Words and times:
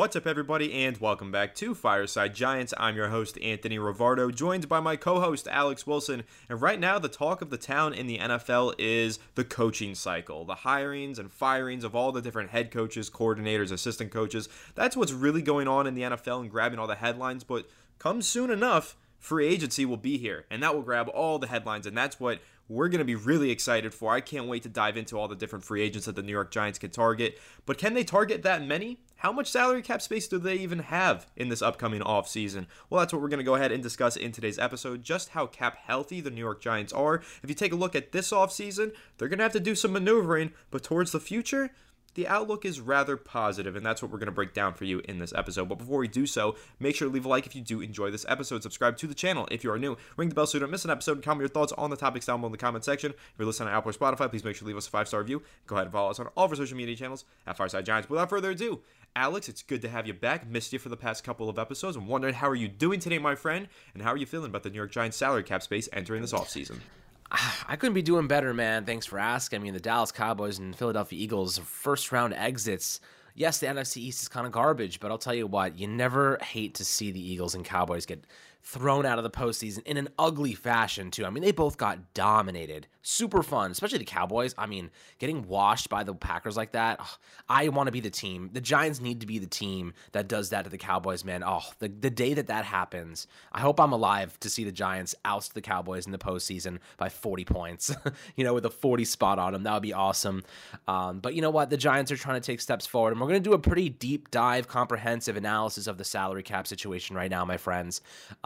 What's 0.00 0.16
up, 0.16 0.26
everybody, 0.26 0.72
and 0.72 0.96
welcome 0.96 1.30
back 1.30 1.54
to 1.56 1.74
Fireside 1.74 2.34
Giants. 2.34 2.72
I'm 2.78 2.96
your 2.96 3.08
host, 3.08 3.36
Anthony 3.42 3.76
Rivardo, 3.76 4.34
joined 4.34 4.66
by 4.66 4.80
my 4.80 4.96
co 4.96 5.20
host, 5.20 5.46
Alex 5.46 5.86
Wilson. 5.86 6.24
And 6.48 6.62
right 6.62 6.80
now, 6.80 6.98
the 6.98 7.10
talk 7.10 7.42
of 7.42 7.50
the 7.50 7.58
town 7.58 7.92
in 7.92 8.06
the 8.06 8.16
NFL 8.16 8.76
is 8.78 9.18
the 9.34 9.44
coaching 9.44 9.94
cycle, 9.94 10.46
the 10.46 10.54
hirings 10.54 11.18
and 11.18 11.30
firings 11.30 11.84
of 11.84 11.94
all 11.94 12.12
the 12.12 12.22
different 12.22 12.48
head 12.48 12.70
coaches, 12.70 13.10
coordinators, 13.10 13.70
assistant 13.70 14.10
coaches. 14.10 14.48
That's 14.74 14.96
what's 14.96 15.12
really 15.12 15.42
going 15.42 15.68
on 15.68 15.86
in 15.86 15.94
the 15.94 16.00
NFL 16.00 16.40
and 16.40 16.50
grabbing 16.50 16.78
all 16.78 16.86
the 16.86 16.94
headlines. 16.94 17.44
But 17.44 17.68
come 17.98 18.22
soon 18.22 18.50
enough, 18.50 18.96
free 19.18 19.48
agency 19.48 19.84
will 19.84 19.98
be 19.98 20.16
here, 20.16 20.46
and 20.50 20.62
that 20.62 20.74
will 20.74 20.80
grab 20.80 21.10
all 21.10 21.38
the 21.38 21.48
headlines. 21.48 21.86
And 21.86 21.94
that's 21.94 22.18
what 22.18 22.40
we're 22.70 22.88
going 22.88 23.00
to 23.00 23.04
be 23.04 23.16
really 23.16 23.50
excited 23.50 23.92
for. 23.92 24.12
I 24.12 24.20
can't 24.20 24.46
wait 24.46 24.62
to 24.62 24.68
dive 24.68 24.96
into 24.96 25.18
all 25.18 25.26
the 25.26 25.34
different 25.34 25.64
free 25.64 25.82
agents 25.82 26.06
that 26.06 26.14
the 26.14 26.22
New 26.22 26.30
York 26.30 26.52
Giants 26.52 26.78
can 26.78 26.90
target. 26.90 27.36
But 27.66 27.78
can 27.78 27.94
they 27.94 28.04
target 28.04 28.44
that 28.44 28.64
many? 28.64 29.00
How 29.16 29.32
much 29.32 29.50
salary 29.50 29.82
cap 29.82 30.00
space 30.00 30.28
do 30.28 30.38
they 30.38 30.54
even 30.54 30.78
have 30.78 31.26
in 31.36 31.48
this 31.48 31.62
upcoming 31.62 32.00
offseason? 32.00 32.66
Well, 32.88 33.00
that's 33.00 33.12
what 33.12 33.20
we're 33.20 33.28
going 33.28 33.38
to 33.38 33.44
go 33.44 33.56
ahead 33.56 33.72
and 33.72 33.82
discuss 33.82 34.16
in 34.16 34.30
today's 34.30 34.58
episode 34.58 35.02
just 35.02 35.30
how 35.30 35.46
cap 35.46 35.78
healthy 35.78 36.20
the 36.20 36.30
New 36.30 36.40
York 36.40 36.62
Giants 36.62 36.92
are. 36.92 37.16
If 37.42 37.48
you 37.48 37.54
take 37.54 37.72
a 37.72 37.76
look 37.76 37.96
at 37.96 38.12
this 38.12 38.30
offseason, 38.30 38.94
they're 39.18 39.28
going 39.28 39.38
to 39.38 39.44
have 39.44 39.52
to 39.54 39.60
do 39.60 39.74
some 39.74 39.92
maneuvering, 39.92 40.52
but 40.70 40.84
towards 40.84 41.10
the 41.10 41.20
future, 41.20 41.70
the 42.14 42.26
outlook 42.26 42.64
is 42.64 42.80
rather 42.80 43.16
positive, 43.16 43.76
and 43.76 43.84
that's 43.84 44.02
what 44.02 44.10
we're 44.10 44.18
going 44.18 44.26
to 44.26 44.32
break 44.32 44.52
down 44.52 44.74
for 44.74 44.84
you 44.84 45.00
in 45.08 45.18
this 45.18 45.32
episode. 45.34 45.68
But 45.68 45.78
before 45.78 45.98
we 45.98 46.08
do 46.08 46.26
so, 46.26 46.56
make 46.78 46.96
sure 46.96 47.08
to 47.08 47.14
leave 47.14 47.24
a 47.24 47.28
like 47.28 47.46
if 47.46 47.54
you 47.54 47.62
do 47.62 47.80
enjoy 47.80 48.10
this 48.10 48.26
episode. 48.28 48.62
Subscribe 48.62 48.96
to 48.98 49.06
the 49.06 49.14
channel 49.14 49.46
if 49.50 49.62
you 49.62 49.70
are 49.70 49.78
new. 49.78 49.96
Ring 50.16 50.28
the 50.28 50.34
bell 50.34 50.46
so 50.46 50.56
you 50.56 50.60
don't 50.60 50.70
miss 50.70 50.84
an 50.84 50.90
episode. 50.90 51.12
And 51.12 51.24
comment 51.24 51.42
your 51.42 51.48
thoughts 51.48 51.72
on 51.72 51.90
the 51.90 51.96
topics 51.96 52.26
down 52.26 52.40
below 52.40 52.48
in 52.48 52.52
the 52.52 52.58
comment 52.58 52.84
section. 52.84 53.12
If 53.12 53.34
you're 53.38 53.46
listening 53.46 53.68
on 53.68 53.74
Apple 53.76 53.90
or 53.90 53.92
Spotify, 53.92 54.28
please 54.28 54.44
make 54.44 54.56
sure 54.56 54.60
to 54.60 54.66
leave 54.66 54.76
us 54.76 54.88
a 54.88 54.90
five 54.90 55.08
star 55.08 55.20
review. 55.20 55.42
Go 55.66 55.76
ahead 55.76 55.86
and 55.86 55.92
follow 55.92 56.10
us 56.10 56.18
on 56.18 56.26
all 56.36 56.46
of 56.46 56.50
our 56.50 56.56
social 56.56 56.76
media 56.76 56.96
channels 56.96 57.24
at 57.46 57.56
Fireside 57.56 57.86
Giants. 57.86 58.10
Without 58.10 58.28
further 58.28 58.50
ado, 58.50 58.80
Alex, 59.16 59.48
it's 59.48 59.62
good 59.62 59.82
to 59.82 59.88
have 59.88 60.06
you 60.06 60.14
back. 60.14 60.48
Missed 60.48 60.72
you 60.72 60.78
for 60.78 60.88
the 60.88 60.96
past 60.96 61.24
couple 61.24 61.48
of 61.48 61.58
episodes. 61.58 61.96
I'm 61.96 62.06
wondering 62.06 62.34
how 62.34 62.48
are 62.48 62.54
you 62.54 62.68
doing 62.68 63.00
today, 63.00 63.18
my 63.18 63.34
friend, 63.34 63.68
and 63.94 64.02
how 64.02 64.12
are 64.12 64.16
you 64.16 64.26
feeling 64.26 64.50
about 64.50 64.62
the 64.62 64.70
New 64.70 64.76
York 64.76 64.92
Giants 64.92 65.16
salary 65.16 65.42
cap 65.42 65.62
space 65.62 65.88
entering 65.92 66.22
this 66.22 66.32
offseason? 66.32 66.78
I 67.68 67.76
couldn't 67.76 67.94
be 67.94 68.02
doing 68.02 68.26
better, 68.26 68.52
man. 68.52 68.84
Thanks 68.84 69.06
for 69.06 69.18
asking. 69.18 69.60
I 69.60 69.62
mean, 69.62 69.74
the 69.74 69.80
Dallas 69.80 70.12
Cowboys 70.12 70.58
and 70.58 70.74
Philadelphia 70.74 71.22
Eagles 71.22 71.58
first 71.58 72.12
round 72.12 72.34
exits. 72.34 73.00
Yes, 73.34 73.58
the 73.60 73.66
NFC 73.66 73.98
East 73.98 74.22
is 74.22 74.28
kind 74.28 74.46
of 74.46 74.52
garbage, 74.52 75.00
but 75.00 75.10
I'll 75.10 75.18
tell 75.18 75.34
you 75.34 75.46
what, 75.46 75.78
you 75.78 75.86
never 75.86 76.38
hate 76.42 76.74
to 76.74 76.84
see 76.84 77.12
the 77.12 77.20
Eagles 77.32 77.54
and 77.54 77.64
Cowboys 77.64 78.04
get 78.04 78.24
thrown 78.62 79.06
out 79.06 79.18
of 79.18 79.24
the 79.24 79.30
postseason 79.30 79.84
in 79.86 79.96
an 79.96 80.08
ugly 80.18 80.54
fashion, 80.54 81.10
too. 81.10 81.24
I 81.24 81.30
mean, 81.30 81.42
they 81.42 81.52
both 81.52 81.76
got 81.76 82.14
dominated. 82.14 82.86
Super 83.02 83.42
fun, 83.42 83.70
especially 83.70 83.98
the 83.98 84.04
Cowboys. 84.04 84.54
I 84.58 84.66
mean, 84.66 84.90
getting 85.18 85.46
washed 85.48 85.88
by 85.88 86.04
the 86.04 86.14
Packers 86.14 86.56
like 86.56 86.72
that. 86.72 87.00
I 87.48 87.68
want 87.68 87.86
to 87.86 87.92
be 87.92 88.00
the 88.00 88.10
team. 88.10 88.50
The 88.52 88.60
Giants 88.60 89.00
need 89.00 89.20
to 89.20 89.26
be 89.26 89.38
the 89.38 89.46
team 89.46 89.94
that 90.12 90.28
does 90.28 90.50
that 90.50 90.64
to 90.64 90.70
the 90.70 90.78
Cowboys, 90.78 91.24
man. 91.24 91.42
Oh, 91.44 91.62
the, 91.78 91.88
the 91.88 92.10
day 92.10 92.34
that 92.34 92.48
that 92.48 92.64
happens, 92.64 93.26
I 93.52 93.60
hope 93.60 93.80
I'm 93.80 93.92
alive 93.92 94.38
to 94.40 94.50
see 94.50 94.64
the 94.64 94.72
Giants 94.72 95.14
oust 95.24 95.54
the 95.54 95.60
Cowboys 95.60 96.06
in 96.06 96.12
the 96.12 96.18
postseason 96.18 96.78
by 96.98 97.08
40 97.08 97.44
points, 97.44 97.94
you 98.36 98.44
know, 98.44 98.54
with 98.54 98.66
a 98.66 98.70
40 98.70 99.04
spot 99.04 99.38
on 99.38 99.52
them. 99.52 99.62
That 99.62 99.74
would 99.74 99.82
be 99.82 99.94
awesome. 99.94 100.44
Um, 100.86 101.20
but 101.20 101.34
you 101.34 101.42
know 101.42 101.50
what? 101.50 101.70
The 101.70 101.76
Giants 101.76 102.12
are 102.12 102.16
trying 102.16 102.40
to 102.40 102.46
take 102.46 102.60
steps 102.60 102.86
forward, 102.86 103.12
and 103.12 103.20
we're 103.20 103.28
going 103.28 103.42
to 103.42 103.48
do 103.48 103.54
a 103.54 103.58
pretty 103.58 103.88
deep 103.88 104.30
dive, 104.30 104.68
comprehensive 104.68 105.36
analysis 105.36 105.86
of 105.86 105.98
the 105.98 106.04
salary 106.04 106.42
cap 106.42 106.66
situation 106.66 107.16
right 107.16 107.30
now, 107.30 107.44
my 107.44 107.56
friends. 107.56 108.00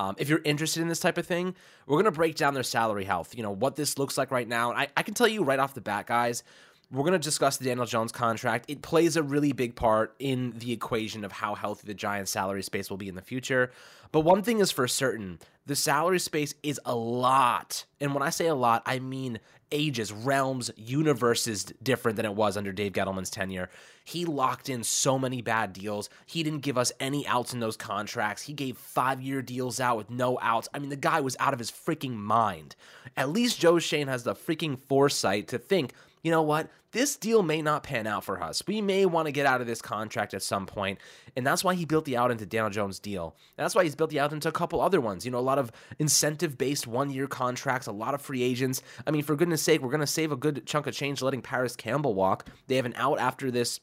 Um, 0.05 0.17
if 0.19 0.29
you're 0.29 0.43
interested 0.45 0.83
in 0.83 0.89
this 0.89 1.01
type 1.01 1.17
of 1.19 1.27
thing, 1.27 1.55
we're 1.87 1.97
going 1.97 2.05
to 2.05 2.11
break 2.11 2.37
down 2.37 2.55
their 2.55 2.63
salary 2.63 3.05
health, 3.05 3.35
you 3.35 3.43
know, 3.43 3.51
what 3.51 3.77
this 3.77 3.99
looks 3.99 4.19
like 4.19 4.31
right 4.31 4.47
now. 4.47 4.71
And 4.71 4.79
I, 4.79 4.89
I 4.97 5.03
can 5.03 5.15
tell 5.15 5.29
you 5.29 5.43
right 5.43 5.59
off 5.59 5.75
the 5.75 5.81
bat, 5.81 6.07
guys, 6.07 6.43
we're 6.91 7.03
going 7.03 7.13
to 7.13 7.19
discuss 7.19 7.57
the 7.57 7.65
Daniel 7.65 7.87
Jones 7.87 8.13
contract. 8.13 8.67
It 8.69 8.83
plays 8.83 9.17
a 9.17 9.23
really 9.23 9.53
big 9.53 9.75
part 9.75 10.15
in 10.19 10.55
the 10.59 10.73
equation 10.73 11.25
of 11.25 11.33
how 11.33 11.55
healthy 11.55 11.87
the 11.87 11.95
Giants' 11.95 12.31
salary 12.31 12.63
space 12.63 12.91
will 12.91 12.97
be 12.97 13.09
in 13.09 13.15
the 13.15 13.23
future. 13.23 13.71
But 14.13 14.21
one 14.21 14.43
thing 14.43 14.61
is 14.61 14.71
for 14.71 14.87
certain 14.87 15.39
the 15.67 15.75
salary 15.75 16.19
space 16.19 16.55
is 16.63 16.79
a 16.85 16.95
lot. 16.95 17.85
And 18.01 18.13
when 18.13 18.23
I 18.23 18.31
say 18.31 18.47
a 18.47 18.55
lot, 18.55 18.83
I 18.87 18.99
mean 18.99 19.41
ages, 19.73 20.13
realms, 20.13 20.71
universes 20.77 21.65
different 21.83 22.17
than 22.17 22.27
it 22.27 22.35
was 22.35 22.57
under 22.57 22.71
Dave 22.71 22.93
Gettleman's 22.93 23.31
tenure. 23.31 23.71
He 24.05 24.25
locked 24.25 24.69
in 24.69 24.85
so 24.85 25.19
many 25.19 25.43
bad 25.43 25.73
deals. 25.73 26.11
He 26.27 26.43
didn't 26.43 26.61
give 26.61 26.79
us 26.79 26.93
any 27.01 27.27
outs 27.27 27.55
in 27.55 27.61
those 27.61 27.77
contracts. 27.77 28.43
He 28.43 28.53
gave 28.53 28.77
five 28.77 29.21
year 29.21 29.43
deals 29.43 29.81
out 29.81 29.97
with 29.97 30.11
no 30.11 30.39
outs. 30.41 30.69
I 30.73 30.79
mean, 30.79 30.91
the 30.91 30.97
guy 30.97 31.21
was 31.21 31.37
out 31.41 31.53
of 31.53 31.59
his 31.59 31.71
freaking 31.71 32.15
mind. 32.15 32.77
At 33.17 33.31
least 33.31 33.61
Joe 33.61 33.79
Schoen 33.79 34.09
has 34.09 34.23
the 34.23 34.35
freaking 34.35 34.79
foresight 34.79 35.49
to 35.49 35.59
think 35.59 35.93
you 36.25 36.31
know 36.31 36.43
what? 36.43 36.69
This 36.91 37.17
deal 37.17 37.43
may 37.43 37.61
not 37.61 37.83
pan 37.83 38.07
out 38.07 38.25
for 38.25 38.43
us. 38.43 38.63
We 38.67 38.81
may 38.81 39.05
want 39.05 39.27
to 39.27 39.33
get 39.33 39.47
out 39.47 39.61
of 39.61 39.67
this 39.67 39.83
contract 39.83 40.33
at 40.33 40.43
some 40.43 40.65
point, 40.65 40.99
and 41.37 41.47
that's 41.47 41.63
why 41.63 41.75
he 41.75 41.85
built 41.85 42.07
the 42.07 42.17
out 42.17 42.31
into 42.31 42.47
Daniel 42.47 42.71
Jones' 42.71 42.99
deal. 42.99 43.37
That's 43.57 43.75
why 43.75 43.85
he's 43.85 43.95
built 43.95 44.11
the 44.11 44.21
out 44.21 44.33
into 44.33 44.49
a 44.49 44.53
couple 44.53 44.81
other 44.81 45.01
ones. 45.01 45.25
You 45.25 45.31
know, 45.31 45.39
a 45.39 45.41
lot 45.41 45.59
of 45.59 45.71
incentive-based 45.99 46.87
one-year 46.87 47.27
contracts, 47.27 47.87
a 47.87 47.93
lot 47.93 48.15
of 48.15 48.23
free 48.23 48.43
agents. 48.43 48.81
I 49.07 49.11
mean, 49.11 49.23
for 49.23 49.37
goodness 49.37 49.61
sake, 49.61 49.83
we're 49.83 49.91
going 49.91 50.01
to 50.01 50.07
save 50.07 50.33
a 50.33 50.37
good 50.37 50.67
chunk 50.67 50.87
of 50.87 50.95
change 50.95 51.21
letting 51.21 51.43
Parris 51.43 51.77
Campbell 51.77 52.15
walk. 52.15 52.49
They 52.69 52.77
have 52.77 52.87
an 52.87 52.95
out 52.97 53.19
after 53.19 53.51
this 53.51 53.81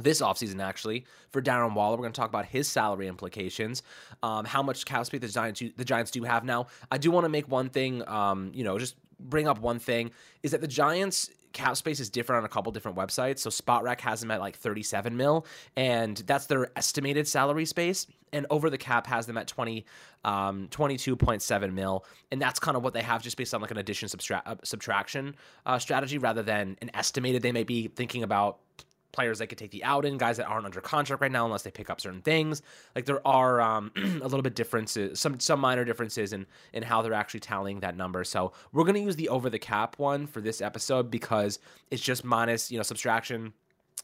this 0.00 0.22
offseason 0.22 0.62
actually 0.62 1.04
for 1.30 1.42
Darren 1.42 1.74
Waller. 1.74 1.96
We're 1.96 2.02
going 2.02 2.12
to 2.12 2.20
talk 2.20 2.28
about 2.28 2.46
his 2.46 2.68
salary 2.68 3.08
implications, 3.08 3.82
um, 4.22 4.44
how 4.44 4.62
much 4.62 4.84
cap 4.84 5.06
space 5.06 5.20
the 5.20 5.28
Giants 5.28 5.62
the 5.76 5.84
Giants 5.84 6.10
do 6.10 6.22
have 6.22 6.44
now. 6.44 6.66
I 6.90 6.98
do 6.98 7.10
want 7.10 7.24
to 7.24 7.28
make 7.28 7.48
one 7.48 7.68
thing, 7.68 8.06
um, 8.08 8.52
you 8.54 8.64
know, 8.64 8.78
just 8.78 8.96
bring 9.20 9.48
up 9.48 9.60
one 9.60 9.78
thing 9.78 10.10
is 10.42 10.52
that 10.52 10.60
the 10.60 10.68
Giants 10.68 11.30
cap 11.52 11.76
space 11.76 12.00
is 12.00 12.10
different 12.10 12.38
on 12.40 12.44
a 12.44 12.48
couple 12.48 12.72
different 12.72 12.96
websites. 12.96 13.40
So 13.40 13.50
Spotrac 13.50 14.00
has 14.00 14.20
them 14.20 14.30
at 14.30 14.40
like 14.40 14.56
37 14.56 15.16
mil, 15.16 15.46
and 15.76 16.16
that's 16.26 16.46
their 16.46 16.70
estimated 16.76 17.26
salary 17.26 17.64
space. 17.64 18.06
And 18.32 18.46
over 18.50 18.68
the 18.68 18.78
cap 18.78 19.06
has 19.06 19.26
them 19.26 19.38
at 19.38 19.46
20, 19.46 19.86
um, 20.24 20.68
22.7 20.70 21.72
mil, 21.72 22.04
and 22.30 22.40
that's 22.40 22.58
kind 22.58 22.76
of 22.76 22.82
what 22.82 22.92
they 22.92 23.02
have 23.02 23.22
just 23.22 23.36
based 23.36 23.54
on 23.54 23.62
like 23.62 23.70
an 23.70 23.78
addition 23.78 24.08
subtra- 24.08 24.42
uh, 24.44 24.56
subtraction 24.64 25.34
uh, 25.64 25.78
strategy 25.78 26.18
rather 26.18 26.42
than 26.42 26.76
an 26.82 26.90
estimated. 26.92 27.42
They 27.42 27.52
may 27.52 27.64
be 27.64 27.88
thinking 27.88 28.22
about 28.22 28.58
players 29.12 29.38
that 29.38 29.48
could 29.48 29.58
take 29.58 29.70
the 29.70 29.84
out 29.84 30.04
in, 30.04 30.18
guys 30.18 30.36
that 30.36 30.46
aren't 30.46 30.66
under 30.66 30.80
contract 30.80 31.22
right 31.22 31.32
now 31.32 31.44
unless 31.44 31.62
they 31.62 31.70
pick 31.70 31.90
up 31.90 32.00
certain 32.00 32.22
things. 32.22 32.62
Like 32.94 33.06
there 33.06 33.26
are 33.26 33.60
um, 33.60 33.90
a 33.96 34.28
little 34.28 34.42
bit 34.42 34.54
differences, 34.54 35.18
some 35.18 35.40
some 35.40 35.60
minor 35.60 35.84
differences 35.84 36.32
in 36.32 36.46
in 36.72 36.82
how 36.82 37.02
they're 37.02 37.14
actually 37.14 37.40
tallying 37.40 37.80
that 37.80 37.96
number. 37.96 38.24
So 38.24 38.52
we're 38.72 38.84
gonna 38.84 38.98
use 39.00 39.16
the 39.16 39.28
over 39.28 39.50
the 39.50 39.58
cap 39.58 39.98
one 39.98 40.26
for 40.26 40.40
this 40.40 40.60
episode 40.60 41.10
because 41.10 41.58
it's 41.90 42.02
just 42.02 42.24
minus 42.24 42.70
you 42.70 42.76
know 42.76 42.82
subtraction 42.82 43.52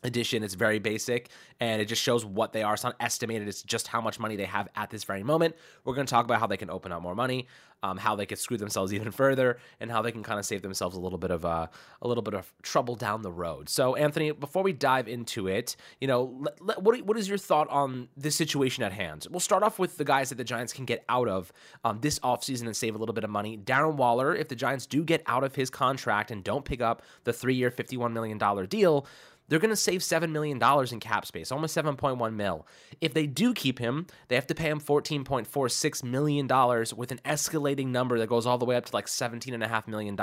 edition. 0.02 0.42
It's 0.42 0.54
very 0.54 0.78
basic 0.78 1.30
and 1.60 1.80
it 1.80 1.86
just 1.86 2.02
shows 2.02 2.24
what 2.24 2.52
they 2.52 2.62
are. 2.62 2.74
It's 2.74 2.84
not 2.84 2.96
estimated, 3.00 3.48
it's 3.48 3.62
just 3.62 3.86
how 3.86 4.00
much 4.00 4.18
money 4.18 4.36
they 4.36 4.44
have 4.44 4.68
at 4.74 4.90
this 4.90 5.04
very 5.04 5.22
moment. 5.22 5.54
We're 5.84 5.94
going 5.94 6.06
to 6.06 6.10
talk 6.10 6.24
about 6.24 6.40
how 6.40 6.46
they 6.46 6.56
can 6.56 6.70
open 6.70 6.92
up 6.92 7.02
more 7.02 7.14
money, 7.14 7.46
um, 7.82 7.98
how 7.98 8.16
they 8.16 8.26
could 8.26 8.38
screw 8.38 8.56
themselves 8.56 8.92
even 8.94 9.10
further, 9.10 9.58
and 9.80 9.90
how 9.90 10.02
they 10.02 10.10
can 10.12 10.22
kind 10.22 10.38
of 10.38 10.46
save 10.46 10.62
themselves 10.62 10.96
a 10.96 11.00
little 11.00 11.18
bit 11.18 11.30
of 11.30 11.44
uh, 11.44 11.66
a 12.02 12.08
little 12.08 12.22
bit 12.22 12.34
of 12.34 12.52
trouble 12.62 12.96
down 12.96 13.22
the 13.22 13.30
road. 13.30 13.68
So, 13.68 13.94
Anthony, 13.94 14.32
before 14.32 14.62
we 14.62 14.72
dive 14.72 15.06
into 15.06 15.46
it, 15.46 15.76
you 16.00 16.08
know, 16.08 16.44
what 16.60 17.02
what 17.02 17.16
is 17.16 17.28
your 17.28 17.38
thought 17.38 17.68
on 17.68 18.08
this 18.16 18.34
situation 18.36 18.82
at 18.82 18.92
hand? 18.92 19.26
We'll 19.30 19.40
start 19.40 19.62
off 19.62 19.78
with 19.78 19.96
the 19.96 20.04
guys 20.04 20.30
that 20.30 20.36
the 20.36 20.44
Giants 20.44 20.72
can 20.72 20.84
get 20.84 21.04
out 21.08 21.28
of 21.28 21.52
um, 21.84 22.00
this 22.00 22.18
offseason 22.20 22.66
and 22.66 22.76
save 22.76 22.94
a 22.94 22.98
little 22.98 23.14
bit 23.14 23.24
of 23.24 23.30
money. 23.30 23.56
Darren 23.58 23.94
Waller, 23.94 24.34
if 24.34 24.48
the 24.48 24.56
Giants 24.56 24.86
do 24.86 25.04
get 25.04 25.22
out 25.26 25.44
of 25.44 25.54
his 25.54 25.70
contract 25.70 26.30
and 26.30 26.42
don't 26.42 26.64
pick 26.64 26.80
up 26.80 27.02
the 27.24 27.32
three-year, 27.32 27.70
$51 27.70 28.12
million 28.12 28.38
deal, 28.66 29.06
they're 29.48 29.58
going 29.58 29.70
to 29.70 29.76
save 29.76 30.00
$7 30.00 30.30
million 30.30 30.60
in 30.90 31.00
cap 31.00 31.26
space, 31.26 31.52
almost 31.52 31.76
7.1 31.76 32.34
mil. 32.34 32.66
If 33.00 33.14
they 33.14 33.26
do 33.26 33.52
keep 33.52 33.78
him, 33.78 34.06
they 34.28 34.34
have 34.34 34.46
to 34.46 34.54
pay 34.54 34.70
him 34.70 34.80
$14.46 34.80 36.04
million 36.04 36.46
with 36.96 37.12
an 37.12 37.20
escalating 37.24 37.88
number 37.88 38.18
that 38.18 38.28
goes 38.28 38.46
all 38.46 38.58
the 38.58 38.64
way 38.64 38.76
up 38.76 38.86
to 38.86 38.94
like 38.94 39.06
$17.5 39.06 39.88
million 39.88 40.16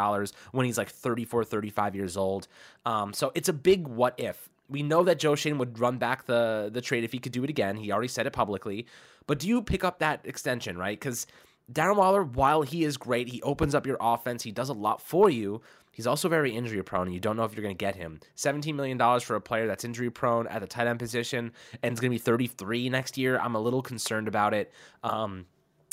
when 0.52 0.66
he's 0.66 0.78
like 0.78 0.90
34, 0.90 1.44
35 1.44 1.96
years 1.96 2.18
old. 2.18 2.48
Um, 2.86 3.14
so 3.14 3.32
it's 3.36 3.50
a 3.50 3.54
big 3.54 3.88
what 3.88 4.16
if. 4.18 4.50
We 4.70 4.84
know 4.84 5.04
that 5.04 5.20
Joe 5.20 5.36
Schoen 5.36 5.58
would 5.58 5.80
run 5.80 5.98
back 5.98 6.26
the, 6.26 6.70
the 6.72 6.82
trade 6.82 7.04
if 7.04 7.12
he 7.12 7.20
could 7.20 7.34
do 7.34 7.44
it 7.44 7.50
again. 7.50 7.76
He 7.76 7.92
already 7.92 8.08
said 8.08 8.26
it 8.26 8.34
publicly. 8.34 8.88
But 9.28 9.40
do 9.40 9.48
you 9.48 9.62
pick 9.62 9.84
up 9.84 10.00
that 10.00 10.22
extension, 10.24 10.78
right? 10.78 10.98
Because 10.98 11.28
Darren 11.72 11.98
Waller, 11.98 12.24
while 12.24 12.62
he 12.62 12.84
is 12.84 12.98
great, 12.98 13.28
he 13.30 13.42
opens 13.44 13.76
up 13.76 13.86
your 13.86 13.98
offense, 14.02 14.44
he 14.44 14.52
does 14.52 14.70
a 14.70 14.74
lot 14.74 15.02
for 15.02 15.30
you. 15.30 15.62
He's 15.92 16.08
also 16.08 16.30
very 16.30 16.56
injury 16.56 16.82
prone, 16.84 17.08
and 17.08 17.14
you 17.14 17.20
don't 17.20 17.36
know 17.36 17.44
if 17.44 17.54
you're 17.54 17.64
going 17.64 17.76
to 17.76 17.86
get 17.86 17.96
him. 17.96 18.20
$17 18.38 18.74
million 18.76 18.98
for 19.20 19.36
a 19.36 19.42
player 19.42 19.68
that's 19.68 19.84
injury 19.84 20.10
prone 20.10 20.48
at 20.48 20.62
the 20.62 20.68
tight 20.68 20.88
end 20.88 21.00
position 21.00 21.52
and 21.84 21.94
is 21.94 22.00
going 22.00 22.12
to 22.12 22.16
be 22.16 22.18
33 22.18 22.90
next 22.90 23.18
year. 23.18 23.38
I'm 23.38 23.56
a 23.56 23.60
little 23.60 23.82
concerned 23.82 24.28
about 24.28 24.54
it. 24.54 24.72
Um, 25.04 25.46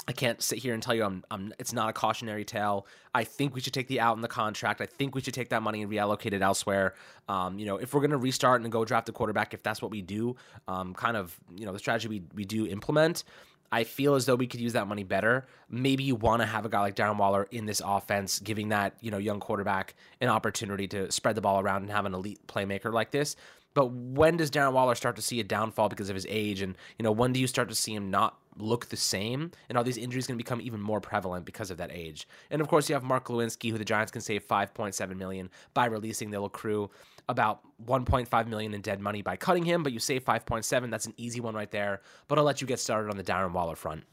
I 0.09 0.13
can't 0.13 0.41
sit 0.41 0.59
here 0.59 0.73
and 0.73 0.83
tell 0.83 0.95
you 0.95 1.05
I'm, 1.05 1.23
I'm, 1.31 1.53
it's 1.59 1.75
not 1.75 1.91
a 1.91 1.93
cautionary 1.93 2.45
tale. 2.45 2.87
I 3.15 3.25
think 3.25 3.55
we 3.55 3.61
should 3.61 3.75
take 3.75 3.89
the 3.89 4.01
out 4.01 4.17
in 4.17 4.23
the 4.23 4.29
contract. 4.29 4.81
I 4.81 4.87
think 4.87 5.15
we 5.15 5.21
should 5.21 5.35
take 5.35 5.51
that 5.51 5.63
money 5.63 5.83
and 5.83 5.93
reallocate 5.93 6.33
it 6.33 6.41
elsewhere. 6.41 6.95
Um, 7.29 7.59
you 7.59 7.67
know, 7.67 7.77
if 7.77 7.93
we're 7.93 8.01
going 8.01 8.13
to 8.13 8.17
restart 8.17 8.63
and 8.63 8.73
go 8.73 8.87
draft 8.87 9.11
a 9.11 9.13
quarterback, 9.13 9.53
if 9.53 9.63
that's 9.63 9.83
what 9.83 9.91
we 9.91 10.01
do, 10.01 10.37
um, 10.67 10.95
kind 10.95 11.15
of, 11.15 11.39
you 11.55 11.67
know, 11.67 11.75
the 11.75 11.79
strategy 11.79 12.09
we, 12.09 12.23
we 12.35 12.47
do 12.47 12.67
implement, 12.67 13.25
I 13.71 13.85
feel 13.85 14.15
as 14.15 14.27
though 14.27 14.35
we 14.35 14.47
could 14.47 14.61
use 14.61 14.73
that 14.73 14.87
money 14.87 15.05
better. 15.05 15.47
Maybe 15.69 16.05
you 16.05 16.15
want 16.15 16.41
to 16.41 16.47
have 16.47 16.65
a 16.65 16.69
guy 16.69 16.81
like 16.81 16.97
Darren 16.97 17.19
Waller 17.19 17.47
in 17.51 17.67
this 17.67 17.83
offense, 17.85 18.39
giving 18.39 18.71
that 18.71 18.95
you 19.01 19.11
know 19.11 19.19
young 19.19 19.41
quarterback 19.41 19.95
an 20.21 20.29
opportunity 20.29 20.89
to 20.89 21.13
spread 21.13 21.35
the 21.35 21.41
ball 21.41 21.61
around 21.61 21.83
and 21.83 21.91
have 21.91 22.07
an 22.07 22.15
elite 22.15 22.47
playmaker 22.47 22.93
like 22.93 23.11
this. 23.11 23.37
But 23.75 23.93
when 23.93 24.37
does 24.37 24.51
Darren 24.51 24.73
Waller 24.73 24.95
start 24.95 25.17
to 25.17 25.23
see 25.23 25.41
a 25.41 25.45
downfall 25.45 25.89
because 25.89 26.11
of 26.11 26.15
his 26.15 26.27
age? 26.29 26.63
And, 26.63 26.77
you 26.99 27.03
know, 27.03 27.13
when 27.13 27.33
do 27.33 27.41
you 27.41 27.47
start 27.47 27.69
to 27.69 27.75
see 27.75 27.95
him 27.95 28.11
not 28.11 28.39
look 28.57 28.87
the 28.87 28.97
same? 28.97 29.53
And 29.69 29.79
are 29.79 29.85
these 29.85 29.97
injuries 29.97 30.27
going 30.27 30.37
to 30.37 30.43
become 30.43 30.61
even 30.61 30.81
more 30.81 31.01
prevalent 31.01 31.45
because 31.45 31.71
of 31.71 31.77
that 31.79 31.93
age? 31.93 32.27
And 32.51 32.61
of 32.61 32.69
course, 32.69 32.89
you 32.89 32.95
have 32.95 33.05
Mark 33.05 33.27
Glowinski, 33.27 33.71
who 33.71 33.79
the 33.79 33.85
Giants 33.85 34.11
can 34.11 34.21
save 34.21 34.47
5.7 34.47 35.17
million 35.17 35.51
by 35.75 35.87
releasing. 35.87 36.31
They'll 36.31 36.47
accrue 36.47 36.91
about 37.29 37.61
1.5 37.87 38.47
million 38.49 38.75
in 38.75 38.81
dead 38.81 39.01
money 39.01 39.23
by 39.23 39.37
cutting 39.37 39.65
him, 39.65 39.83
but 39.83 39.93
you 39.93 40.01
save 40.01 40.25
5.7. 40.25 40.91
That's 40.91 41.07
an 41.07 41.15
easy 41.17 41.41
one 41.41 41.55
right 41.55 41.71
there. 41.71 42.01
But 42.27 42.39
I'll 42.39 42.45
let 42.45 42.61
you 42.61 42.67
get 42.67 42.81
started 42.81 43.11
on 43.11 43.17
the 43.17 43.25
Darren 43.25 43.53
Waller 43.53 43.77
front. 43.77 44.05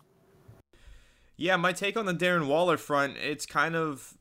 Yeah, 1.38 1.56
my 1.58 1.74
take 1.74 1.98
on 1.98 2.06
the 2.06 2.14
Darren 2.14 2.48
Waller 2.48 2.78
front, 2.78 3.18
it's 3.18 3.46
kind 3.46 3.76
of 3.76 4.16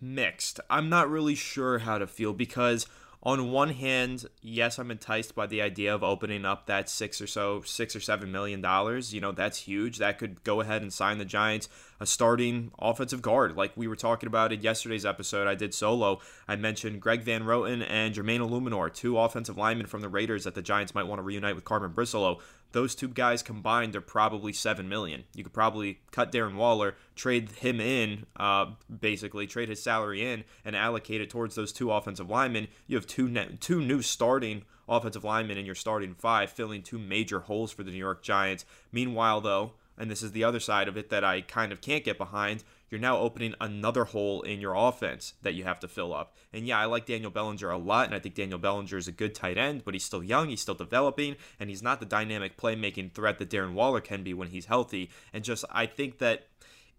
mixed. 0.00 0.58
I'm 0.70 0.88
not 0.88 1.10
really 1.10 1.34
sure 1.34 1.80
how 1.80 1.98
to 1.98 2.06
feel 2.06 2.32
because 2.32 2.86
on 3.22 3.50
one 3.50 3.70
hand, 3.70 4.26
yes, 4.40 4.78
I'm 4.78 4.90
enticed 4.90 5.34
by 5.34 5.46
the 5.46 5.60
idea 5.60 5.94
of 5.94 6.02
opening 6.02 6.46
up 6.46 6.66
that 6.66 6.88
six 6.88 7.20
or 7.20 7.26
so, 7.26 7.60
six 7.62 7.94
or 7.94 8.00
seven 8.00 8.32
million 8.32 8.62
dollars. 8.62 9.12
You 9.12 9.20
know, 9.20 9.32
that's 9.32 9.58
huge. 9.58 9.98
That 9.98 10.18
could 10.18 10.42
go 10.42 10.60
ahead 10.62 10.80
and 10.80 10.92
sign 10.92 11.18
the 11.18 11.26
Giants 11.26 11.68
a 12.00 12.06
starting 12.06 12.72
offensive 12.78 13.20
guard. 13.20 13.56
Like 13.56 13.76
we 13.76 13.86
were 13.86 13.96
talking 13.96 14.26
about 14.26 14.52
in 14.52 14.62
yesterday's 14.62 15.04
episode, 15.04 15.46
I 15.46 15.54
did 15.54 15.74
solo. 15.74 16.20
I 16.48 16.56
mentioned 16.56 17.00
Greg 17.00 17.22
Van 17.22 17.44
Roten 17.44 17.84
and 17.86 18.14
Jermaine 18.14 18.40
Eluemunor, 18.40 18.92
two 18.92 19.18
offensive 19.18 19.58
linemen 19.58 19.86
from 19.86 20.00
the 20.00 20.08
Raiders 20.08 20.44
that 20.44 20.54
the 20.54 20.62
Giants 20.62 20.94
might 20.94 21.06
want 21.06 21.18
to 21.18 21.22
reunite 21.22 21.54
with 21.54 21.64
Carmen 21.64 21.92
Bricillo 21.92 22.40
those 22.72 22.94
two 22.94 23.08
guys 23.08 23.42
combined 23.42 23.96
are 23.96 24.00
probably 24.00 24.52
seven 24.52 24.88
million. 24.88 25.24
You 25.34 25.44
could 25.44 25.52
probably 25.52 26.00
cut 26.12 26.32
Darren 26.32 26.54
Waller, 26.54 26.94
trade 27.14 27.50
him 27.50 27.80
in, 27.80 28.26
uh, 28.36 28.66
basically 29.00 29.46
trade 29.46 29.68
his 29.68 29.82
salary 29.82 30.24
in, 30.24 30.44
and 30.64 30.76
allocate 30.76 31.20
it 31.20 31.30
towards 31.30 31.54
those 31.54 31.72
two 31.72 31.90
offensive 31.90 32.30
linemen. 32.30 32.68
You 32.86 32.96
have 32.96 33.06
two 33.06 33.28
two 33.60 33.80
new 33.80 34.02
starting 34.02 34.62
offensive 34.88 35.24
linemen 35.24 35.58
in 35.58 35.66
your 35.66 35.74
starting 35.74 36.14
five, 36.14 36.50
filling 36.50 36.82
two 36.82 36.98
major 36.98 37.40
holes 37.40 37.72
for 37.72 37.82
the 37.82 37.90
New 37.90 37.98
York 37.98 38.22
Giants. 38.22 38.64
Meanwhile, 38.92 39.40
though, 39.40 39.72
and 39.96 40.10
this 40.10 40.22
is 40.22 40.32
the 40.32 40.44
other 40.44 40.60
side 40.60 40.88
of 40.88 40.96
it 40.96 41.10
that 41.10 41.24
I 41.24 41.42
kind 41.42 41.72
of 41.72 41.80
can't 41.80 42.04
get 42.04 42.18
behind 42.18 42.64
you're 42.90 43.00
now 43.00 43.18
opening 43.18 43.54
another 43.60 44.04
hole 44.04 44.42
in 44.42 44.60
your 44.60 44.74
offense 44.74 45.34
that 45.42 45.54
you 45.54 45.64
have 45.64 45.80
to 45.80 45.88
fill 45.88 46.12
up. 46.12 46.36
And 46.52 46.66
yeah, 46.66 46.78
I 46.78 46.86
like 46.86 47.06
Daniel 47.06 47.30
Bellinger 47.30 47.70
a 47.70 47.78
lot, 47.78 48.06
and 48.06 48.14
I 48.14 48.18
think 48.18 48.34
Daniel 48.34 48.58
Bellinger 48.58 48.96
is 48.96 49.08
a 49.08 49.12
good 49.12 49.34
tight 49.34 49.56
end, 49.56 49.84
but 49.84 49.94
he's 49.94 50.04
still 50.04 50.22
young, 50.22 50.48
he's 50.48 50.60
still 50.60 50.74
developing, 50.74 51.36
and 51.58 51.70
he's 51.70 51.82
not 51.82 52.00
the 52.00 52.06
dynamic 52.06 52.56
playmaking 52.56 53.12
threat 53.12 53.38
that 53.38 53.50
Darren 53.50 53.74
Waller 53.74 54.00
can 54.00 54.22
be 54.24 54.34
when 54.34 54.48
he's 54.48 54.66
healthy. 54.66 55.10
And 55.32 55.44
just, 55.44 55.64
I 55.70 55.86
think 55.86 56.18
that 56.18 56.48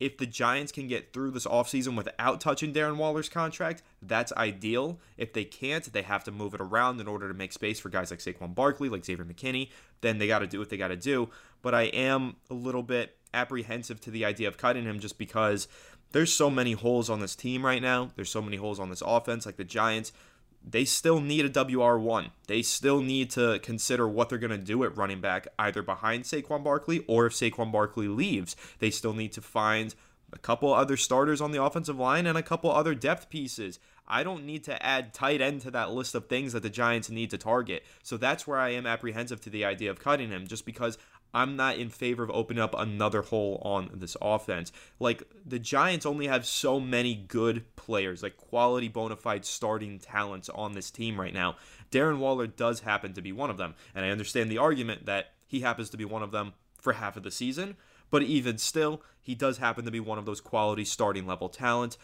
if 0.01 0.17
the 0.17 0.25
Giants 0.25 0.71
can 0.71 0.87
get 0.87 1.13
through 1.13 1.29
this 1.29 1.45
offseason 1.45 1.95
without 1.95 2.41
touching 2.41 2.73
Darren 2.73 2.97
Waller's 2.97 3.29
contract, 3.29 3.83
that's 4.01 4.33
ideal. 4.33 4.97
If 5.15 5.33
they 5.33 5.43
can't, 5.43 5.93
they 5.93 6.01
have 6.01 6.23
to 6.23 6.31
move 6.31 6.55
it 6.55 6.61
around 6.61 6.99
in 6.99 7.07
order 7.07 7.27
to 7.27 7.35
make 7.35 7.53
space 7.53 7.79
for 7.79 7.89
guys 7.89 8.09
like 8.09 8.19
Saquon 8.19 8.55
Barkley, 8.55 8.89
like 8.89 9.05
Xavier 9.05 9.25
McKinney. 9.25 9.69
Then 10.01 10.17
they 10.17 10.25
got 10.25 10.39
to 10.39 10.47
do 10.47 10.57
what 10.57 10.69
they 10.69 10.77
got 10.77 10.87
to 10.87 10.95
do. 10.95 11.29
But 11.61 11.75
I 11.75 11.83
am 11.83 12.37
a 12.49 12.55
little 12.55 12.81
bit 12.81 13.15
apprehensive 13.33 14.01
to 14.01 14.11
the 14.11 14.25
idea 14.25 14.47
of 14.47 14.57
cutting 14.57 14.85
him 14.85 14.99
just 14.99 15.17
because 15.17 15.67
there's 16.11 16.33
so 16.33 16.49
many 16.49 16.73
holes 16.73 17.09
on 17.09 17.19
this 17.19 17.35
team 17.35 17.65
right 17.65 17.81
now. 17.81 18.11
There's 18.15 18.31
so 18.31 18.41
many 18.41 18.57
holes 18.57 18.79
on 18.79 18.89
this 18.89 19.03
offense. 19.05 19.45
Like 19.45 19.57
the 19.57 19.63
Giants, 19.63 20.11
they 20.67 20.85
still 20.85 21.21
need 21.21 21.45
a 21.45 21.49
WR1. 21.49 22.31
They 22.47 22.61
still 22.61 23.01
need 23.01 23.29
to 23.31 23.59
consider 23.59 24.07
what 24.07 24.29
they're 24.29 24.37
going 24.37 24.51
to 24.51 24.57
do 24.57 24.83
at 24.83 24.95
running 24.95 25.21
back, 25.21 25.47
either 25.57 25.81
behind 25.81 26.25
Saquon 26.25 26.63
Barkley 26.63 27.03
or 27.07 27.25
if 27.27 27.33
Saquon 27.33 27.71
Barkley 27.71 28.07
leaves. 28.07 28.55
They 28.79 28.91
still 28.91 29.13
need 29.13 29.31
to 29.33 29.41
find 29.41 29.95
a 30.33 30.37
couple 30.37 30.73
other 30.73 30.97
starters 30.97 31.41
on 31.41 31.51
the 31.51 31.61
offensive 31.61 31.99
line 31.99 32.25
and 32.25 32.37
a 32.37 32.43
couple 32.43 32.71
other 32.71 32.95
depth 32.95 33.29
pieces. 33.29 33.79
I 34.07 34.23
don't 34.23 34.45
need 34.45 34.63
to 34.65 34.85
add 34.85 35.13
tight 35.13 35.41
end 35.41 35.61
to 35.61 35.71
that 35.71 35.91
list 35.91 36.15
of 36.15 36.27
things 36.27 36.53
that 36.53 36.63
the 36.63 36.69
Giants 36.69 37.09
need 37.09 37.29
to 37.31 37.37
target. 37.37 37.83
So 38.03 38.17
that's 38.17 38.45
where 38.45 38.59
I 38.59 38.69
am 38.69 38.85
apprehensive 38.85 39.41
to 39.41 39.49
the 39.49 39.65
idea 39.65 39.89
of 39.89 39.99
cutting 39.99 40.29
him, 40.29 40.47
just 40.47 40.65
because 40.65 40.97
I'm 41.33 41.55
not 41.55 41.77
in 41.77 41.89
favor 41.89 42.23
of 42.23 42.31
opening 42.31 42.61
up 42.61 42.75
another 42.77 43.21
hole 43.21 43.61
on 43.63 43.89
this 43.93 44.17
offense. 44.21 44.71
Like 44.99 45.23
the 45.45 45.59
Giants 45.59 46.05
only 46.05 46.27
have 46.27 46.45
so 46.45 46.79
many 46.79 47.15
good 47.15 47.75
players, 47.75 48.21
like 48.21 48.37
quality 48.37 48.87
bona 48.87 49.15
fide 49.15 49.45
starting 49.45 49.99
talents 49.99 50.49
on 50.49 50.73
this 50.73 50.91
team 50.91 51.19
right 51.19 51.33
now. 51.33 51.55
Darren 51.91 52.17
Waller 52.17 52.47
does 52.47 52.81
happen 52.81 53.13
to 53.13 53.21
be 53.21 53.31
one 53.31 53.49
of 53.49 53.57
them. 53.57 53.75
And 53.95 54.05
I 54.05 54.09
understand 54.09 54.51
the 54.51 54.57
argument 54.57 55.05
that 55.05 55.33
he 55.47 55.61
happens 55.61 55.89
to 55.91 55.97
be 55.97 56.05
one 56.05 56.23
of 56.23 56.31
them 56.31 56.53
for 56.79 56.93
half 56.93 57.17
of 57.17 57.23
the 57.23 57.31
season. 57.31 57.75
But 58.09 58.23
even 58.23 58.57
still, 58.57 59.01
he 59.21 59.35
does 59.35 59.57
happen 59.57 59.85
to 59.85 59.91
be 59.91 59.99
one 59.99 60.17
of 60.17 60.25
those 60.25 60.41
quality 60.41 60.83
starting 60.83 61.25
level 61.25 61.47
talents. 61.47 61.97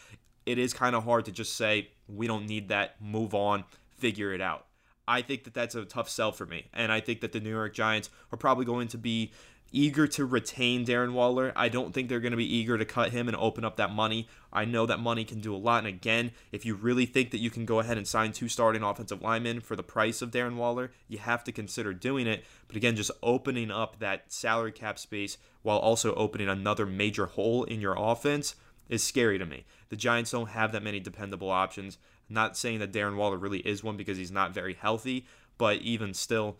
It 0.46 0.58
is 0.58 0.72
kind 0.72 0.96
of 0.96 1.04
hard 1.04 1.26
to 1.26 1.32
just 1.32 1.54
say, 1.54 1.90
we 2.06 2.26
don't 2.26 2.46
need 2.46 2.68
that, 2.68 2.96
move 3.00 3.34
on, 3.34 3.64
figure 3.98 4.32
it 4.32 4.40
out. 4.40 4.67
I 5.08 5.22
think 5.22 5.44
that 5.44 5.54
that's 5.54 5.74
a 5.74 5.84
tough 5.84 6.08
sell 6.08 6.32
for 6.32 6.46
me. 6.46 6.66
And 6.74 6.92
I 6.92 7.00
think 7.00 7.22
that 7.22 7.32
the 7.32 7.40
New 7.40 7.50
York 7.50 7.74
Giants 7.74 8.10
are 8.30 8.36
probably 8.36 8.66
going 8.66 8.88
to 8.88 8.98
be 8.98 9.32
eager 9.72 10.06
to 10.06 10.24
retain 10.24 10.84
Darren 10.84 11.12
Waller. 11.12 11.52
I 11.56 11.68
don't 11.68 11.92
think 11.92 12.08
they're 12.08 12.20
going 12.20 12.32
to 12.32 12.38
be 12.38 12.56
eager 12.56 12.78
to 12.78 12.84
cut 12.84 13.10
him 13.10 13.28
and 13.28 13.36
open 13.36 13.64
up 13.64 13.76
that 13.76 13.92
money. 13.92 14.28
I 14.52 14.64
know 14.64 14.86
that 14.86 15.00
money 15.00 15.24
can 15.24 15.40
do 15.40 15.54
a 15.54 15.58
lot. 15.58 15.78
And 15.78 15.86
again, 15.86 16.32
if 16.52 16.64
you 16.64 16.74
really 16.74 17.06
think 17.06 17.30
that 17.30 17.40
you 17.40 17.50
can 17.50 17.64
go 17.64 17.80
ahead 17.80 17.98
and 17.98 18.06
sign 18.06 18.32
two 18.32 18.48
starting 18.48 18.82
offensive 18.82 19.22
linemen 19.22 19.60
for 19.60 19.76
the 19.76 19.82
price 19.82 20.22
of 20.22 20.30
Darren 20.30 20.56
Waller, 20.56 20.90
you 21.06 21.18
have 21.18 21.44
to 21.44 21.52
consider 21.52 21.92
doing 21.92 22.26
it. 22.26 22.44
But 22.66 22.76
again, 22.76 22.96
just 22.96 23.10
opening 23.22 23.70
up 23.70 23.98
that 23.98 24.32
salary 24.32 24.72
cap 24.72 24.98
space 24.98 25.38
while 25.62 25.78
also 25.78 26.14
opening 26.14 26.48
another 26.48 26.86
major 26.86 27.26
hole 27.26 27.64
in 27.64 27.80
your 27.80 27.96
offense 27.98 28.54
is 28.88 29.04
scary 29.04 29.38
to 29.38 29.46
me. 29.46 29.64
The 29.90 29.96
Giants 29.96 30.30
don't 30.30 30.50
have 30.50 30.72
that 30.72 30.82
many 30.82 31.00
dependable 31.00 31.50
options. 31.50 31.98
Not 32.28 32.56
saying 32.56 32.80
that 32.80 32.92
Darren 32.92 33.16
Waller 33.16 33.38
really 33.38 33.60
is 33.60 33.82
one 33.82 33.96
because 33.96 34.18
he's 34.18 34.30
not 34.30 34.52
very 34.52 34.74
healthy, 34.74 35.26
but 35.56 35.78
even 35.78 36.14
still, 36.14 36.58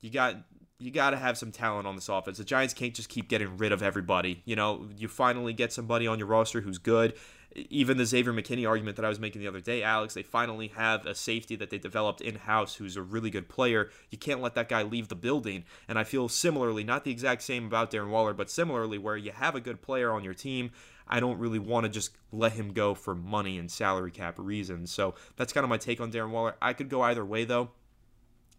you 0.00 0.10
got 0.10 0.36
you 0.78 0.90
got 0.90 1.10
to 1.10 1.16
have 1.16 1.38
some 1.38 1.52
talent 1.52 1.86
on 1.86 1.94
this 1.94 2.08
offense. 2.08 2.38
The 2.38 2.44
Giants 2.44 2.74
can't 2.74 2.94
just 2.94 3.08
keep 3.08 3.28
getting 3.28 3.56
rid 3.56 3.72
of 3.72 3.82
everybody. 3.82 4.42
You 4.44 4.56
know, 4.56 4.88
you 4.96 5.08
finally 5.08 5.52
get 5.52 5.72
somebody 5.72 6.06
on 6.06 6.18
your 6.18 6.28
roster 6.28 6.60
who's 6.60 6.78
good. 6.78 7.14
Even 7.54 7.96
the 7.96 8.04
Xavier 8.04 8.34
McKinney 8.34 8.68
argument 8.68 8.96
that 8.96 9.04
I 9.06 9.08
was 9.08 9.18
making 9.18 9.40
the 9.40 9.48
other 9.48 9.62
day, 9.62 9.82
Alex, 9.82 10.12
they 10.12 10.22
finally 10.22 10.68
have 10.68 11.06
a 11.06 11.14
safety 11.14 11.56
that 11.56 11.70
they 11.70 11.78
developed 11.78 12.20
in 12.20 12.34
house 12.34 12.74
who's 12.74 12.96
a 12.96 13.02
really 13.02 13.30
good 13.30 13.48
player. 13.48 13.88
You 14.10 14.18
can't 14.18 14.42
let 14.42 14.54
that 14.56 14.68
guy 14.68 14.82
leave 14.82 15.08
the 15.08 15.14
building. 15.14 15.64
And 15.88 15.98
I 15.98 16.04
feel 16.04 16.28
similarly, 16.28 16.84
not 16.84 17.04
the 17.04 17.10
exact 17.10 17.40
same 17.42 17.64
about 17.64 17.90
Darren 17.90 18.10
Waller, 18.10 18.34
but 18.34 18.50
similarly, 18.50 18.98
where 18.98 19.16
you 19.16 19.32
have 19.32 19.54
a 19.54 19.60
good 19.60 19.80
player 19.80 20.12
on 20.12 20.22
your 20.22 20.34
team 20.34 20.70
I 21.08 21.20
don't 21.20 21.38
really 21.38 21.58
want 21.58 21.84
to 21.84 21.90
just 21.90 22.10
let 22.32 22.52
him 22.52 22.72
go 22.72 22.94
for 22.94 23.14
money 23.14 23.58
and 23.58 23.70
salary 23.70 24.10
cap 24.10 24.38
reasons. 24.38 24.90
So 24.90 25.14
that's 25.36 25.52
kind 25.52 25.64
of 25.64 25.70
my 25.70 25.78
take 25.78 26.00
on 26.00 26.10
Darren 26.10 26.30
Waller. 26.30 26.56
I 26.60 26.72
could 26.72 26.88
go 26.88 27.02
either 27.02 27.24
way 27.24 27.44
though. 27.44 27.70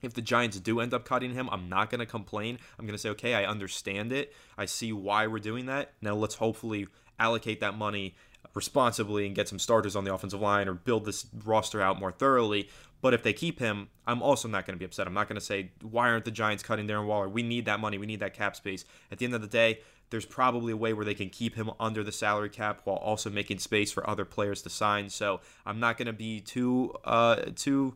If 0.01 0.13
the 0.13 0.22
Giants 0.22 0.60
do 0.60 0.80
end 0.80 0.94
up 0.94 1.06
cutting 1.06 1.34
him, 1.34 1.50
I'm 1.51 1.70
not 1.70 1.89
going 1.89 2.00
to 2.00 2.06
complain. 2.06 2.60
I'm 2.77 2.86
going 2.86 2.94
to 2.94 3.00
say, 3.00 3.10
okay, 3.10 3.34
I 3.34 3.46
understand 3.46 4.12
it. 4.12 4.32
I 4.56 4.66
see 4.66 4.94
why 4.94 5.25
we're 5.25 5.39
doing 5.39 5.66
that. 5.66 5.94
Now 6.01 6.13
let's 6.13 6.36
hopefully 6.36 6.88
allocate 7.20 7.62
that 7.62 7.75
money 7.75 8.16
responsibly 8.54 9.25
and 9.25 9.36
get 9.36 9.48
some 9.48 9.60
starters 9.60 9.96
on 9.96 10.04
the 10.04 10.13
offensive 10.13 10.42
line 10.42 10.68
or 10.68 10.74
build 10.74 11.06
this 11.06 11.25
roster 11.44 11.82
out 11.82 12.00
more 12.00 12.12
thoroughly. 12.12 12.70
But 13.08 13.14
if 13.14 13.24
they 13.24 13.32
keep 13.32 13.60
him, 13.60 13.88
I'm 14.06 14.22
also 14.22 14.50
not 14.50 14.66
going 14.66 14.76
to 14.76 14.78
be 14.78 14.84
upset. 14.84 15.08
I'm 15.08 15.14
not 15.14 15.30
going 15.30 15.40
to 15.40 15.46
say, 15.46 15.72
why 15.82 16.10
aren't 16.10 16.26
the 16.26 16.32
Giants 16.32 16.62
cutting 16.62 16.90
Darren 16.90 17.06
Waller? 17.06 17.30
We 17.30 17.42
need 17.42 17.64
that 17.64 17.80
money. 17.80 17.98
We 17.98 18.06
need 18.06 18.20
that 18.20 18.34
cap 18.34 18.54
space. 18.54 18.84
At 19.14 19.18
the 19.18 19.24
end 19.24 19.34
of 19.34 19.40
the 19.40 19.48
day, 19.48 19.80
there's 20.10 20.26
probably 20.26 20.74
a 20.74 20.76
way 20.76 20.92
where 20.92 21.06
they 21.06 21.14
can 21.14 21.30
keep 21.30 21.56
him 21.56 21.72
under 21.80 22.04
the 22.04 22.12
salary 22.12 22.50
cap 22.50 22.82
while 22.84 22.98
also 22.98 23.30
making 23.30 23.60
space 23.60 23.94
for 23.94 24.10
other 24.10 24.26
players 24.26 24.62
to 24.64 24.70
sign. 24.70 25.10
So 25.10 25.40
I'm 25.66 25.80
not 25.80 25.96
going 25.96 26.08
to 26.08 26.12
be 26.12 26.42
too 26.42 26.96
uh, 27.06 27.44
too 27.56 27.96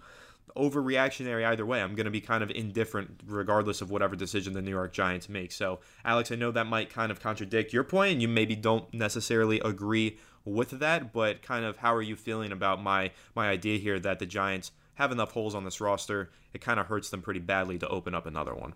overreactionary 0.55 1.45
either 1.45 1.65
way. 1.65 1.81
I'm 1.81 1.93
going 1.93 2.05
to 2.05 2.09
be 2.09 2.21
kind 2.21 2.41
of 2.41 2.49
indifferent 2.49 3.19
regardless 3.25 3.81
of 3.81 3.91
whatever 3.91 4.15
decision 4.15 4.53
the 4.53 4.61
New 4.61 4.71
York 4.71 4.93
Giants 4.93 5.27
make. 5.27 5.51
So 5.51 5.81
Alex, 6.05 6.31
I 6.31 6.35
know 6.35 6.51
that 6.51 6.67
might 6.67 6.89
kind 6.89 7.11
of 7.11 7.19
contradict 7.19 7.73
your 7.73 7.83
point, 7.83 8.13
and 8.13 8.21
you 8.21 8.29
maybe 8.29 8.55
don't 8.55 8.93
necessarily 8.93 9.59
agree 9.59 10.19
with 10.45 10.69
that, 10.79 11.11
but 11.11 11.41
kind 11.41 11.65
of 11.65 11.79
how 11.79 11.93
are 11.93 12.01
you 12.01 12.15
feeling 12.15 12.53
about 12.53 12.81
my 12.81 13.11
my 13.35 13.49
idea 13.49 13.77
here 13.77 13.99
that 13.99 14.19
the 14.19 14.25
Giants 14.25 14.71
have 14.95 15.11
enough 15.11 15.31
holes 15.31 15.55
on 15.55 15.63
this 15.63 15.81
roster? 15.81 16.31
It 16.53 16.61
kind 16.61 16.79
of 16.79 16.87
hurts 16.87 17.09
them 17.09 17.21
pretty 17.21 17.39
badly 17.39 17.77
to 17.79 17.87
open 17.87 18.13
up 18.13 18.25
another 18.25 18.53
one. 18.53 18.73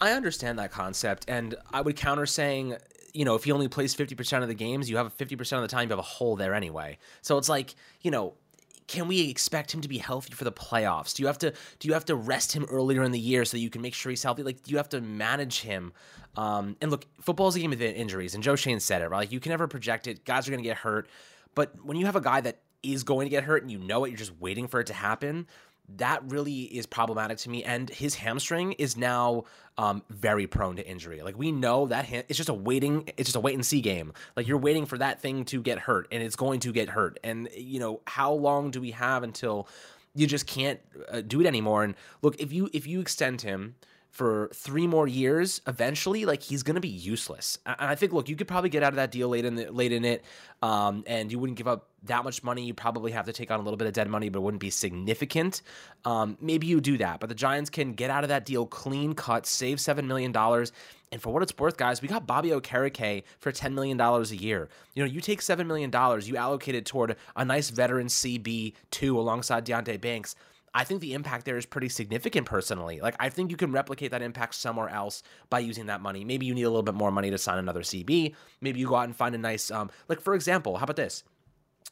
I 0.00 0.12
understand 0.12 0.58
that 0.58 0.72
concept, 0.72 1.24
and 1.28 1.54
I 1.72 1.80
would 1.80 1.96
counter 1.96 2.26
saying, 2.26 2.76
you 3.14 3.24
know, 3.24 3.34
if 3.34 3.44
he 3.44 3.52
only 3.52 3.68
plays 3.68 3.94
50% 3.94 4.42
of 4.42 4.48
the 4.48 4.54
games, 4.54 4.90
you 4.90 4.96
have 4.96 5.16
50% 5.16 5.52
of 5.52 5.62
the 5.62 5.68
time, 5.68 5.84
you 5.84 5.90
have 5.90 5.98
a 5.98 6.02
hole 6.02 6.36
there 6.36 6.54
anyway. 6.54 6.98
So 7.22 7.38
it's 7.38 7.48
like, 7.48 7.74
you 8.00 8.10
know, 8.10 8.34
can 8.88 9.06
we 9.06 9.28
expect 9.28 9.72
him 9.72 9.82
to 9.82 9.88
be 9.88 9.98
healthy 9.98 10.32
for 10.32 10.44
the 10.44 10.52
playoffs? 10.52 11.14
Do 11.14 11.22
you 11.22 11.26
have 11.26 11.38
to 11.38 11.52
do 11.78 11.88
you 11.88 11.94
have 11.94 12.06
to 12.06 12.16
rest 12.16 12.52
him 12.52 12.64
earlier 12.70 13.02
in 13.02 13.12
the 13.12 13.20
year 13.20 13.44
so 13.44 13.56
that 13.56 13.60
you 13.60 13.70
can 13.70 13.82
make 13.82 13.94
sure 13.94 14.10
he's 14.10 14.22
healthy? 14.22 14.42
Like, 14.42 14.62
do 14.62 14.70
you 14.70 14.78
have 14.78 14.88
to 14.90 15.00
manage 15.00 15.60
him? 15.60 15.92
Um, 16.36 16.76
and 16.80 16.90
look, 16.90 17.06
football 17.20 17.48
is 17.48 17.56
a 17.56 17.60
game 17.60 17.72
of 17.72 17.82
injuries, 17.82 18.34
and 18.34 18.42
Joe 18.42 18.56
Schoen 18.56 18.80
said 18.80 19.02
it 19.02 19.10
right. 19.10 19.18
Like, 19.18 19.32
you 19.32 19.40
can 19.40 19.50
never 19.50 19.68
project 19.68 20.06
it. 20.06 20.24
Guys 20.24 20.48
are 20.48 20.50
going 20.50 20.62
to 20.62 20.68
get 20.68 20.78
hurt, 20.78 21.08
but 21.54 21.72
when 21.84 21.96
you 21.98 22.06
have 22.06 22.16
a 22.16 22.20
guy 22.20 22.40
that 22.40 22.60
is 22.82 23.04
going 23.04 23.26
to 23.26 23.30
get 23.30 23.44
hurt 23.44 23.62
and 23.62 23.70
you 23.70 23.78
know 23.78 24.04
it, 24.04 24.08
you're 24.10 24.16
just 24.18 24.38
waiting 24.40 24.68
for 24.68 24.80
it 24.80 24.86
to 24.86 24.94
happen 24.94 25.46
that 25.96 26.22
really 26.30 26.62
is 26.62 26.86
problematic 26.86 27.38
to 27.38 27.50
me. 27.50 27.64
And 27.64 27.88
his 27.88 28.14
hamstring 28.14 28.72
is 28.72 28.96
now 28.96 29.44
um, 29.78 30.02
very 30.10 30.46
prone 30.46 30.76
to 30.76 30.86
injury. 30.86 31.22
Like 31.22 31.38
we 31.38 31.50
know 31.50 31.86
that 31.86 32.06
ha- 32.06 32.24
it's 32.28 32.36
just 32.36 32.48
a 32.48 32.54
waiting, 32.54 33.08
it's 33.16 33.28
just 33.28 33.36
a 33.36 33.40
wait 33.40 33.54
and 33.54 33.64
see 33.64 33.80
game. 33.80 34.12
Like 34.36 34.46
you're 34.46 34.58
waiting 34.58 34.86
for 34.86 34.98
that 34.98 35.20
thing 35.20 35.44
to 35.46 35.62
get 35.62 35.78
hurt, 35.78 36.08
and 36.12 36.22
it's 36.22 36.36
going 36.36 36.60
to 36.60 36.72
get 36.72 36.90
hurt. 36.90 37.18
And 37.24 37.48
you 37.56 37.80
know 37.80 38.00
how 38.06 38.32
long 38.32 38.70
do 38.70 38.80
we 38.80 38.90
have 38.92 39.22
until? 39.22 39.68
You 40.14 40.26
just 40.26 40.48
can't 40.48 40.80
uh, 41.12 41.20
do 41.20 41.40
it 41.40 41.46
anymore. 41.46 41.84
And 41.84 41.94
look, 42.22 42.40
if 42.40 42.52
you 42.52 42.68
if 42.72 42.88
you 42.88 43.00
extend 43.00 43.42
him 43.42 43.76
for 44.10 44.50
three 44.54 44.86
more 44.86 45.06
years, 45.06 45.60
eventually, 45.66 46.24
like 46.24 46.42
he's 46.42 46.62
going 46.62 46.74
to 46.74 46.80
be 46.80 46.88
useless. 46.88 47.58
And 47.66 47.76
I 47.78 47.94
think, 47.94 48.12
look, 48.12 48.28
you 48.28 48.36
could 48.36 48.48
probably 48.48 48.70
get 48.70 48.82
out 48.82 48.92
of 48.92 48.96
that 48.96 49.10
deal 49.10 49.28
late 49.28 49.44
in 49.44 49.54
the, 49.54 49.70
late 49.70 49.92
in 49.92 50.04
it, 50.04 50.24
um, 50.62 51.04
and 51.06 51.30
you 51.30 51.38
wouldn't 51.38 51.58
give 51.58 51.68
up 51.68 51.88
that 52.04 52.24
much 52.24 52.42
money. 52.42 52.64
You 52.64 52.74
probably 52.74 53.12
have 53.12 53.26
to 53.26 53.32
take 53.32 53.50
on 53.50 53.60
a 53.60 53.62
little 53.62 53.76
bit 53.76 53.86
of 53.86 53.92
dead 53.92 54.08
money, 54.08 54.28
but 54.28 54.38
it 54.38 54.42
wouldn't 54.42 54.60
be 54.60 54.70
significant. 54.70 55.62
Um, 56.04 56.36
maybe 56.40 56.66
you 56.66 56.80
do 56.80 56.98
that, 56.98 57.20
but 57.20 57.28
the 57.28 57.34
Giants 57.34 57.70
can 57.70 57.92
get 57.92 58.10
out 58.10 58.24
of 58.24 58.28
that 58.28 58.44
deal 58.44 58.66
clean 58.66 59.14
cut, 59.14 59.46
save 59.46 59.80
seven 59.80 60.06
million 60.06 60.32
dollars. 60.32 60.72
And 61.10 61.22
for 61.22 61.32
what 61.32 61.42
it's 61.42 61.56
worth, 61.56 61.76
guys, 61.76 62.02
we 62.02 62.08
got 62.08 62.26
Bobby 62.26 62.50
Okereke 62.50 63.22
for 63.38 63.50
$10 63.50 63.72
million 63.72 63.98
a 63.98 64.22
year. 64.34 64.68
You 64.94 65.02
know, 65.02 65.10
you 65.10 65.22
take 65.22 65.40
$7 65.40 65.66
million, 65.66 65.90
you 66.22 66.36
allocate 66.36 66.74
it 66.74 66.84
toward 66.84 67.16
a 67.34 67.44
nice 67.46 67.70
veteran 67.70 68.08
CB2 68.08 69.14
alongside 69.14 69.64
Deonte 69.64 69.98
Banks. 70.00 70.36
I 70.74 70.84
think 70.84 71.00
the 71.00 71.14
impact 71.14 71.44
there 71.44 71.56
is 71.56 71.66
pretty 71.66 71.88
significant 71.88 72.46
personally. 72.46 73.00
Like, 73.00 73.16
I 73.18 73.28
think 73.28 73.50
you 73.50 73.56
can 73.56 73.72
replicate 73.72 74.10
that 74.10 74.22
impact 74.22 74.54
somewhere 74.54 74.88
else 74.88 75.22
by 75.50 75.60
using 75.60 75.86
that 75.86 76.00
money. 76.00 76.24
Maybe 76.24 76.46
you 76.46 76.54
need 76.54 76.62
a 76.62 76.70
little 76.70 76.82
bit 76.82 76.94
more 76.94 77.10
money 77.10 77.30
to 77.30 77.38
sign 77.38 77.58
another 77.58 77.80
CB. 77.80 78.34
Maybe 78.60 78.80
you 78.80 78.88
go 78.88 78.96
out 78.96 79.04
and 79.04 79.16
find 79.16 79.34
a 79.34 79.38
nice, 79.38 79.70
um, 79.70 79.90
like, 80.08 80.20
for 80.20 80.34
example, 80.34 80.76
how 80.76 80.84
about 80.84 80.96
this? 80.96 81.24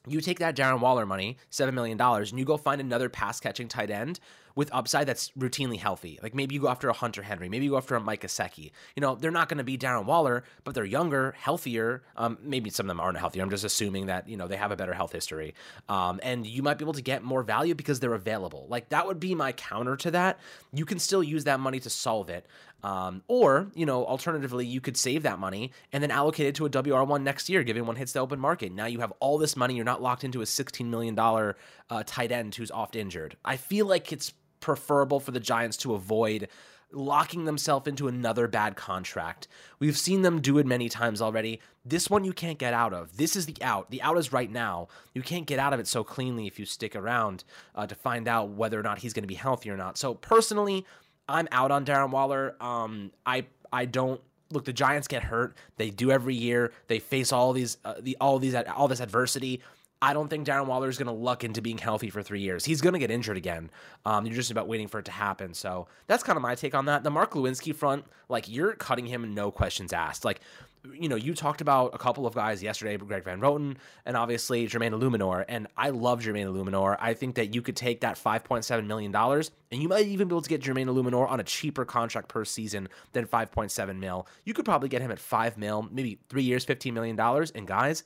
You 0.06 0.20
take 0.20 0.38
that 0.38 0.56
Darren 0.56 0.80
Waller 0.80 1.04
money, 1.04 1.36
$7 1.50 1.74
million, 1.74 2.00
and 2.00 2.38
you 2.38 2.44
go 2.44 2.56
find 2.56 2.80
another 2.80 3.08
pass 3.08 3.40
catching 3.40 3.66
tight 3.66 3.90
end 3.90 4.20
with 4.56 4.70
upside 4.72 5.06
that's 5.06 5.30
routinely 5.38 5.78
healthy. 5.78 6.18
Like 6.22 6.34
maybe 6.34 6.54
you 6.56 6.62
go 6.62 6.68
after 6.68 6.88
a 6.88 6.92
Hunter 6.92 7.22
Henry, 7.22 7.48
maybe 7.48 7.66
you 7.66 7.72
go 7.72 7.76
after 7.76 7.94
a 7.94 8.00
Mike 8.00 8.22
Gesicki. 8.22 8.72
You 8.96 9.02
know, 9.02 9.14
they're 9.14 9.30
not 9.30 9.48
going 9.48 9.58
to 9.58 9.64
be 9.64 9.78
Darren 9.78 10.06
Waller, 10.06 10.42
but 10.64 10.74
they're 10.74 10.84
younger, 10.84 11.36
healthier. 11.38 12.02
Um, 12.16 12.38
maybe 12.42 12.70
some 12.70 12.86
of 12.86 12.88
them 12.88 12.98
aren't 12.98 13.18
healthier. 13.18 13.42
I'm 13.42 13.50
just 13.50 13.64
assuming 13.64 14.06
that 14.06 14.28
you 14.28 14.36
know 14.36 14.48
they 14.48 14.56
have 14.56 14.72
a 14.72 14.76
better 14.76 14.94
health 14.94 15.12
history, 15.12 15.54
um, 15.88 16.18
and 16.22 16.46
you 16.46 16.62
might 16.62 16.78
be 16.78 16.84
able 16.84 16.94
to 16.94 17.02
get 17.02 17.22
more 17.22 17.42
value 17.42 17.74
because 17.74 18.00
they're 18.00 18.14
available. 18.14 18.66
Like 18.68 18.88
that 18.88 19.06
would 19.06 19.20
be 19.20 19.34
my 19.34 19.52
counter 19.52 19.96
to 19.98 20.10
that. 20.12 20.40
You 20.72 20.86
can 20.86 20.98
still 20.98 21.22
use 21.22 21.44
that 21.44 21.60
money 21.60 21.78
to 21.80 21.90
solve 21.90 22.30
it. 22.30 22.46
Um, 22.82 23.22
or, 23.26 23.68
you 23.74 23.84
know, 23.84 24.04
alternatively, 24.06 24.64
you 24.64 24.80
could 24.80 24.96
save 24.96 25.24
that 25.24 25.38
money 25.38 25.72
and 25.92 26.02
then 26.02 26.10
allocate 26.10 26.46
it 26.46 26.54
to 26.56 26.66
a 26.66 26.70
WR1 26.70 27.22
next 27.22 27.48
year, 27.48 27.64
given 27.64 27.86
one 27.86 27.96
hits 27.96 28.12
the 28.12 28.20
open 28.20 28.38
market. 28.38 28.72
Now 28.72 28.86
you 28.86 29.00
have 29.00 29.12
all 29.18 29.38
this 29.38 29.56
money. 29.56 29.74
You're 29.74 29.84
not 29.84 30.02
locked 30.02 30.22
into 30.24 30.40
a 30.40 30.44
$16 30.44 30.86
million 30.86 31.18
uh, 31.18 32.02
tight 32.06 32.30
end 32.30 32.54
who's 32.54 32.70
oft 32.70 32.94
injured. 32.94 33.36
I 33.44 33.56
feel 33.56 33.86
like 33.86 34.12
it's 34.12 34.32
preferable 34.66 35.20
for 35.20 35.30
the 35.30 35.38
Giants 35.38 35.76
to 35.76 35.94
avoid 35.94 36.48
locking 36.90 37.44
themselves 37.44 37.86
into 37.86 38.08
another 38.08 38.48
bad 38.48 38.74
contract. 38.74 39.46
We've 39.78 39.96
seen 39.96 40.22
them 40.22 40.40
do 40.40 40.58
it 40.58 40.66
many 40.66 40.88
times 40.88 41.22
already. 41.22 41.60
This 41.84 42.10
one 42.10 42.24
you 42.24 42.32
can't 42.32 42.58
get 42.58 42.74
out 42.74 42.92
of. 42.92 43.16
This 43.16 43.36
is 43.36 43.46
the 43.46 43.56
out. 43.62 43.92
The 43.92 44.02
out 44.02 44.18
is 44.18 44.32
right 44.32 44.50
now. 44.50 44.88
You 45.14 45.22
can't 45.22 45.46
get 45.46 45.60
out 45.60 45.72
of 45.72 45.78
it 45.78 45.86
so 45.86 46.02
cleanly 46.02 46.48
if 46.48 46.58
you 46.58 46.64
stick 46.64 46.96
around 46.96 47.44
uh, 47.76 47.86
to 47.86 47.94
find 47.94 48.26
out 48.26 48.48
whether 48.50 48.78
or 48.78 48.82
not 48.82 48.98
he's 48.98 49.12
going 49.12 49.22
to 49.22 49.28
be 49.28 49.34
healthy 49.34 49.70
or 49.70 49.76
not. 49.76 49.98
So 49.98 50.14
personally, 50.14 50.84
I'm 51.28 51.46
out 51.52 51.70
on 51.70 51.84
Darren 51.84 52.10
Waller. 52.10 52.56
Um, 52.60 53.12
I 53.24 53.46
I 53.72 53.84
don't 53.84 54.20
look. 54.50 54.64
The 54.64 54.72
Giants 54.72 55.06
get 55.06 55.22
hurt. 55.22 55.56
They 55.76 55.90
do 55.90 56.10
every 56.10 56.34
year. 56.34 56.72
They 56.88 56.98
face 56.98 57.32
all 57.32 57.52
these 57.52 57.78
uh, 57.84 57.94
the 58.00 58.16
all 58.20 58.40
these 58.40 58.56
all 58.56 58.88
this 58.88 59.00
adversity. 59.00 59.60
I 60.02 60.12
don't 60.12 60.28
think 60.28 60.46
Darren 60.46 60.66
Waller 60.66 60.88
is 60.88 60.98
going 60.98 61.06
to 61.06 61.12
luck 61.12 61.42
into 61.42 61.62
being 61.62 61.78
healthy 61.78 62.10
for 62.10 62.22
three 62.22 62.40
years. 62.40 62.64
He's 62.64 62.80
going 62.80 62.92
to 62.92 62.98
get 62.98 63.10
injured 63.10 63.36
again. 63.36 63.70
Um, 64.04 64.26
you're 64.26 64.34
just 64.34 64.50
about 64.50 64.68
waiting 64.68 64.88
for 64.88 64.98
it 64.98 65.06
to 65.06 65.10
happen. 65.10 65.54
So 65.54 65.88
that's 66.06 66.22
kind 66.22 66.36
of 66.36 66.42
my 66.42 66.54
take 66.54 66.74
on 66.74 66.84
that. 66.86 67.02
The 67.02 67.10
Mark 67.10 67.32
Glowinski 67.32 67.74
front, 67.74 68.04
like 68.28 68.48
you're 68.48 68.74
cutting 68.74 69.06
him, 69.06 69.34
no 69.34 69.50
questions 69.50 69.94
asked. 69.94 70.24
Like, 70.24 70.40
you 70.94 71.08
know, 71.08 71.16
you 71.16 71.34
talked 71.34 71.60
about 71.60 71.94
a 71.94 71.98
couple 71.98 72.26
of 72.26 72.34
guys 72.34 72.62
yesterday, 72.62 72.96
Greg 72.96 73.24
Van 73.24 73.40
Roten, 73.40 73.76
and 74.04 74.16
obviously 74.16 74.68
Jermaine 74.68 74.92
Eluemunor. 74.92 75.44
And 75.48 75.66
I 75.76 75.90
love 75.90 76.20
Jermaine 76.20 76.46
Eluemunor. 76.46 76.96
I 77.00 77.14
think 77.14 77.34
that 77.36 77.54
you 77.54 77.62
could 77.62 77.74
take 77.74 78.02
that 78.02 78.16
$5.7 78.16 78.86
million 78.86 79.14
and 79.14 79.82
you 79.82 79.88
might 79.88 80.06
even 80.06 80.28
be 80.28 80.32
able 80.34 80.42
to 80.42 80.48
get 80.48 80.60
Jermaine 80.60 80.86
Eluemunor 80.86 81.28
on 81.28 81.40
a 81.40 81.44
cheaper 81.44 81.84
contract 81.84 82.28
per 82.28 82.44
season 82.44 82.88
than 83.12 83.26
5.7 83.26 83.98
mil. 83.98 84.26
You 84.44 84.54
could 84.54 84.64
probably 84.64 84.88
get 84.88 85.02
him 85.02 85.10
at 85.10 85.18
5 85.18 85.58
mil, 85.58 85.88
maybe 85.90 86.18
three 86.28 86.44
years, 86.44 86.64
$15 86.64 86.92
million. 86.92 87.18
And 87.54 87.66
guys, 87.66 88.04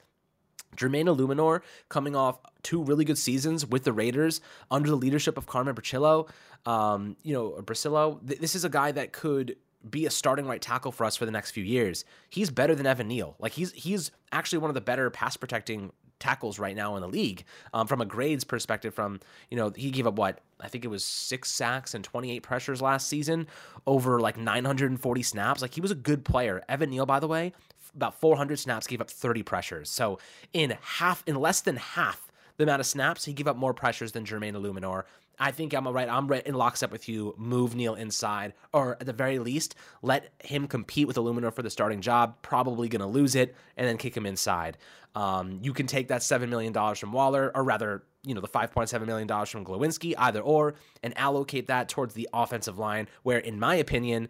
Jermaine 0.76 1.06
Eluemunor 1.06 1.62
coming 1.88 2.14
off 2.14 2.38
two 2.62 2.82
really 2.82 3.04
good 3.04 3.18
seasons 3.18 3.66
with 3.66 3.84
the 3.84 3.92
Raiders 3.92 4.40
under 4.70 4.90
the 4.90 4.96
leadership 4.96 5.36
of 5.36 5.46
Carmen 5.46 5.74
Bricillo. 5.74 6.28
Um, 6.66 7.16
you 7.22 7.32
know, 7.32 7.52
Bricillo, 7.62 8.26
th- 8.26 8.40
this 8.40 8.54
is 8.54 8.64
a 8.64 8.68
guy 8.68 8.92
that 8.92 9.12
could 9.12 9.56
be 9.88 10.06
a 10.06 10.10
starting 10.10 10.46
right 10.46 10.60
tackle 10.60 10.92
for 10.92 11.04
us 11.04 11.16
for 11.16 11.24
the 11.24 11.32
next 11.32 11.52
few 11.52 11.64
years. 11.64 12.04
He's 12.28 12.50
better 12.50 12.74
than 12.74 12.86
Evan 12.86 13.08
Neal. 13.08 13.36
Like 13.38 13.52
he's 13.52 13.72
he's 13.72 14.10
actually 14.30 14.58
one 14.58 14.70
of 14.70 14.74
the 14.74 14.80
better 14.80 15.08
pass 15.10 15.36
protecting 15.36 15.92
tackles 16.18 16.58
right 16.58 16.76
now 16.76 16.96
in 16.96 17.00
the 17.00 17.08
league 17.08 17.44
um, 17.72 17.86
from 17.86 18.02
a 18.02 18.04
grades 18.04 18.44
perspective. 18.44 18.94
From 18.94 19.20
you 19.50 19.56
know 19.56 19.72
he 19.74 19.90
gave 19.90 20.06
up 20.06 20.16
what 20.16 20.40
I 20.60 20.68
think 20.68 20.84
it 20.84 20.88
was 20.88 21.04
six 21.04 21.50
sacks 21.50 21.94
and 21.94 22.04
28 22.04 22.42
pressures 22.42 22.82
last 22.82 23.08
season 23.08 23.46
over 23.86 24.20
like 24.20 24.36
940 24.36 25.22
snaps. 25.22 25.62
Like 25.62 25.74
he 25.74 25.80
was 25.80 25.90
a 25.90 25.96
good 25.96 26.24
player. 26.24 26.62
Evan 26.68 26.90
Neal, 26.90 27.06
by 27.06 27.18
the 27.18 27.28
way, 27.28 27.54
about 27.94 28.20
400 28.20 28.58
snaps, 28.58 28.86
gave 28.86 29.00
up 29.00 29.10
30 29.10 29.42
pressures. 29.42 29.90
So 29.90 30.18
in 30.52 30.76
half, 30.82 31.22
in 31.26 31.36
less 31.36 31.60
than 31.60 31.76
half 31.76 32.30
the 32.56 32.64
amount 32.64 32.80
of 32.80 32.86
snaps, 32.86 33.24
he 33.24 33.32
gave 33.32 33.48
up 33.48 33.56
more 33.56 33.74
pressures 33.74 34.12
than 34.12 34.24
Jermaine 34.24 34.54
Eluemunor. 34.54 35.04
I 35.40 35.52
think 35.52 35.72
I'm 35.72 35.88
right. 35.88 36.08
I'm 36.08 36.28
right 36.28 36.46
in 36.46 36.54
lockstep 36.54 36.92
with 36.92 37.08
you. 37.08 37.34
Move 37.38 37.74
Neal 37.74 37.94
inside, 37.94 38.52
or 38.74 38.98
at 39.00 39.06
the 39.06 39.14
very 39.14 39.38
least, 39.38 39.74
let 40.02 40.30
him 40.44 40.68
compete 40.68 41.06
with 41.06 41.16
Eluemunor 41.16 41.52
for 41.54 41.62
the 41.62 41.70
starting 41.70 42.02
job. 42.02 42.36
Probably 42.42 42.90
going 42.90 43.00
to 43.00 43.06
lose 43.06 43.34
it, 43.34 43.56
and 43.78 43.88
then 43.88 43.96
kick 43.96 44.14
him 44.14 44.26
inside. 44.26 44.76
Um, 45.14 45.58
you 45.62 45.72
can 45.72 45.86
take 45.86 46.08
that 46.08 46.22
seven 46.22 46.50
million 46.50 46.74
dollars 46.74 46.98
from 46.98 47.12
Waller, 47.12 47.50
or 47.54 47.64
rather, 47.64 48.02
you 48.22 48.34
know, 48.34 48.42
the 48.42 48.48
five 48.48 48.70
point 48.70 48.90
seven 48.90 49.08
million 49.08 49.26
dollars 49.26 49.48
from 49.48 49.64
Glowinski, 49.64 50.14
either 50.18 50.40
or, 50.40 50.74
and 51.02 51.16
allocate 51.16 51.68
that 51.68 51.88
towards 51.88 52.12
the 52.12 52.28
offensive 52.34 52.78
line. 52.78 53.08
Where, 53.22 53.38
in 53.38 53.58
my 53.58 53.76
opinion, 53.76 54.28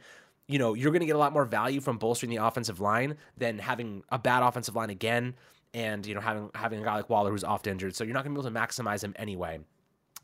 you 0.50 0.58
know, 0.58 0.74
you're 0.74 0.90
going 0.90 1.00
to 1.00 1.06
get 1.06 1.16
a 1.16 1.18
lot 1.18 1.32
more 1.32 1.44
value 1.44 1.80
from 1.80 1.96
bolstering 1.96 2.30
the 2.30 2.44
offensive 2.44 2.80
line 2.80 3.16
than 3.36 3.58
having 3.58 4.02
a 4.10 4.18
bad 4.18 4.42
offensive 4.42 4.74
line 4.74 4.90
again 4.90 5.34
and, 5.72 6.04
you 6.04 6.14
know, 6.14 6.20
having 6.20 6.50
having 6.54 6.80
a 6.80 6.84
guy 6.84 6.96
like 6.96 7.08
Waller 7.08 7.30
who's 7.30 7.44
oft 7.44 7.68
injured. 7.68 7.94
So 7.94 8.02
you're 8.02 8.14
not 8.14 8.24
going 8.24 8.34
to 8.34 8.40
be 8.42 8.46
able 8.46 8.52
to 8.52 8.66
maximize 8.66 9.04
him 9.04 9.14
anyway. 9.16 9.60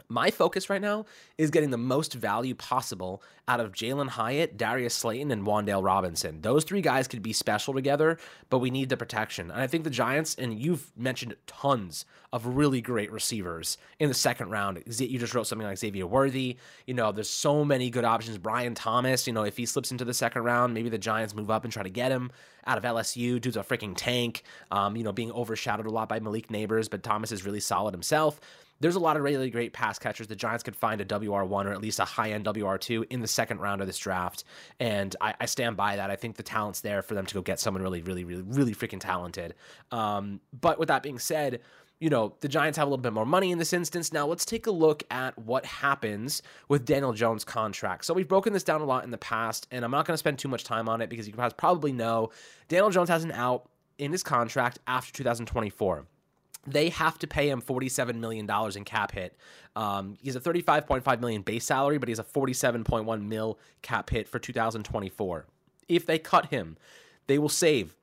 My 0.08 0.30
focus 0.30 0.70
right 0.70 0.80
now 0.80 1.04
is 1.36 1.50
getting 1.50 1.70
the 1.70 1.78
most 1.78 2.14
value 2.14 2.54
possible 2.54 3.22
out 3.48 3.60
of 3.60 3.72
Jalin 3.72 4.08
Hyatt, 4.08 4.56
Darius 4.56 4.94
Slayton, 4.94 5.30
and 5.30 5.44
Wan'Dale 5.44 5.84
Robinson. 5.84 6.40
Those 6.42 6.64
three 6.64 6.80
guys 6.80 7.08
could 7.08 7.22
be 7.22 7.32
special 7.32 7.74
together, 7.74 8.18
but 8.48 8.58
we 8.58 8.70
need 8.70 8.88
the 8.88 8.96
protection. 8.96 9.50
And 9.50 9.60
I 9.60 9.66
think 9.66 9.84
the 9.84 9.90
Giants, 9.90 10.34
and 10.36 10.58
you've 10.58 10.92
mentioned 10.96 11.36
tons 11.46 12.04
of 12.32 12.46
really 12.46 12.80
great 12.80 13.10
receivers 13.10 13.78
in 13.98 14.08
the 14.08 14.14
second 14.14 14.50
round. 14.50 14.82
You 14.86 15.18
just 15.18 15.34
wrote 15.34 15.46
something 15.46 15.66
like 15.66 15.78
Xavier 15.78 16.06
Worthy. 16.06 16.56
You 16.86 16.94
know, 16.94 17.12
there's 17.12 17.30
so 17.30 17.64
many 17.64 17.90
good 17.90 18.04
options. 18.04 18.38
Brian 18.38 18.74
Thomas, 18.74 19.26
you 19.26 19.32
know, 19.32 19.44
if 19.44 19.56
he 19.56 19.66
slips 19.66 19.90
into 19.90 20.04
the 20.04 20.14
second 20.14 20.42
round, 20.42 20.74
maybe 20.74 20.88
the 20.88 20.98
Giants 20.98 21.34
move 21.34 21.50
up 21.50 21.64
and 21.64 21.72
try 21.72 21.82
to 21.82 21.90
get 21.90 22.12
him 22.12 22.30
out 22.66 22.78
of 22.78 22.84
LSU. 22.84 23.40
Dude's 23.40 23.56
a 23.56 23.60
freaking 23.60 23.94
tank, 23.96 24.42
um, 24.70 24.96
you 24.96 25.04
know, 25.04 25.12
being 25.12 25.30
overshadowed 25.32 25.86
a 25.86 25.90
lot 25.90 26.08
by 26.08 26.18
Malik 26.18 26.48
Nabers, 26.48 26.90
but 26.90 27.02
Thomas 27.02 27.30
is 27.30 27.44
really 27.44 27.60
solid 27.60 27.94
himself 27.94 28.40
there's 28.80 28.96
a 28.96 29.00
lot 29.00 29.16
of 29.16 29.22
really 29.22 29.50
great 29.50 29.72
pass 29.72 29.98
catchers. 29.98 30.26
The 30.26 30.36
Giants 30.36 30.62
could 30.62 30.76
find 30.76 31.00
a 31.00 31.04
WR1 31.04 31.64
or 31.64 31.72
at 31.72 31.80
least 31.80 31.98
a 31.98 32.04
high 32.04 32.30
end 32.30 32.44
WR2 32.44 33.06
in 33.10 33.20
the 33.20 33.28
second 33.28 33.58
round 33.60 33.80
of 33.80 33.86
this 33.86 33.98
draft. 33.98 34.44
And 34.78 35.14
I, 35.20 35.34
I, 35.40 35.46
stand 35.46 35.76
by 35.76 35.96
that. 35.96 36.10
I 36.10 36.16
think 36.16 36.36
the 36.36 36.42
talent's 36.42 36.80
there 36.80 37.02
for 37.02 37.14
them 37.14 37.26
to 37.26 37.34
go 37.34 37.42
get 37.42 37.58
someone 37.58 37.82
really, 37.82 38.02
really, 38.02 38.24
really, 38.24 38.42
really 38.42 38.74
freaking 38.74 39.00
talented. 39.00 39.54
Um, 39.90 40.40
but 40.58 40.78
with 40.78 40.88
that 40.88 41.02
being 41.02 41.18
said, 41.18 41.60
you 41.98 42.10
know, 42.10 42.34
the 42.40 42.48
Giants 42.48 42.76
have 42.76 42.86
a 42.86 42.90
little 42.90 43.02
bit 43.02 43.14
more 43.14 43.24
money 43.24 43.50
in 43.50 43.58
this 43.58 43.72
instance. 43.72 44.12
Now, 44.12 44.26
let's 44.26 44.44
take 44.44 44.66
a 44.66 44.70
look 44.70 45.02
at 45.10 45.38
what 45.38 45.64
happens 45.64 46.42
with 46.68 46.84
Daniel 46.84 47.14
Jones' 47.14 47.42
contract. 47.42 48.04
So, 48.04 48.12
we've 48.12 48.28
broken 48.28 48.52
this 48.52 48.62
down 48.62 48.82
a 48.82 48.84
lot 48.84 49.04
in 49.04 49.10
the 49.10 49.16
past, 49.16 49.66
and 49.70 49.82
I'm 49.82 49.90
not 49.90 50.06
going 50.06 50.12
to 50.12 50.18
spend 50.18 50.38
too 50.38 50.48
much 50.48 50.64
time 50.64 50.90
on 50.90 51.00
it 51.00 51.08
because 51.08 51.26
you 51.26 51.32
guys 51.32 51.54
probably 51.54 51.92
know 51.92 52.30
Daniel 52.68 52.90
Jones 52.90 53.08
has 53.08 53.24
an 53.24 53.32
out 53.32 53.70
in 53.96 54.12
his 54.12 54.22
contract 54.22 54.78
after 54.86 55.10
2024 55.14 56.06
they 56.66 56.88
have 56.90 57.18
to 57.18 57.26
pay 57.26 57.48
him 57.48 57.62
$47 57.62 58.16
million 58.16 58.48
in 58.76 58.84
cap 58.84 59.12
hit. 59.12 59.36
Um, 59.74 60.16
he's 60.20 60.36
a 60.36 60.40
35.5 60.40 61.20
million 61.20 61.42
base 61.42 61.64
salary, 61.64 61.98
but 61.98 62.08
he's 62.08 62.18
a 62.18 62.24
47.1 62.24 63.22
mil 63.26 63.58
cap 63.82 64.10
hit 64.10 64.28
for 64.28 64.38
2024. 64.38 65.46
If 65.88 66.06
they 66.06 66.18
cut 66.18 66.46
him, 66.46 66.76
they 67.26 67.38
will 67.38 67.48
save 67.48 67.94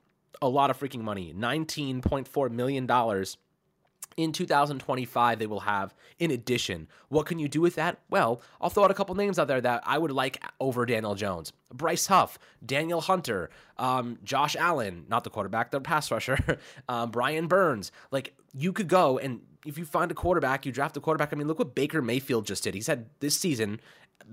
a 0.41 0.47
lot 0.47 0.69
of 0.69 0.79
freaking 0.79 1.01
money. 1.01 1.33
$19.4 1.33 2.51
million 2.51 2.87
in 4.17 4.31
2025 4.31 5.39
they 5.39 5.47
will 5.47 5.61
have 5.61 5.93
in 6.19 6.31
addition 6.31 6.87
what 7.09 7.25
can 7.25 7.39
you 7.39 7.47
do 7.47 7.61
with 7.61 7.75
that 7.75 7.99
well 8.09 8.41
i'll 8.61 8.69
throw 8.69 8.83
out 8.83 8.91
a 8.91 8.93
couple 8.93 9.15
names 9.15 9.39
out 9.39 9.47
there 9.47 9.61
that 9.61 9.81
i 9.85 9.97
would 9.97 10.11
like 10.11 10.43
over 10.59 10.85
daniel 10.85 11.15
jones 11.15 11.51
bryce 11.73 12.07
huff 12.07 12.37
danielle 12.63 13.01
hunter 13.01 13.49
um, 13.77 14.19
josh 14.23 14.55
allen 14.55 15.05
not 15.09 15.23
the 15.23 15.29
quarterback 15.29 15.71
the 15.71 15.81
pass 15.81 16.11
rusher 16.11 16.59
um, 16.89 17.09
brian 17.09 17.47
burns 17.47 17.91
like 18.11 18.35
you 18.53 18.73
could 18.73 18.87
go 18.87 19.17
and 19.17 19.41
if 19.65 19.77
you 19.77 19.85
find 19.85 20.11
a 20.11 20.13
quarterback 20.13 20.65
you 20.65 20.71
draft 20.71 20.95
a 20.97 20.99
quarterback 20.99 21.33
i 21.33 21.35
mean 21.35 21.47
look 21.47 21.59
what 21.59 21.75
baker 21.75 22.01
mayfield 22.01 22.45
just 22.45 22.63
did 22.63 22.73
he 22.73 22.81
said 22.81 23.09
this 23.19 23.35
season 23.35 23.79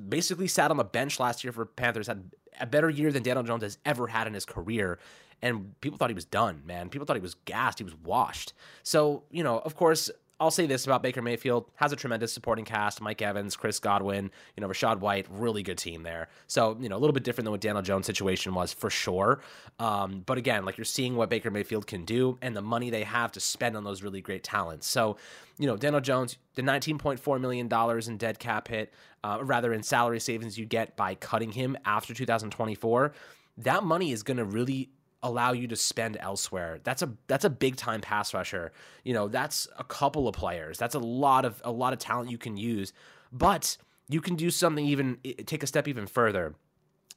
basically 0.09 0.47
sat 0.47 0.71
on 0.71 0.77
the 0.77 0.85
bench 0.85 1.19
last 1.19 1.43
year 1.43 1.53
for 1.53 1.65
panthers 1.65 2.07
had 2.07 2.31
a 2.61 2.67
better 2.67 2.91
year 2.91 3.11
than 3.13 3.23
daniel 3.23 3.43
jones 3.43 3.63
has 3.63 3.79
ever 3.85 4.09
had 4.09 4.27
in 4.27 4.35
his 4.35 4.45
career 4.45 4.99
and 5.43 5.81
people 5.81 5.99
thought 5.99 6.11
he 6.11 6.15
was 6.15 6.25
done, 6.25 6.63
man. 6.67 6.89
People 6.89 7.07
thought 7.07 7.17
he 7.17 7.23
was 7.23 7.37
gassed, 7.45 7.79
he 7.79 7.85
was 7.85 7.95
washed. 7.95 8.53
So, 8.83 9.25
you 9.31 9.43
know, 9.43 9.59
of 9.61 9.77
course, 9.77 10.11
I'll 10.41 10.51
say 10.51 10.67
this 10.67 10.87
about 10.87 11.03
Baker 11.03 11.21
Mayfield: 11.21 11.71
has 11.77 11.93
a 11.93 11.97
tremendous 11.97 12.33
supporting 12.33 12.65
cast. 12.65 13.01
Mike 13.01 13.21
Evans, 13.21 13.57
Chris 13.57 13.79
Godwin, 13.79 14.31
you 14.57 14.61
know, 14.63 14.69
Rachaad 14.69 15.01
White, 15.01 15.27
really 15.31 15.63
good 15.63 15.79
team 15.79 16.03
there. 16.03 16.29
So 16.47 16.77
you 16.81 16.89
know, 16.89 16.97
a 16.97 16.99
little 16.99 17.13
bit 17.13 17.25
different 17.25 17.45
than 17.45 17.53
what 17.53 17.61
Daniel 17.61 17.83
Jones' 17.83 18.07
situation 18.07 18.55
was 18.55 18.73
for 18.73 18.89
sure. 18.89 19.41
Um, 19.79 20.23
but 20.25 20.39
again, 20.39 20.65
like 20.65 20.79
you're 20.79 20.85
seeing 20.87 21.15
what 21.15 21.29
Baker 21.29 21.51
Mayfield 21.51 21.87
can 21.87 22.05
do 22.05 22.39
and 22.41 22.57
the 22.57 22.63
money 22.63 22.91
they 22.91 23.05
have 23.05 23.33
to 23.33 23.41
spend 23.41 23.77
on 23.77 23.85
those 23.85 24.03
really 24.03 24.21
great 24.21 24.43
talents. 24.43 24.87
So 24.87 25.17
you 25.59 25.67
know, 25.67 25.77
Daniel 25.77 26.01
Jones, 26.01 26.39
the 26.55 26.63
$19.4 26.63 27.41
million 27.41 27.69
in 28.09 28.17
dead 28.17 28.39
cap 28.39 28.67
hit, 28.67 28.95
uh, 29.23 29.39
rather 29.43 29.75
in 29.75 29.83
salary 29.83 30.19
savings 30.19 30.59
you 30.59 30.65
get 30.65 30.97
by 30.97 31.15
cutting 31.15 31.53
him 31.53 31.77
after 31.85 32.15
2024, 32.15 33.13
that 33.59 33.85
money 33.85 34.11
is 34.11 34.23
going 34.23 34.39
to 34.39 34.45
really 34.47 34.89
allow 35.23 35.53
you 35.53 35.67
to 35.69 35.77
spend 35.77 36.17
elsewhere. 36.21 36.81
That's 36.85 37.03
a 37.03 37.13
that's 37.27 37.45
a 37.45 37.51
big 37.51 37.77
time 37.77 38.01
pass 38.01 38.33
rusher. 38.33 38.73
You 39.05 39.15
know, 39.15 39.29
that's 39.29 39.69
a 39.79 39.85
couple 39.85 40.29
of 40.29 40.35
players. 40.35 40.79
That's 40.79 40.95
a 40.95 41.01
lot 41.01 41.45
of 41.45 41.61
a 41.65 41.71
lot 41.73 41.93
of 41.93 41.99
talent 41.99 42.31
you 42.31 42.39
can 42.39 42.57
use. 42.57 42.93
But 43.33 43.77
you 44.09 44.21
can 44.21 44.35
do 44.35 44.51
something 44.51 44.85
even 44.85 45.19
take 45.47 45.63
a 45.63 45.67
step 45.67 45.87
even 45.87 46.07
further 46.07 46.55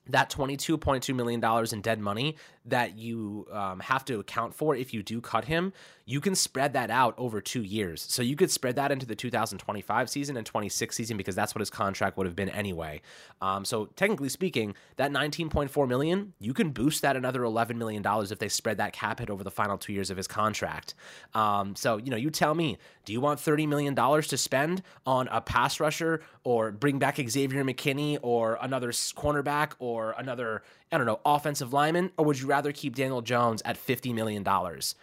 that 0.08 0.30
$22.2 0.30 1.16
million 1.16 1.44
in 1.72 1.82
dead 1.82 2.00
money 2.00 2.36
that 2.66 2.98
you 2.98 3.48
um, 3.52 3.80
have 3.82 4.06
to 4.06 4.20
account 4.20 4.54
for 4.54 4.76
if 4.76 4.94
you 4.94 5.04
do 5.04 5.20
cut 5.22 5.46
him, 5.46 5.74
you 6.06 6.20
can 6.20 6.36
spread 6.36 6.74
that 6.74 6.90
out 6.90 7.14
over 7.18 7.42
two 7.42 7.64
years. 7.64 8.02
So 8.02 8.22
you 8.22 8.36
could 8.36 8.52
spread 8.52 8.76
that 8.76 8.92
into 8.92 9.06
the 9.06 9.16
2025 9.16 10.10
season 10.10 10.38
and 10.38 10.46
26 10.46 10.96
season 10.96 11.18
because 11.18 11.36
that's 11.36 11.56
what 11.56 11.60
his 11.60 11.70
contract 11.70 12.18
would 12.18 12.26
have 12.26 12.36
been 12.36 12.50
anyway. 12.50 13.02
Um, 13.42 13.64
so 13.66 13.86
technically 13.96 14.30
speaking, 14.30 14.76
that 14.98 15.12
19.4 15.12 15.88
million, 15.88 16.34
you 16.40 16.54
can 16.54 16.72
boost 16.72 17.02
that 17.02 17.16
another 17.16 17.44
11 17.44 17.78
million 17.78 18.02
dollars 18.02 18.32
if 18.32 18.40
they 18.40 18.50
spread 18.50 18.78
that 18.78 18.94
cap 18.94 19.20
hit 19.20 19.30
over 19.30 19.44
the 19.44 19.52
final 19.52 19.78
two 19.78 19.94
years 19.94 20.10
of 20.10 20.18
his 20.18 20.28
contract. 20.28 20.94
Um, 21.34 21.76
so 21.76 21.98
you 21.98 22.12
know, 22.12 22.18
you 22.18 22.30
tell 22.30 22.56
me, 22.56 22.78
do 23.06 23.14
you 23.14 23.22
want 23.22 23.40
30 23.40 23.68
million 23.68 23.94
dollars 23.94 24.28
to 24.28 24.38
spend 24.38 24.82
on 25.06 25.28
a 25.30 25.42
pass 25.42 25.80
rusher 25.80 26.22
or 26.44 26.72
bring 26.72 27.00
back 27.00 27.18
Xavier 27.18 27.64
McKinney 27.64 28.18
or 28.22 28.58
another 28.62 28.90
cornerback 28.90 29.74
or 29.80 29.93
another 30.02 30.64
I 30.92 30.98
don't 30.98 31.08
know 31.08 31.20
offensive 31.26 31.74
lineman, 31.74 32.12
or 32.18 32.26
would 32.26 32.40
you 32.40 32.48
rather 32.48 32.72
keep 32.72 32.96
Daniel 32.96 33.22
Jones 33.22 33.62
at 33.66 33.78
50 33.78 34.14
million 34.14 34.44
dollars? 34.44 34.96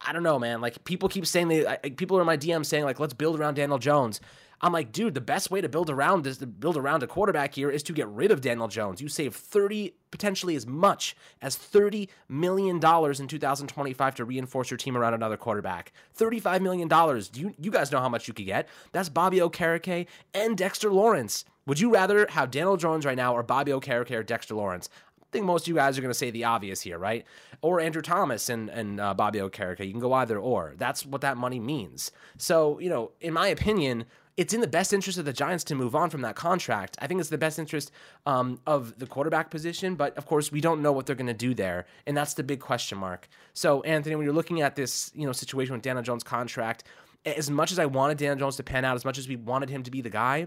I 0.00 0.12
don't 0.12 0.22
know, 0.22 0.38
man. 0.38 0.60
Like 0.60 0.82
people 0.84 1.08
keep 1.08 1.26
saying 1.26 1.48
they, 1.48 1.66
I, 1.66 1.76
people 1.76 2.16
are 2.16 2.22
in 2.22 2.26
my 2.26 2.36
DM 2.36 2.64
saying 2.64 2.84
like, 2.84 2.98
let's 2.98 3.12
build 3.12 3.38
around 3.38 3.54
Daniel 3.54 3.78
Jones. 3.78 4.20
I'm 4.62 4.72
like, 4.72 4.92
dude, 4.92 5.14
the 5.14 5.22
best 5.22 5.50
way 5.50 5.62
to 5.62 5.70
build 5.70 5.88
around 5.88 6.26
is 6.26 6.38
to 6.38 6.46
build 6.46 6.76
around 6.76 7.02
a 7.02 7.06
quarterback 7.06 7.54
here 7.54 7.70
is 7.70 7.82
to 7.84 7.94
get 7.94 8.06
rid 8.08 8.30
of 8.30 8.42
Daniel 8.42 8.68
Jones. 8.68 9.00
You 9.00 9.08
save 9.08 9.34
30, 9.34 9.94
potentially 10.10 10.54
as 10.54 10.66
much 10.66 11.16
as 11.40 11.56
$30 11.56 12.08
million 12.28 12.76
in 12.76 13.28
2025 13.28 14.14
to 14.16 14.24
reinforce 14.24 14.70
your 14.70 14.76
team 14.76 14.98
around 14.98 15.14
another 15.14 15.38
quarterback. 15.38 15.92
$35 16.18 16.60
million. 16.60 16.90
You, 17.32 17.54
you 17.58 17.70
guys 17.70 17.90
know 17.90 18.00
how 18.00 18.10
much 18.10 18.28
you 18.28 18.34
could 18.34 18.44
get. 18.44 18.68
That's 18.92 19.08
Bobby 19.08 19.38
Okereke 19.38 20.06
and 20.34 20.58
Dexter 20.58 20.92
Lawrence. 20.92 21.46
Would 21.66 21.80
you 21.80 21.92
rather 21.92 22.26
have 22.30 22.50
Daniel 22.50 22.76
Jones 22.76 23.04
right 23.04 23.16
now 23.16 23.34
or 23.34 23.42
Bobby 23.42 23.72
Okereke 23.72 24.10
or 24.10 24.22
Dexter 24.22 24.54
Lawrence? 24.54 24.88
I 25.20 25.26
think 25.30 25.46
most 25.46 25.62
of 25.62 25.68
you 25.68 25.74
guys 25.74 25.96
are 25.96 26.00
going 26.00 26.10
to 26.10 26.18
say 26.18 26.30
the 26.30 26.44
obvious 26.44 26.80
here, 26.80 26.98
right? 26.98 27.24
Or 27.62 27.80
Andrew 27.80 28.02
Thomas 28.02 28.48
and, 28.48 28.68
and 28.68 29.00
uh, 29.00 29.14
Bobby 29.14 29.38
Okereke. 29.38 29.86
You 29.86 29.92
can 29.92 30.00
go 30.00 30.12
either 30.14 30.38
or. 30.38 30.74
That's 30.76 31.06
what 31.06 31.20
that 31.20 31.36
money 31.36 31.60
means. 31.60 32.10
So, 32.36 32.80
you 32.80 32.90
know, 32.90 33.12
in 33.20 33.32
my 33.32 33.46
opinion, 33.46 34.06
it's 34.36 34.54
in 34.54 34.60
the 34.60 34.66
best 34.66 34.92
interest 34.92 35.18
of 35.18 35.26
the 35.26 35.32
Giants 35.32 35.64
to 35.64 35.74
move 35.74 35.94
on 35.94 36.08
from 36.10 36.22
that 36.22 36.34
contract. 36.34 36.96
I 37.00 37.06
think 37.06 37.20
it's 37.20 37.28
the 37.28 37.38
best 37.38 37.58
interest 37.58 37.92
um, 38.26 38.58
of 38.66 38.98
the 38.98 39.06
quarterback 39.06 39.50
position, 39.50 39.96
but 39.96 40.16
of 40.16 40.26
course 40.26 40.50
we 40.50 40.60
don't 40.60 40.82
know 40.82 40.92
what 40.92 41.06
they're 41.06 41.14
going 41.14 41.26
to 41.26 41.34
do 41.34 41.52
there, 41.52 41.86
and 42.06 42.16
that's 42.16 42.34
the 42.34 42.42
big 42.42 42.58
question 42.58 42.96
mark. 42.96 43.28
So, 43.52 43.82
Anthony, 43.82 44.16
when 44.16 44.24
you're 44.24 44.34
looking 44.34 44.62
at 44.62 44.76
this, 44.76 45.12
you 45.14 45.26
know, 45.26 45.32
situation 45.32 45.74
with 45.74 45.82
Daniel 45.82 46.02
Jones' 46.02 46.24
contract, 46.24 46.84
as 47.26 47.50
much 47.50 47.70
as 47.70 47.78
I 47.78 47.86
wanted 47.86 48.16
Daniel 48.16 48.36
Jones 48.36 48.56
to 48.56 48.62
pan 48.62 48.84
out, 48.84 48.96
as 48.96 49.04
much 49.04 49.18
as 49.18 49.28
we 49.28 49.36
wanted 49.36 49.68
him 49.68 49.82
to 49.82 49.90
be 49.90 50.00
the 50.00 50.10
guy, 50.10 50.46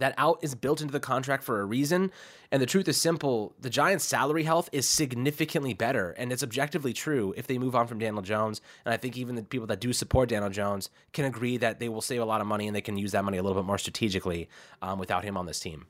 that 0.00 0.14
out 0.18 0.38
is 0.42 0.54
built 0.54 0.80
into 0.80 0.92
the 0.92 1.00
contract 1.00 1.44
for 1.44 1.60
a 1.60 1.64
reason. 1.64 2.10
And 2.50 2.60
the 2.60 2.66
truth 2.66 2.88
is 2.88 3.00
simple 3.00 3.54
the 3.60 3.70
Giants' 3.70 4.04
salary 4.04 4.42
health 4.42 4.68
is 4.72 4.88
significantly 4.88 5.72
better. 5.72 6.10
And 6.10 6.32
it's 6.32 6.42
objectively 6.42 6.92
true 6.92 7.32
if 7.36 7.46
they 7.46 7.58
move 7.58 7.76
on 7.76 7.86
from 7.86 7.98
Daniel 7.98 8.22
Jones. 8.22 8.60
And 8.84 8.92
I 8.92 8.96
think 8.96 9.16
even 9.16 9.36
the 9.36 9.42
people 9.42 9.68
that 9.68 9.80
do 9.80 9.92
support 9.92 10.28
Daniel 10.28 10.50
Jones 10.50 10.90
can 11.12 11.24
agree 11.24 11.56
that 11.58 11.78
they 11.78 11.88
will 11.88 12.00
save 12.00 12.20
a 12.20 12.24
lot 12.24 12.40
of 12.40 12.46
money 12.46 12.66
and 12.66 12.74
they 12.74 12.80
can 12.80 12.98
use 12.98 13.12
that 13.12 13.24
money 13.24 13.38
a 13.38 13.42
little 13.42 13.60
bit 13.62 13.66
more 13.66 13.78
strategically 13.78 14.48
um, 14.82 14.98
without 14.98 15.24
him 15.24 15.36
on 15.36 15.46
this 15.46 15.60
team. 15.60 15.86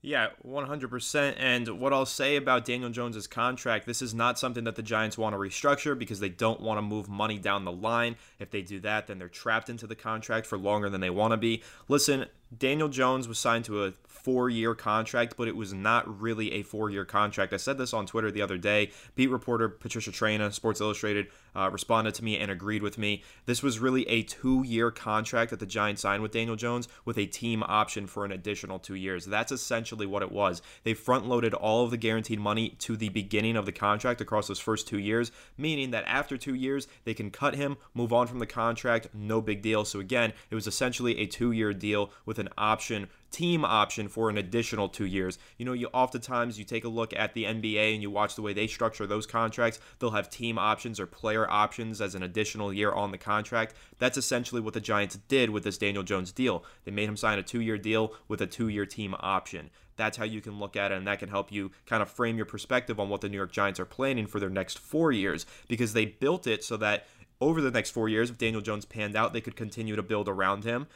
Yeah, 0.00 0.28
100%. 0.46 1.34
And 1.38 1.68
what 1.80 1.92
I'll 1.92 2.06
say 2.06 2.36
about 2.36 2.64
Daniel 2.64 2.88
Jones's 2.88 3.26
contract, 3.26 3.84
this 3.84 4.00
is 4.00 4.14
not 4.14 4.38
something 4.38 4.62
that 4.64 4.76
the 4.76 4.82
Giants 4.82 5.18
want 5.18 5.34
to 5.34 5.38
restructure 5.38 5.98
because 5.98 6.20
they 6.20 6.28
don't 6.28 6.60
want 6.60 6.78
to 6.78 6.82
move 6.82 7.08
money 7.08 7.36
down 7.36 7.64
the 7.64 7.72
line. 7.72 8.14
If 8.38 8.50
they 8.50 8.62
do 8.62 8.78
that, 8.80 9.08
then 9.08 9.18
they're 9.18 9.28
trapped 9.28 9.68
into 9.68 9.88
the 9.88 9.96
contract 9.96 10.46
for 10.46 10.56
longer 10.56 10.88
than 10.88 11.00
they 11.00 11.10
want 11.10 11.32
to 11.32 11.36
be. 11.36 11.64
Listen, 11.88 12.26
Daniel 12.56 12.88
Jones 12.88 13.28
was 13.28 13.38
signed 13.38 13.64
to 13.66 13.84
a 13.84 13.92
four 14.06 14.50
year 14.50 14.74
contract, 14.74 15.34
but 15.36 15.48
it 15.48 15.56
was 15.56 15.72
not 15.72 16.20
really 16.20 16.52
a 16.52 16.62
four 16.62 16.90
year 16.90 17.04
contract. 17.04 17.52
I 17.52 17.56
said 17.56 17.78
this 17.78 17.94
on 17.94 18.06
Twitter 18.06 18.30
the 18.30 18.42
other 18.42 18.58
day. 18.58 18.90
Beat 19.14 19.28
reporter 19.28 19.68
Patricia 19.68 20.10
Traina, 20.10 20.52
Sports 20.52 20.80
Illustrated, 20.80 21.28
uh, 21.54 21.70
responded 21.70 22.14
to 22.14 22.24
me 22.24 22.38
and 22.38 22.50
agreed 22.50 22.82
with 22.82 22.98
me. 22.98 23.22
This 23.46 23.62
was 23.62 23.78
really 23.78 24.08
a 24.08 24.22
two 24.22 24.62
year 24.64 24.90
contract 24.90 25.50
that 25.50 25.60
the 25.60 25.66
Giants 25.66 26.02
signed 26.02 26.22
with 26.22 26.32
Daniel 26.32 26.56
Jones 26.56 26.88
with 27.04 27.18
a 27.18 27.26
team 27.26 27.62
option 27.66 28.06
for 28.06 28.24
an 28.24 28.32
additional 28.32 28.78
two 28.78 28.94
years. 28.94 29.24
That's 29.24 29.52
essentially 29.52 30.06
what 30.06 30.22
it 30.22 30.32
was. 30.32 30.62
They 30.84 30.94
front 30.94 31.26
loaded 31.26 31.54
all 31.54 31.84
of 31.84 31.90
the 31.90 31.96
guaranteed 31.96 32.40
money 32.40 32.70
to 32.80 32.96
the 32.96 33.08
beginning 33.08 33.56
of 33.56 33.66
the 33.66 33.72
contract 33.72 34.20
across 34.20 34.48
those 34.48 34.58
first 34.58 34.86
two 34.86 34.98
years, 34.98 35.32
meaning 35.56 35.90
that 35.92 36.04
after 36.06 36.36
two 36.36 36.54
years, 36.54 36.86
they 37.04 37.14
can 37.14 37.30
cut 37.30 37.54
him, 37.54 37.76
move 37.94 38.12
on 38.12 38.26
from 38.26 38.38
the 38.38 38.46
contract, 38.46 39.08
no 39.14 39.40
big 39.40 39.62
deal. 39.62 39.84
So 39.84 40.00
again, 40.00 40.32
it 40.50 40.54
was 40.54 40.66
essentially 40.66 41.18
a 41.18 41.26
two 41.26 41.52
year 41.52 41.72
deal 41.72 42.10
with 42.26 42.37
an 42.38 42.48
option 42.56 43.08
team 43.30 43.64
option 43.64 44.08
for 44.08 44.30
an 44.30 44.38
additional 44.38 44.88
two 44.88 45.04
years. 45.04 45.38
You 45.58 45.66
know, 45.66 45.72
you 45.72 45.88
oftentimes 45.92 46.58
you 46.58 46.64
take 46.64 46.84
a 46.84 46.88
look 46.88 47.14
at 47.14 47.34
the 47.34 47.44
NBA 47.44 47.92
and 47.92 48.02
you 48.02 48.10
watch 48.10 48.34
the 48.34 48.42
way 48.42 48.52
they 48.52 48.66
structure 48.66 49.06
those 49.06 49.26
contracts. 49.26 49.80
They'll 49.98 50.10
have 50.12 50.30
team 50.30 50.58
options 50.58 50.98
or 50.98 51.06
player 51.06 51.48
options 51.50 52.00
as 52.00 52.14
an 52.14 52.22
additional 52.22 52.72
year 52.72 52.92
on 52.92 53.10
the 53.10 53.18
contract. 53.18 53.74
That's 53.98 54.16
essentially 54.16 54.60
what 54.60 54.74
the 54.74 54.80
Giants 54.80 55.18
did 55.28 55.50
with 55.50 55.64
this 55.64 55.78
Daniel 55.78 56.02
Jones 56.02 56.32
deal. 56.32 56.64
They 56.84 56.90
made 56.90 57.08
him 57.08 57.16
sign 57.16 57.38
a 57.38 57.42
two-year 57.42 57.78
deal 57.78 58.14
with 58.28 58.40
a 58.40 58.46
two-year 58.46 58.86
team 58.86 59.14
option. 59.20 59.70
That's 59.96 60.16
how 60.16 60.24
you 60.24 60.40
can 60.40 60.60
look 60.60 60.76
at 60.76 60.92
it, 60.92 60.94
and 60.94 61.06
that 61.08 61.18
can 61.18 61.28
help 61.28 61.50
you 61.50 61.72
kind 61.84 62.02
of 62.02 62.08
frame 62.08 62.36
your 62.36 62.46
perspective 62.46 63.00
on 63.00 63.08
what 63.08 63.20
the 63.20 63.28
New 63.28 63.36
York 63.36 63.50
Giants 63.50 63.80
are 63.80 63.84
planning 63.84 64.26
for 64.26 64.38
their 64.38 64.48
next 64.48 64.78
four 64.78 65.10
years 65.10 65.44
because 65.66 65.92
they 65.92 66.06
built 66.06 66.46
it 66.46 66.62
so 66.62 66.76
that 66.76 67.08
over 67.40 67.60
the 67.60 67.70
next 67.70 67.90
four 67.90 68.08
years, 68.08 68.30
if 68.30 68.38
Daniel 68.38 68.62
Jones 68.62 68.84
panned 68.84 69.16
out, 69.16 69.32
they 69.32 69.40
could 69.40 69.56
continue 69.56 69.96
to 69.96 70.02
build 70.02 70.28
around 70.28 70.64
him. 70.64 70.86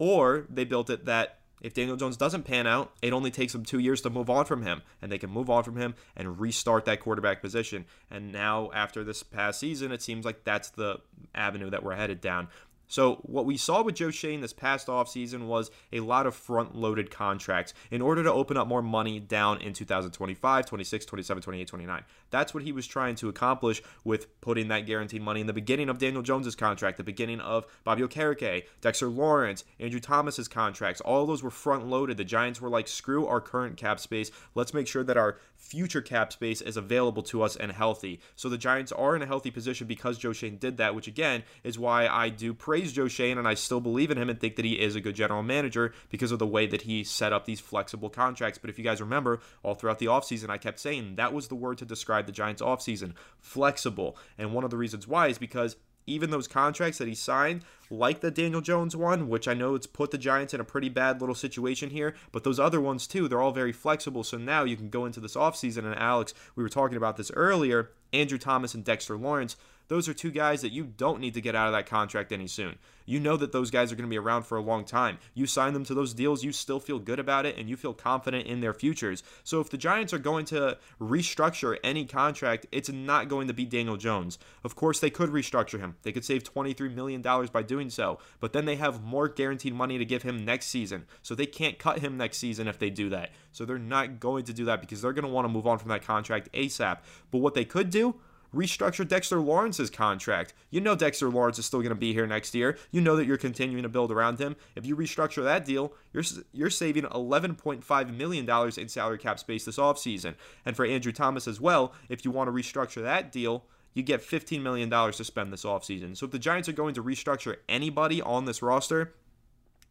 Or 0.00 0.46
they 0.48 0.64
built 0.64 0.88
it 0.88 1.04
that 1.04 1.40
if 1.60 1.74
Daniel 1.74 1.96
Jones 1.96 2.16
doesn't 2.16 2.44
pan 2.44 2.66
out, 2.66 2.92
it 3.02 3.12
only 3.12 3.30
takes 3.30 3.52
them 3.52 3.64
two 3.64 3.78
years 3.78 4.00
to 4.00 4.10
move 4.10 4.30
on 4.30 4.46
from 4.46 4.62
him, 4.62 4.80
and 5.02 5.12
they 5.12 5.18
can 5.18 5.28
move 5.28 5.50
on 5.50 5.62
from 5.62 5.76
him 5.76 5.94
and 6.16 6.40
restart 6.40 6.86
that 6.86 7.00
quarterback 7.00 7.42
position. 7.42 7.84
And 8.10 8.32
now, 8.32 8.70
after 8.72 9.04
this 9.04 9.22
past 9.22 9.60
season, 9.60 9.92
it 9.92 10.00
seems 10.00 10.24
like 10.24 10.42
that's 10.42 10.70
the 10.70 11.00
avenue 11.34 11.68
that 11.68 11.82
we're 11.82 11.96
headed 11.96 12.22
down. 12.22 12.48
So, 12.90 13.20
what 13.22 13.46
we 13.46 13.56
saw 13.56 13.84
with 13.84 13.94
Joe 13.94 14.10
Schoen 14.10 14.40
this 14.40 14.52
past 14.52 14.88
offseason 14.88 15.46
was 15.46 15.70
a 15.92 16.00
lot 16.00 16.26
of 16.26 16.34
front 16.34 16.74
loaded 16.74 17.08
contracts 17.08 17.72
in 17.92 18.02
order 18.02 18.24
to 18.24 18.32
open 18.32 18.56
up 18.56 18.66
more 18.66 18.82
money 18.82 19.20
down 19.20 19.62
in 19.62 19.72
2025, 19.72 20.66
26, 20.66 21.06
27, 21.06 21.42
28, 21.42 21.68
29. 21.68 22.04
That's 22.30 22.52
what 22.52 22.64
he 22.64 22.72
was 22.72 22.88
trying 22.88 23.14
to 23.16 23.28
accomplish 23.28 23.80
with 24.02 24.40
putting 24.40 24.66
that 24.68 24.86
guaranteed 24.86 25.22
money 25.22 25.40
in 25.40 25.46
the 25.46 25.52
beginning 25.52 25.88
of 25.88 25.98
Daniel 25.98 26.22
Jones's 26.22 26.56
contract, 26.56 26.96
the 26.96 27.04
beginning 27.04 27.38
of 27.38 27.64
Bobby 27.84 28.02
Okereke, 28.02 28.64
Dexter 28.80 29.06
Lawrence, 29.06 29.62
Andrew 29.78 30.00
Thomas's 30.00 30.48
contracts. 30.48 31.00
All 31.00 31.26
those 31.26 31.44
were 31.44 31.50
front 31.50 31.86
loaded. 31.86 32.16
The 32.16 32.24
Giants 32.24 32.60
were 32.60 32.68
like, 32.68 32.88
screw 32.88 33.24
our 33.24 33.40
current 33.40 33.76
cap 33.76 34.00
space. 34.00 34.32
Let's 34.56 34.74
make 34.74 34.88
sure 34.88 35.04
that 35.04 35.16
our 35.16 35.38
future 35.60 36.00
cap 36.00 36.32
space 36.32 36.60
is 36.60 36.76
available 36.76 37.22
to 37.22 37.42
us 37.42 37.54
and 37.54 37.70
healthy. 37.70 38.18
So 38.34 38.48
the 38.48 38.58
Giants 38.58 38.90
are 38.92 39.14
in 39.14 39.22
a 39.22 39.26
healthy 39.26 39.50
position 39.50 39.86
because 39.86 40.18
Joe 40.18 40.32
Schoen 40.32 40.56
did 40.56 40.78
that, 40.78 40.94
which 40.94 41.06
again 41.06 41.44
is 41.62 41.78
why 41.78 42.08
I 42.08 42.30
do 42.30 42.52
praise 42.54 42.92
Joe 42.92 43.08
Schoen 43.08 43.38
and 43.38 43.46
I 43.46 43.54
still 43.54 43.80
believe 43.80 44.10
in 44.10 44.18
him 44.18 44.30
and 44.30 44.40
think 44.40 44.56
that 44.56 44.64
he 44.64 44.80
is 44.80 44.96
a 44.96 45.00
good 45.00 45.14
general 45.14 45.42
manager 45.42 45.92
because 46.08 46.32
of 46.32 46.38
the 46.38 46.46
way 46.46 46.66
that 46.66 46.82
he 46.82 47.04
set 47.04 47.32
up 47.32 47.44
these 47.44 47.60
flexible 47.60 48.08
contracts. 48.08 48.58
But 48.58 48.70
if 48.70 48.78
you 48.78 48.84
guys 48.84 49.00
remember, 49.00 49.40
all 49.62 49.74
throughout 49.74 49.98
the 49.98 50.06
offseason, 50.06 50.50
I 50.50 50.58
kept 50.58 50.80
saying 50.80 51.16
that 51.16 51.32
was 51.32 51.48
the 51.48 51.54
word 51.54 51.78
to 51.78 51.84
describe 51.84 52.26
the 52.26 52.32
Giants 52.32 52.62
offseason 52.62 53.12
flexible. 53.38 54.16
And 54.38 54.54
one 54.54 54.64
of 54.64 54.70
the 54.70 54.78
reasons 54.78 55.06
why 55.06 55.28
is 55.28 55.38
because 55.38 55.76
even 56.06 56.30
those 56.30 56.48
contracts 56.48 56.98
that 56.98 57.08
he 57.08 57.14
signed, 57.14 57.62
like 57.90 58.20
the 58.20 58.30
Daniel 58.30 58.60
Jones 58.60 58.94
one, 58.96 59.28
which 59.28 59.48
I 59.48 59.54
know 59.54 59.74
it's 59.74 59.86
put 59.86 60.10
the 60.10 60.18
Giants 60.18 60.54
in 60.54 60.60
a 60.60 60.64
pretty 60.64 60.88
bad 60.88 61.20
little 61.20 61.34
situation 61.34 61.90
here, 61.90 62.14
but 62.32 62.44
those 62.44 62.60
other 62.60 62.80
ones 62.80 63.06
too, 63.06 63.28
they're 63.28 63.40
all 63.40 63.52
very 63.52 63.72
flexible. 63.72 64.24
So 64.24 64.36
now 64.36 64.64
you 64.64 64.76
can 64.76 64.90
go 64.90 65.06
into 65.06 65.20
this 65.20 65.34
offseason, 65.34 65.84
and 65.84 65.96
Alex, 65.96 66.34
we 66.56 66.62
were 66.62 66.68
talking 66.68 66.96
about 66.96 67.16
this 67.16 67.30
earlier, 67.34 67.90
Andrew 68.12 68.38
Thomas 68.38 68.74
and 68.74 68.84
Dexter 68.84 69.16
Lawrence, 69.16 69.56
those 69.90 70.08
are 70.08 70.14
two 70.14 70.30
guys 70.30 70.62
that 70.62 70.70
you 70.70 70.84
don't 70.84 71.18
need 71.18 71.34
to 71.34 71.40
get 71.40 71.56
out 71.56 71.66
of 71.66 71.72
that 71.72 71.84
contract 71.84 72.30
any 72.30 72.46
soon. 72.46 72.78
You 73.06 73.18
know 73.18 73.36
that 73.36 73.50
those 73.50 73.72
guys 73.72 73.90
are 73.90 73.96
going 73.96 74.08
to 74.08 74.10
be 74.10 74.18
around 74.18 74.44
for 74.44 74.56
a 74.56 74.62
long 74.62 74.84
time. 74.84 75.18
You 75.34 75.48
sign 75.48 75.72
them 75.72 75.84
to 75.86 75.94
those 75.94 76.14
deals, 76.14 76.44
you 76.44 76.52
still 76.52 76.78
feel 76.78 77.00
good 77.00 77.18
about 77.18 77.44
it, 77.44 77.58
and 77.58 77.68
you 77.68 77.76
feel 77.76 77.92
confident 77.92 78.46
in 78.46 78.60
their 78.60 78.72
futures. 78.72 79.24
So 79.42 79.58
if 79.60 79.68
the 79.68 79.76
Giants 79.76 80.12
are 80.12 80.20
going 80.20 80.44
to 80.46 80.78
restructure 81.00 81.76
any 81.82 82.04
contract, 82.04 82.66
it's 82.70 82.88
not 82.88 83.28
going 83.28 83.48
to 83.48 83.52
be 83.52 83.64
Daniel 83.64 83.96
Jones. 83.96 84.38
Of 84.62 84.76
course, 84.76 85.00
they 85.00 85.10
could 85.10 85.30
restructure 85.30 85.80
him. 85.80 85.96
They 86.02 86.12
could 86.12 86.24
save 86.24 86.44
$23 86.44 86.94
million 86.94 87.20
by 87.20 87.62
doing 87.64 87.90
so, 87.90 88.20
but 88.38 88.52
then 88.52 88.66
they 88.66 88.76
have 88.76 89.02
more 89.02 89.26
guaranteed 89.26 89.74
money 89.74 89.98
to 89.98 90.04
give 90.04 90.22
him 90.22 90.44
next 90.44 90.66
season. 90.66 91.06
So 91.20 91.34
they 91.34 91.46
can't 91.46 91.80
cut 91.80 91.98
him 91.98 92.16
next 92.16 92.38
season 92.38 92.68
if 92.68 92.78
they 92.78 92.90
do 92.90 93.08
that. 93.08 93.30
So 93.50 93.64
they're 93.64 93.76
not 93.76 94.20
going 94.20 94.44
to 94.44 94.52
do 94.52 94.66
that 94.66 94.80
because 94.80 95.02
they're 95.02 95.12
going 95.12 95.24
to 95.24 95.32
want 95.32 95.46
to 95.46 95.52
move 95.52 95.66
on 95.66 95.78
from 95.78 95.88
that 95.88 96.06
contract 96.06 96.48
ASAP. 96.52 96.98
But 97.32 97.38
what 97.38 97.54
they 97.54 97.64
could 97.64 97.90
do, 97.90 98.20
restructure 98.54 99.06
Dexter 99.06 99.40
Lawrence's 99.40 99.90
contract. 99.90 100.54
You 100.70 100.80
know 100.80 100.94
Dexter 100.94 101.28
Lawrence 101.28 101.58
is 101.58 101.66
still 101.66 101.80
going 101.80 101.90
to 101.90 101.94
be 101.94 102.12
here 102.12 102.26
next 102.26 102.54
year. 102.54 102.76
You 102.90 103.00
know 103.00 103.16
that 103.16 103.26
you're 103.26 103.36
continuing 103.36 103.82
to 103.82 103.88
build 103.88 104.10
around 104.10 104.38
him. 104.38 104.56
If 104.74 104.86
you 104.86 104.96
restructure 104.96 105.44
that 105.44 105.64
deal, 105.64 105.92
you're 106.12 106.24
you're 106.52 106.70
saving 106.70 107.04
11.5 107.04 108.16
million 108.16 108.46
dollars 108.46 108.78
in 108.78 108.88
salary 108.88 109.18
cap 109.18 109.38
space 109.38 109.64
this 109.64 109.78
offseason. 109.78 110.34
And 110.64 110.76
for 110.76 110.84
Andrew 110.84 111.12
Thomas 111.12 111.46
as 111.46 111.60
well, 111.60 111.92
if 112.08 112.24
you 112.24 112.30
want 112.30 112.48
to 112.48 112.52
restructure 112.52 113.02
that 113.02 113.32
deal, 113.32 113.64
you 113.94 114.02
get 114.02 114.20
$15 114.20 114.62
million 114.62 114.88
to 114.90 115.24
spend 115.24 115.52
this 115.52 115.64
offseason. 115.64 116.16
So 116.16 116.26
if 116.26 116.32
the 116.32 116.38
Giants 116.38 116.68
are 116.68 116.72
going 116.72 116.94
to 116.94 117.02
restructure 117.02 117.56
anybody 117.68 118.22
on 118.22 118.44
this 118.44 118.62
roster, 118.62 119.14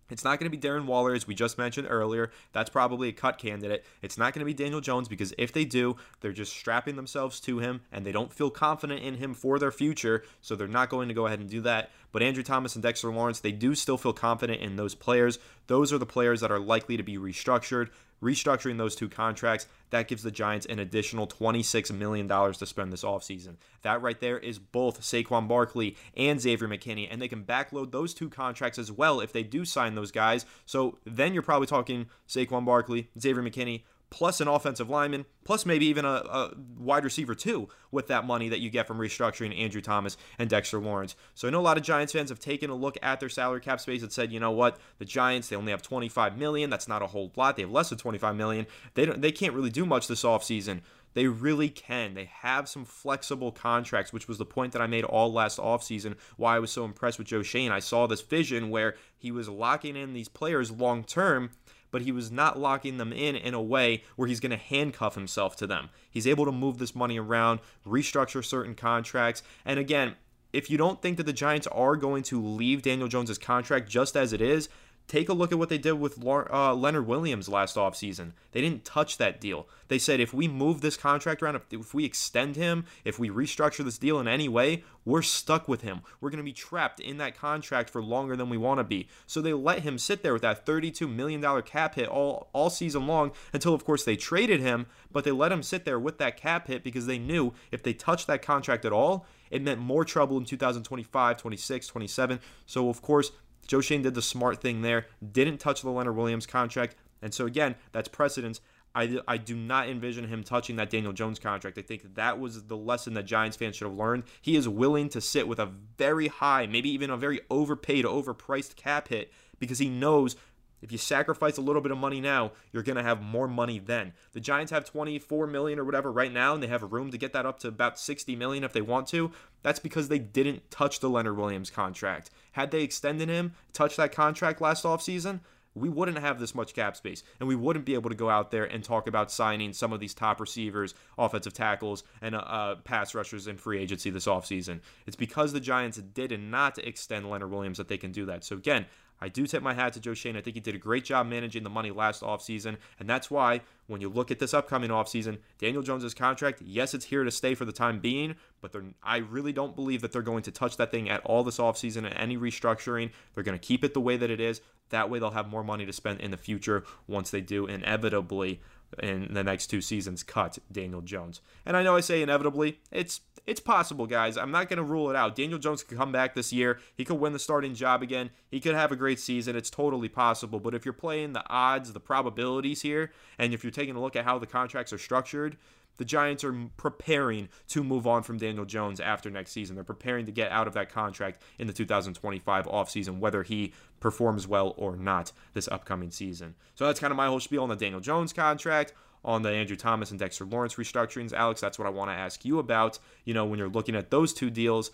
it's 0.10 0.24
not 0.24 0.40
going 0.40 0.52
to 0.52 0.58
be 0.58 0.62
Darren 0.62 0.86
Waller, 0.86 1.14
as 1.14 1.28
we 1.28 1.36
just 1.36 1.58
mentioned 1.58 1.88
earlier. 1.90 2.32
That's 2.52 2.70
probably 2.70 3.10
a 3.10 3.14
cut 3.14 3.38
candidate. 3.38 3.86
It's 4.02 4.18
not 4.18 4.34
going 4.34 4.40
to 4.40 4.46
be 4.46 4.54
Daniel 4.54 4.82
Jones 4.82 5.08
because 5.08 5.34
if 5.38 5.52
they 5.54 5.66
do, 5.66 5.96
they're 6.22 6.32
just 6.32 6.54
strapping 6.54 6.96
themselves 6.96 7.40
to 7.42 7.60
him 7.60 7.82
and 7.92 8.06
they 8.06 8.12
don't 8.12 8.34
feel 8.34 8.50
confident 8.50 9.02
in 9.04 9.16
him 9.16 9.34
for 9.34 9.60
their 9.60 9.72
future. 9.72 10.24
So 10.42 10.56
they're 10.56 10.68
not 10.68 10.90
going 10.90 11.08
to 11.08 11.14
go 11.14 11.26
ahead 11.26 11.40
and 11.40 11.50
do 11.50 11.62
that. 11.62 11.92
But 12.12 12.24
Andrew 12.24 12.44
Thomas 12.44 12.76
and 12.76 12.82
Dexter 12.82 13.12
Lawrence, 13.12 13.40
they 13.40 13.52
do 13.52 13.76
still 13.76 13.98
feel 13.98 14.14
confident 14.14 14.62
in 14.62 14.76
those 14.76 14.96
players. 14.96 15.38
Those 15.70 15.94
are 15.94 15.98
the 15.98 16.06
players 16.06 16.42
that 16.42 16.52
are 16.52 16.60
likely 16.60 16.98
to 16.98 17.04
be 17.04 17.18
restructured 17.18 17.90
restructuring 18.22 18.78
those 18.78 18.96
two 18.96 19.10
contracts, 19.10 19.68
that 19.92 20.08
gives 20.08 20.24
the 20.24 20.32
Giants 20.32 20.66
an 20.68 20.80
additional 20.80 21.28
$26 21.28 21.92
million 21.98 22.28
to 22.28 22.66
spend 22.66 22.94
this 22.94 23.04
offseason. 23.04 23.56
That 23.82 24.02
right 24.02 24.20
there 24.20 24.38
is 24.38 24.60
both 24.60 25.02
Saquon 25.02 25.48
Barkley 25.48 25.96
and 26.16 26.40
Xavier 26.40 26.68
McKinney, 26.68 27.08
and 27.10 27.22
they 27.22 27.28
can 27.28 27.44
backload 27.44 27.92
those 27.92 28.14
two 28.14 28.30
contracts 28.30 28.78
as 28.78 28.92
well 28.92 29.20
if 29.20 29.34
they 29.34 29.44
do 29.44 29.66
sign 29.66 29.96
those 29.96 30.12
guys. 30.12 30.46
So 30.66 30.98
then 31.06 31.34
you're 31.34 31.44
probably 31.44 31.68
talking 31.68 32.08
Saquon 32.28 32.66
Barkley, 32.66 33.10
Xavier 33.20 33.44
McKinney, 33.44 33.84
plus 34.10 34.42
an 34.42 34.48
offensive 34.48 34.90
lineman, 34.90 35.26
plus 35.44 35.66
maybe 35.66 35.86
even 35.86 36.06
a, 36.06 36.08
a, 36.08 36.52
wide 36.78 37.04
receiver 37.04 37.36
too, 37.36 37.70
with 37.92 38.08
that 38.08 38.26
money 38.26 38.50
that 38.50 38.60
you 38.60 38.70
get 38.70 38.88
from 38.88 38.98
restructuring 38.98 39.58
Andrew 39.58 39.82
Thomas 39.82 40.18
and 40.38 40.50
Dexter 40.50 40.80
Lawrence. 40.80 41.16
So 41.36 41.48
I 41.48 41.52
know 41.52 41.60
a 41.60 41.62
lot 41.62 41.78
of 41.78 41.84
Giants 41.84 42.14
fans 42.14 42.30
have 42.30 42.40
taken 42.40 42.70
a 42.70 42.76
look 42.76 42.98
at 43.02 43.20
their 43.20 43.30
salary 43.30 43.62
cap 43.62 43.80
space 43.80 44.02
and 44.02 44.12
said, 44.12 44.32
you 44.32 44.40
know 44.40 44.52
what, 44.52 44.80
the 44.98 45.06
Giants 45.06 45.50
they 45.50 45.56
only 45.56 45.72
have 45.72 45.82
25 45.82 46.38
million. 46.38 46.70
That's 46.70 46.88
not 46.88 47.02
a 47.02 47.08
whole 47.08 47.32
lot. 47.36 47.56
They 47.56 47.64
have 47.64 47.72
less 47.72 47.90
than 47.90 47.98
25 47.98 48.36
million. 48.36 48.66
They 48.94 49.06
don't. 49.06 49.22
They 49.22 49.32
can't 49.32 49.54
really 49.54 49.70
do 49.70 49.86
much 49.86 50.08
this 50.08 50.24
offseason. 50.24 50.82
They 51.14 51.28
really 51.28 51.70
can. 51.70 52.14
They 52.14 52.26
have 52.26 52.70
some 52.70 52.86
flexible 52.86 53.52
contracts, 53.52 54.14
which 54.14 54.28
was 54.28 54.38
the 54.38 54.46
point 54.46 54.74
that 54.74 54.82
I 54.82 54.88
made 54.88 55.04
all 55.04 55.34
last 55.34 55.58
offseason, 55.58 56.16
why 56.38 56.56
I 56.56 56.60
was 56.60 56.72
so 56.72 56.86
impressed 56.86 57.18
with 57.18 57.28
Joe 57.28 57.42
Schoen. 57.42 57.72
I 57.72 57.80
saw 57.80 58.06
this 58.06 58.22
vision 58.22 58.70
where 58.70 58.96
he 59.18 59.32
was 59.32 59.50
locking 59.50 59.96
in 59.96 60.14
these 60.14 60.30
players 60.30 60.72
long 60.72 61.04
term 61.04 61.50
but 61.92 62.02
he 62.02 62.12
was 62.12 62.32
not 62.32 62.60
locking 62.60 62.98
them 62.98 63.12
in 63.12 63.36
in 63.36 63.54
a 63.54 63.62
way 63.62 64.04
where 64.16 64.28
he's 64.28 64.40
going 64.40 64.52
to 64.52 64.58
handcuff 64.58 65.16
himself 65.16 65.56
to 65.58 65.68
them. 65.68 65.90
He's 66.10 66.28
able 66.28 66.46
to 66.46 66.52
move 66.52 66.78
this 66.78 66.96
money 66.96 67.20
around, 67.20 67.60
restructure 67.88 68.44
certain 68.44 68.76
contracts, 68.76 69.44
and 69.66 69.80
again, 69.80 70.16
if 70.52 70.70
you 70.70 70.78
don't 70.78 71.02
think 71.02 71.18
that 71.18 71.26
the 71.26 71.34
Giants 71.34 71.68
are 71.68 71.96
going 71.96 72.24
to 72.24 72.44
leave 72.44 72.82
Daniel 72.82 73.08
Jones's 73.08 73.38
contract 73.38 73.88
just 73.88 74.18
as 74.18 74.34
it 74.34 74.42
is, 74.42 74.68
Take 75.10 75.28
a 75.28 75.34
look 75.34 75.52
at 75.52 75.58
what 75.58 75.70
they 75.70 75.80
did 75.80 75.94
with 75.94 76.24
uh, 76.24 76.76
Leonard 76.76 77.08
Williams 77.08 77.50
last 77.50 77.78
offseason. 77.78 78.34
They 78.52 78.62
didn't 78.62 78.86
touch 78.86 79.18
that 79.18 79.42
deal. 79.42 79.68
They 79.88 79.98
said 79.98 80.20
if 80.20 80.36
we 80.36 80.48
move 80.48 80.82
this 80.82 80.96
contract 80.96 81.42
around, 81.42 81.56
if, 81.56 81.64
if 81.72 81.96
we 81.96 82.06
extend 82.06 82.56
him, 82.56 82.86
if 83.04 83.18
we 83.18 83.28
restructure 83.28 83.84
this 83.84 83.98
deal 83.98 84.20
in 84.20 84.28
any 84.28 84.48
way, 84.48 84.84
we're 85.06 85.24
stuck 85.24 85.68
with 85.68 85.82
him. 85.82 86.02
We're 86.22 86.30
going 86.30 86.38
to 86.38 86.44
be 86.44 86.54
trapped 86.54 87.00
in 87.00 87.18
that 87.18 87.36
contract 87.36 87.90
for 87.90 88.04
longer 88.04 88.36
than 88.36 88.50
we 88.50 88.58
want 88.58 88.78
to 88.82 88.84
be. 88.84 89.08
So 89.26 89.42
they 89.42 89.52
let 89.52 89.80
him 89.80 89.98
sit 89.98 90.22
there 90.22 90.34
with 90.34 90.44
that 90.44 90.64
$32 90.64 91.12
million 91.12 91.42
cap 91.64 91.96
hit 91.96 92.08
all, 92.08 92.52
all 92.54 92.70
season 92.70 93.08
long 93.08 93.32
until, 93.52 93.74
of 93.74 93.84
course, 93.84 94.04
they 94.04 94.16
traded 94.16 94.60
him, 94.60 94.86
but 95.12 95.24
they 95.24 95.32
let 95.32 95.52
him 95.52 95.64
sit 95.64 95.86
there 95.86 96.00
with 96.00 96.20
that 96.20 96.38
cap 96.38 96.68
hit 96.68 96.84
because 96.84 97.08
they 97.08 97.18
knew 97.18 97.52
if 97.72 97.82
they 97.82 97.94
touched 97.94 98.28
that 98.28 98.44
contract 98.44 98.86
at 98.86 98.94
all, 98.94 99.26
it 99.50 99.64
meant 99.64 99.82
more 99.82 100.06
trouble 100.06 100.38
in 100.38 100.46
2025, 100.46 101.38
26, 101.38 101.88
27. 101.88 102.40
So, 102.68 102.90
of 102.90 103.02
course, 103.02 103.32
Joe 103.70 103.82
Schoen 103.82 104.02
did 104.02 104.16
the 104.16 104.22
smart 104.24 104.62
thing 104.62 104.82
there, 104.82 105.06
didn't 105.32 105.60
touch 105.60 105.84
the 105.84 105.92
Leonard 105.92 106.16
Williams 106.16 106.48
contract. 106.48 106.96
And 107.22 107.32
so, 107.32 107.46
again, 107.46 107.76
that's 107.92 108.08
precedence. 108.08 108.62
I, 108.96 109.20
I 109.28 109.38
do 109.38 109.56
not 109.56 109.88
envision 109.88 110.28
him 110.28 110.44
touching 110.44 110.76
that 110.78 110.90
Daniel 110.90 111.14
Jones 111.14 111.38
contract. 111.38 111.78
I 111.78 111.84
think 111.84 112.16
that 112.16 112.40
was 112.40 112.64
the 112.64 112.76
lesson 112.76 113.14
that 113.14 113.28
Giants 113.28 113.58
fans 113.58 113.76
should 113.76 113.88
have 113.88 113.96
learned. 113.96 114.24
He 114.42 114.56
is 114.56 114.68
willing 114.68 115.08
to 115.10 115.22
sit 115.22 115.48
with 115.48 115.60
a 115.60 115.72
very 116.00 116.30
high, 116.30 116.66
maybe 116.66 116.90
even 116.90 117.12
a 117.12 117.18
very 117.18 117.42
overpaid, 117.52 118.06
overpriced 118.06 118.76
cap 118.76 119.10
hit 119.10 119.32
because 119.60 119.78
he 119.78 119.88
knows 119.88 120.36
if 120.82 120.92
you 120.92 120.98
sacrifice 120.98 121.58
a 121.58 121.62
little 121.62 121.82
bit 121.82 121.92
of 121.92 121.98
money 121.98 122.22
now, 122.22 122.52
you're 122.72 122.84
going 122.84 122.98
to 122.98 123.04
have 123.04 123.22
more 123.22 123.48
money 123.48 123.80
then. 123.80 124.14
The 124.34 124.40
Giants 124.40 124.72
have 124.72 124.86
24 124.86 125.48
million 125.48 125.80
or 125.80 125.86
whatever 125.86 126.12
right 126.12 126.32
now 126.32 126.54
and 126.54 126.64
they 126.64 126.68
have 126.68 126.84
room 126.84 127.12
to 127.12 127.18
get 127.18 127.34
that 127.34 127.46
up 127.46 127.60
to 127.60 127.68
about 127.68 128.00
60 128.00 128.36
million 128.36 128.64
if 128.64 128.74
they 128.74 128.82
want 128.82 129.08
to. 129.08 129.32
That's 129.62 129.80
because 129.80 130.08
they 130.08 130.20
didn't 130.20 130.70
touch 130.72 131.00
the 131.00 131.10
Leonard 131.10 131.38
Williams 131.38 131.70
contract. 131.70 132.30
Had 132.54 132.72
they 132.72 132.82
extended 132.82 133.30
him, 133.30 133.54
touched 133.74 133.98
that 133.98 134.12
contract 134.12 134.62
last 134.62 134.84
offseason, 134.84 135.42
we 135.76 135.90
wouldn't 135.90 136.18
have 136.18 136.40
this 136.40 136.56
much 136.56 136.74
cap 136.74 136.96
space 136.96 137.24
and 137.40 137.48
we 137.48 137.56
wouldn't 137.56 137.86
be 137.86 137.94
able 137.94 138.10
to 138.10 138.16
go 138.16 138.30
out 138.30 138.52
there 138.52 138.66
and 138.66 138.84
talk 138.84 139.08
about 139.08 139.32
signing 139.32 139.74
some 139.74 139.94
of 139.94 140.00
these 140.00 140.14
top 140.14 140.40
receivers, 140.40 140.94
offensive 141.18 141.54
tackles, 141.54 142.04
and 142.22 142.36
uh, 142.36 142.40
uh 142.40 142.76
pass 142.76 143.14
rushers 143.14 143.48
in 143.48 143.58
free 143.58 143.80
agency 143.80 144.10
this 144.10 144.26
offseason. 144.26 144.80
It's 145.06 145.16
because 145.16 145.54
the 145.54 145.60
Giants 145.60 145.98
did 145.98 146.38
not 146.40 146.78
extend 146.80 147.30
Leonard 147.30 147.52
Williams 147.52 147.78
that 147.78 147.88
they 147.88 147.98
can 147.98 148.12
do 148.12 148.26
that. 148.26 148.44
So, 148.44 148.56
again, 148.56 148.86
I 149.22 149.30
do 149.30 149.46
tip 149.48 149.62
my 149.62 149.74
hat 149.74 149.94
to 149.94 150.00
Joe 150.00 150.14
Schoen. 150.14 150.36
I 150.36 150.42
think 150.42 150.56
he 150.56 150.60
did 150.60 150.76
a 150.76 150.80
great 150.80 151.04
job 151.04 151.28
managing 151.28 151.64
the 151.64 151.70
money 151.70 151.92
last 151.92 152.22
offseason. 152.22 152.78
And 153.00 153.10
that's 153.10 153.30
why, 153.30 153.62
when 153.88 154.02
you 154.02 154.10
look 154.10 154.32
at 154.32 154.40
this 154.40 154.54
upcoming 154.54 154.90
offseason, 154.90 155.40
Daniel 155.58 155.82
Jones's 155.82 156.14
contract, 156.14 156.62
yes, 156.64 156.94
it's 156.94 157.06
here 157.06 157.24
to 157.24 157.32
stay 157.32 157.56
for 157.56 157.66
the 157.66 157.72
time 157.72 158.00
being, 158.00 158.36
but 158.62 158.76
I 159.04 159.18
really 159.18 159.52
don't 159.54 159.76
believe 159.76 160.02
that 160.02 160.12
they're 160.12 160.22
going 160.22 160.44
to 160.44 160.52
touch 160.52 160.78
that 160.78 160.92
thing 160.92 161.10
at 161.10 161.22
all 161.26 161.44
this 161.44 161.58
offseason 161.58 162.06
and 162.06 162.14
any 162.16 162.38
restructuring. 162.38 163.12
They're 163.34 163.44
going 163.44 163.58
to 163.58 163.66
keep 163.66 163.84
it 163.84 163.94
the 163.94 164.02
way 164.02 164.18
that 164.18 164.30
it 164.30 164.40
is. 164.40 164.62
That 164.90 165.10
way, 165.10 165.20
they'll 165.20 165.32
have 165.32 165.48
more 165.48 165.64
money 165.64 165.86
to 165.86 165.94
spend 165.94 166.20
in 166.20 166.32
the 166.32 166.38
future 166.38 166.84
once 167.08 167.30
they 167.30 167.42
do 167.42 167.68
inevitably 167.68 168.60
in 169.02 169.34
the 169.34 169.44
next 169.44 169.68
two 169.68 169.82
seasons 169.82 170.24
cut 170.24 170.58
Daniel 170.72 171.02
Jones. 171.02 171.42
And 171.66 171.78
I 171.78 171.84
know 171.84 171.96
I 171.96 172.02
say 172.02 172.22
inevitably, 172.22 172.80
it's 172.92 173.22
it's 173.46 173.60
possible, 173.60 174.06
guys. 174.06 174.38
I'm 174.38 174.52
not 174.52 174.70
going 174.70 174.78
to 174.78 174.84
rule 174.84 175.10
it 175.10 175.16
out. 175.16 175.36
Daniel 175.36 175.58
Jones 175.58 175.82
could 175.82 175.98
come 175.98 176.12
back 176.12 176.36
this 176.36 176.54
year. 176.54 176.80
He 176.96 177.04
could 177.04 177.20
win 177.20 177.34
the 177.34 177.40
starting 177.40 177.74
job 177.74 178.04
again. 178.04 178.30
He 178.52 178.60
could 178.60 178.76
have 178.76 178.92
a 178.92 178.96
great 178.96 179.20
season. 179.20 179.56
It's 179.56 179.72
totally 179.72 180.08
possible. 180.08 180.60
But 180.60 180.76
if 180.76 180.86
you're 180.86 180.94
playing 180.94 181.34
the 181.34 181.44
odds, 181.50 181.92
the 181.92 182.00
probabilities 182.00 182.82
here, 182.82 183.12
and 183.40 183.54
if 183.54 183.64
you're 183.64 183.72
taking 183.72 183.96
a 183.96 184.02
look 184.02 184.16
at 184.16 184.26
how 184.26 184.38
the 184.38 184.46
contracts 184.46 184.94
are 184.94 185.00
structured, 185.00 185.58
the 186.00 186.06
Giants 186.06 186.44
are 186.46 186.56
preparing 186.78 187.50
to 187.68 187.84
move 187.84 188.08
on 188.08 188.24
from 188.24 188.38
Daniel 188.38 188.66
Jones 188.66 189.00
after 189.00 189.30
next 189.30 189.52
season. 189.52 189.76
They're 189.76 189.84
preparing 189.84 190.26
to 190.26 190.32
get 190.32 190.50
out 190.52 190.66
of 190.66 190.74
that 190.74 190.90
contract 190.90 191.42
in 191.60 191.68
the 191.68 191.74
2025 191.74 192.66
offseason, 192.66 193.20
whether 193.20 193.44
he 193.44 193.74
performs 194.00 194.48
well 194.48 194.74
or 194.78 194.96
not 194.96 195.34
this 195.54 195.68
upcoming 195.68 196.10
season. 196.10 196.56
So 196.76 196.88
that's 196.88 197.02
kind 197.02 197.12
of 197.12 197.18
my 197.18 197.28
whole 197.28 197.42
spiel 197.42 197.64
on 197.64 197.70
the 197.70 197.76
Daniel 197.76 198.00
Jones 198.00 198.32
contract 198.32 198.94
on 199.26 199.42
the 199.42 199.50
Andrew 199.50 199.76
Thomas 199.76 200.12
and 200.12 200.20
Dexter 200.20 200.46
Lawrence 200.46 200.76
restructurings. 200.76 201.34
Alex, 201.34 201.60
that's 201.60 201.78
what 201.78 201.86
I 201.86 201.92
want 201.92 202.10
to 202.10 202.16
ask 202.16 202.46
you 202.46 202.60
about. 202.60 202.98
You 203.26 203.34
know, 203.34 203.46
when 203.46 203.60
you're 203.60 203.68
looking 203.68 203.96
at 203.96 204.10
those 204.10 204.34
two 204.34 204.50
deals, 204.50 204.92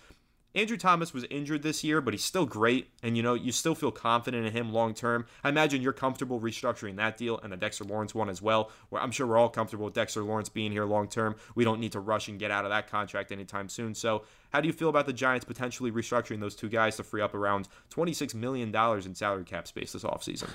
Andrew 0.56 0.78
Thomas 0.78 1.12
was 1.12 1.24
injured 1.24 1.62
this 1.62 1.84
year, 1.84 2.00
but 2.00 2.14
he's 2.14 2.24
still 2.24 2.46
great. 2.46 2.88
And, 3.02 3.14
you 3.14 3.22
know, 3.22 3.34
you 3.34 3.52
still 3.52 3.74
feel 3.74 3.90
confident 3.90 4.46
in 4.46 4.54
him 4.54 4.72
long 4.72 4.94
term. 4.94 5.26
I 5.44 5.50
imagine 5.50 5.82
you're 5.82 5.92
comfortable 5.92 6.40
restructuring 6.40 6.96
that 6.96 7.18
deal 7.18 7.38
and 7.42 7.52
the 7.52 7.58
Dexter 7.58 7.84
Lawrence 7.84 8.14
one 8.14 8.30
as 8.30 8.40
well. 8.40 8.70
Where 8.88 9.02
I'm 9.02 9.10
sure 9.10 9.26
we're 9.26 9.36
all 9.36 9.50
comfortable 9.50 9.84
with 9.84 9.92
Dexter 9.92 10.22
Lawrence 10.22 10.48
being 10.48 10.72
here 10.72 10.86
long 10.86 11.08
term. 11.08 11.36
We 11.54 11.64
don't 11.64 11.78
need 11.78 11.92
to 11.92 12.00
rush 12.00 12.28
and 12.28 12.38
get 12.38 12.50
out 12.50 12.64
of 12.64 12.70
that 12.70 12.90
contract 12.90 13.32
anytime 13.32 13.68
soon. 13.68 13.94
So, 13.94 14.24
how 14.50 14.62
do 14.62 14.66
you 14.66 14.72
feel 14.72 14.88
about 14.88 15.04
the 15.04 15.12
Giants 15.12 15.44
potentially 15.44 15.92
restructuring 15.92 16.40
those 16.40 16.56
two 16.56 16.70
guys 16.70 16.96
to 16.96 17.02
free 17.02 17.20
up 17.20 17.34
around 17.34 17.68
$26 17.90 18.34
million 18.34 18.74
in 18.74 19.14
salary 19.14 19.44
cap 19.44 19.68
space 19.68 19.92
this 19.92 20.04
offseason? 20.04 20.48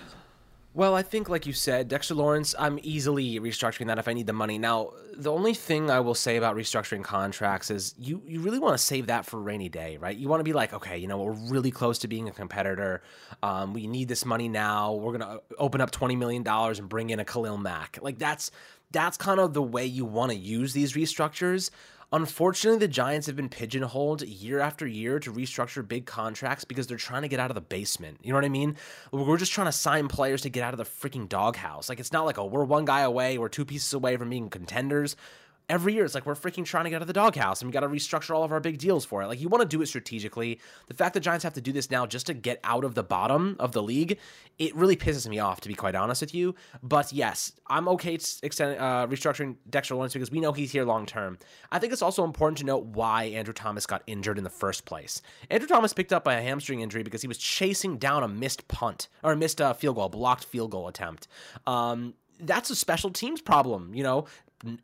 Well, 0.73 0.95
I 0.95 1.01
think, 1.01 1.27
like 1.27 1.45
you 1.45 1.51
said, 1.51 1.89
Dexter 1.89 2.13
Lawrence, 2.13 2.55
I'm 2.57 2.79
easily 2.81 3.41
restructuring 3.41 3.87
that 3.87 3.99
if 3.99 4.07
I 4.07 4.13
need 4.13 4.25
the 4.25 4.33
money. 4.33 4.57
Now, 4.57 4.91
the 5.13 5.29
only 5.29 5.53
thing 5.53 5.91
I 5.91 5.99
will 5.99 6.15
say 6.15 6.37
about 6.37 6.55
restructuring 6.55 7.03
contracts 7.03 7.69
is 7.69 7.93
you, 7.97 8.21
you 8.25 8.39
really 8.39 8.57
want 8.57 8.75
to 8.75 8.77
save 8.77 9.07
that 9.07 9.25
for 9.25 9.41
rainy 9.41 9.67
day, 9.67 9.97
right? 9.97 10.15
You 10.15 10.29
want 10.29 10.39
to 10.39 10.45
be 10.45 10.53
like, 10.53 10.73
okay, 10.73 10.97
you 10.97 11.09
know, 11.09 11.17
we're 11.17 11.33
really 11.33 11.71
close 11.71 11.99
to 11.99 12.07
being 12.07 12.29
a 12.29 12.31
competitor. 12.31 13.01
Um, 13.43 13.73
we 13.73 13.85
need 13.85 14.07
this 14.07 14.23
money 14.23 14.47
now. 14.47 14.93
We're 14.93 15.17
going 15.17 15.29
to 15.29 15.41
open 15.57 15.81
up 15.81 15.91
$20 15.91 16.17
million 16.17 16.47
and 16.47 16.87
bring 16.87 17.09
in 17.09 17.19
a 17.19 17.25
Khalil 17.25 17.57
Mack. 17.57 17.99
Like, 18.01 18.17
that's 18.17 18.49
that's 18.91 19.17
kind 19.17 19.39
of 19.39 19.53
the 19.53 19.61
way 19.63 19.85
you 19.85 20.05
want 20.05 20.31
to 20.31 20.37
use 20.37 20.73
these 20.73 20.93
restructures. 20.93 21.69
Unfortunately, 22.13 22.77
the 22.77 22.89
Giants 22.89 23.27
have 23.27 23.37
been 23.37 23.47
pigeonholed 23.47 24.21
year 24.23 24.59
after 24.59 24.85
year 24.85 25.17
to 25.19 25.31
restructure 25.31 25.87
big 25.87 26.05
contracts 26.05 26.65
because 26.65 26.85
they're 26.85 26.97
trying 26.97 27.21
to 27.21 27.29
get 27.29 27.39
out 27.39 27.49
of 27.49 27.55
the 27.55 27.61
basement. 27.61 28.17
You 28.21 28.31
know 28.31 28.37
what 28.37 28.43
I 28.43 28.49
mean? 28.49 28.75
We're 29.13 29.37
just 29.37 29.53
trying 29.53 29.67
to 29.67 29.71
sign 29.71 30.09
players 30.09 30.41
to 30.41 30.49
get 30.49 30.61
out 30.61 30.73
of 30.73 30.77
the 30.77 30.83
freaking 30.83 31.29
doghouse. 31.29 31.87
Like, 31.87 32.01
it's 32.01 32.11
not 32.11 32.25
like, 32.25 32.37
oh, 32.37 32.47
we're 32.47 32.65
one 32.65 32.83
guy 32.83 33.01
away, 33.01 33.37
we're 33.37 33.47
two 33.47 33.63
pieces 33.63 33.93
away 33.93 34.17
from 34.17 34.29
being 34.29 34.49
contenders 34.49 35.15
every 35.71 35.93
year 35.93 36.03
it's 36.03 36.13
like 36.13 36.25
we're 36.25 36.35
freaking 36.35 36.65
trying 36.65 36.83
to 36.83 36.89
get 36.89 36.97
out 36.97 37.01
of 37.01 37.07
the 37.07 37.13
doghouse 37.13 37.61
and 37.61 37.69
we 37.69 37.71
got 37.71 37.79
to 37.79 37.87
restructure 37.87 38.35
all 38.35 38.43
of 38.43 38.51
our 38.51 38.59
big 38.59 38.77
deals 38.77 39.05
for 39.05 39.21
it. 39.23 39.27
Like 39.27 39.39
you 39.39 39.47
want 39.47 39.61
to 39.61 39.67
do 39.67 39.81
it 39.81 39.85
strategically. 39.85 40.59
The 40.87 40.93
fact 40.93 41.13
that 41.13 41.21
Giants 41.21 41.45
have 41.45 41.53
to 41.53 41.61
do 41.61 41.71
this 41.71 41.89
now 41.89 42.05
just 42.05 42.27
to 42.27 42.33
get 42.33 42.59
out 42.65 42.83
of 42.83 42.93
the 42.93 43.03
bottom 43.03 43.55
of 43.57 43.71
the 43.71 43.81
league, 43.81 44.19
it 44.59 44.75
really 44.75 44.97
pisses 44.97 45.29
me 45.29 45.39
off 45.39 45.61
to 45.61 45.69
be 45.69 45.73
quite 45.73 45.95
honest 45.95 46.19
with 46.19 46.35
you. 46.35 46.55
But 46.83 47.13
yes, 47.13 47.53
I'm 47.67 47.87
okay 47.87 48.15
extending 48.43 48.79
uh, 48.79 49.07
restructuring 49.07 49.55
Dexter 49.69 49.95
Lawrence 49.95 50.11
because 50.11 50.29
we 50.29 50.41
know 50.41 50.51
he's 50.51 50.73
here 50.73 50.83
long 50.83 51.05
term. 51.05 51.37
I 51.71 51.79
think 51.79 51.93
it's 51.93 52.01
also 52.01 52.25
important 52.25 52.57
to 52.57 52.65
note 52.65 52.83
why 52.87 53.23
Andrew 53.23 53.53
Thomas 53.53 53.85
got 53.85 54.03
injured 54.07 54.37
in 54.37 54.43
the 54.43 54.49
first 54.49 54.83
place. 54.83 55.21
Andrew 55.49 55.69
Thomas 55.69 55.93
picked 55.93 56.11
up 56.11 56.25
by 56.25 56.33
a 56.33 56.41
hamstring 56.41 56.81
injury 56.81 57.03
because 57.03 57.21
he 57.21 57.29
was 57.29 57.37
chasing 57.37 57.97
down 57.97 58.23
a 58.23 58.27
missed 58.27 58.67
punt 58.67 59.07
or 59.23 59.31
a 59.31 59.37
missed 59.37 59.61
uh, 59.61 59.71
field 59.71 59.95
goal, 59.95 60.09
blocked 60.09 60.43
field 60.43 60.71
goal 60.71 60.89
attempt. 60.89 61.29
Um, 61.65 62.15
that's 62.41 62.69
a 62.69 62.75
special 62.75 63.11
teams 63.11 63.39
problem. 63.39 63.93
You 63.93 64.03
know, 64.03 64.25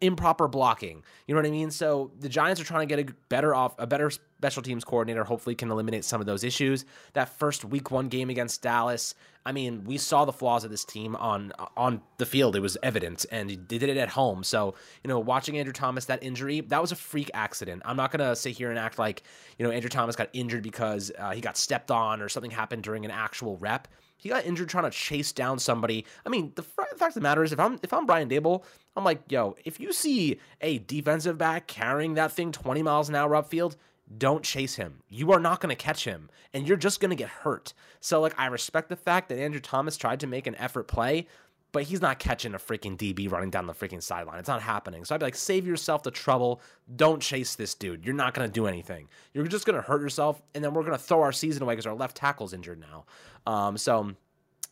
improper 0.01 0.47
blocking. 0.47 1.03
You 1.25 1.35
know 1.35 1.41
what 1.41 1.47
I 1.47 1.51
mean? 1.51 1.71
So 1.71 2.11
the 2.19 2.29
Giants 2.29 2.59
are 2.61 2.63
trying 2.63 2.87
to 2.87 2.95
get 2.95 3.09
a 3.09 3.13
better 3.29 3.53
off 3.53 3.75
a 3.77 3.87
better 3.87 4.09
special 4.09 4.61
teams 4.61 4.83
coordinator. 4.83 5.23
Hopefully, 5.23 5.55
can 5.55 5.71
eliminate 5.71 6.05
some 6.05 6.21
of 6.21 6.27
those 6.27 6.43
issues. 6.43 6.85
That 7.13 7.29
first 7.37 7.65
Week 7.65 7.91
One 7.91 8.07
game 8.07 8.29
against 8.29 8.61
Dallas. 8.61 9.15
I 9.45 9.53
mean, 9.53 9.85
we 9.85 9.97
saw 9.97 10.25
the 10.25 10.33
flaws 10.33 10.65
of 10.65 10.71
this 10.71 10.83
team 10.83 11.15
on 11.15 11.53
on 11.75 12.01
the 12.17 12.25
field. 12.25 12.55
It 12.55 12.59
was 12.59 12.77
evident, 12.83 13.25
and 13.31 13.49
they 13.49 13.55
did 13.55 13.83
it 13.83 13.97
at 13.97 14.09
home. 14.09 14.43
So 14.43 14.75
you 15.03 15.07
know, 15.07 15.19
watching 15.19 15.57
Andrew 15.57 15.73
Thomas 15.73 16.05
that 16.05 16.21
injury, 16.23 16.61
that 16.61 16.81
was 16.81 16.91
a 16.91 16.95
freak 16.95 17.31
accident. 17.33 17.81
I'm 17.85 17.95
not 17.95 18.11
gonna 18.11 18.35
sit 18.35 18.57
here 18.57 18.69
and 18.69 18.77
act 18.77 18.99
like 18.99 19.23
you 19.57 19.65
know 19.65 19.71
Andrew 19.71 19.89
Thomas 19.89 20.15
got 20.15 20.29
injured 20.33 20.63
because 20.63 21.11
uh, 21.17 21.31
he 21.31 21.41
got 21.41 21.57
stepped 21.57 21.91
on 21.91 22.21
or 22.21 22.29
something 22.29 22.51
happened 22.51 22.83
during 22.83 23.05
an 23.05 23.11
actual 23.11 23.57
rep. 23.57 23.87
He 24.17 24.29
got 24.29 24.45
injured 24.45 24.69
trying 24.69 24.85
to 24.85 24.91
chase 24.91 25.31
down 25.31 25.59
somebody. 25.59 26.05
I 26.25 26.29
mean, 26.29 26.51
the, 26.55 26.63
fact 26.63 26.93
of 26.93 27.13
the 27.13 27.21
matter 27.21 27.43
is, 27.43 27.53
if 27.53 27.59
I'm 27.59 27.79
if 27.83 27.93
I'm 27.93 28.05
Brian 28.05 28.29
Daboll, 28.29 28.63
I'm 28.95 29.03
like, 29.03 29.21
yo, 29.29 29.55
if 29.63 29.79
you 29.79 29.93
see 29.93 30.39
a 30.59 30.79
defensive 30.79 31.37
back 31.37 31.67
carrying 31.67 32.15
that 32.15 32.31
thing 32.31 32.51
20 32.51 32.81
miles 32.83 33.09
an 33.09 33.15
hour 33.15 33.31
upfield, 33.31 33.75
don't 34.17 34.43
chase 34.43 34.75
him. 34.75 35.01
You 35.09 35.31
are 35.33 35.39
not 35.39 35.59
going 35.59 35.75
to 35.75 35.81
catch 35.81 36.05
him, 36.05 36.29
and 36.53 36.67
you're 36.67 36.77
just 36.77 36.99
going 36.99 37.09
to 37.09 37.15
get 37.15 37.29
hurt. 37.29 37.73
So, 37.99 38.21
like, 38.21 38.33
I 38.37 38.47
respect 38.47 38.89
the 38.89 38.95
fact 38.95 39.29
that 39.29 39.39
Andrew 39.39 39.59
Thomas 39.59 39.97
tried 39.97 40.21
to 40.21 40.27
make 40.27 40.47
an 40.47 40.55
effort 40.55 40.87
play, 40.87 41.27
but 41.71 41.83
he's 41.83 42.01
not 42.01 42.19
catching 42.19 42.53
a 42.53 42.57
freaking 42.57 42.97
DB 42.97 43.29
running 43.31 43.49
down 43.49 43.67
the 43.67 43.73
freaking 43.73 44.01
sideline. 44.01 44.39
It's 44.39 44.47
not 44.47 44.61
happening. 44.61 45.05
So 45.05 45.13
I'd 45.13 45.19
be 45.19 45.25
like, 45.25 45.35
save 45.35 45.67
yourself 45.67 46.03
the 46.03 46.11
trouble. 46.11 46.61
Don't 46.95 47.21
chase 47.21 47.55
this 47.55 47.75
dude. 47.75 48.05
You're 48.05 48.15
not 48.15 48.33
going 48.33 48.47
to 48.47 48.53
do 48.53 48.67
anything. 48.67 49.09
You're 49.33 49.47
just 49.47 49.65
going 49.65 49.75
to 49.75 49.81
hurt 49.81 50.01
yourself, 50.01 50.41
and 50.55 50.63
then 50.63 50.73
we're 50.73 50.83
going 50.83 50.97
to 50.97 51.03
throw 51.03 51.21
our 51.21 51.31
season 51.31 51.63
away 51.63 51.73
because 51.73 51.85
our 51.85 51.95
left 51.95 52.15
tackle's 52.15 52.53
injured 52.53 52.79
now. 52.79 53.05
Um, 53.45 53.77
so 53.77 54.15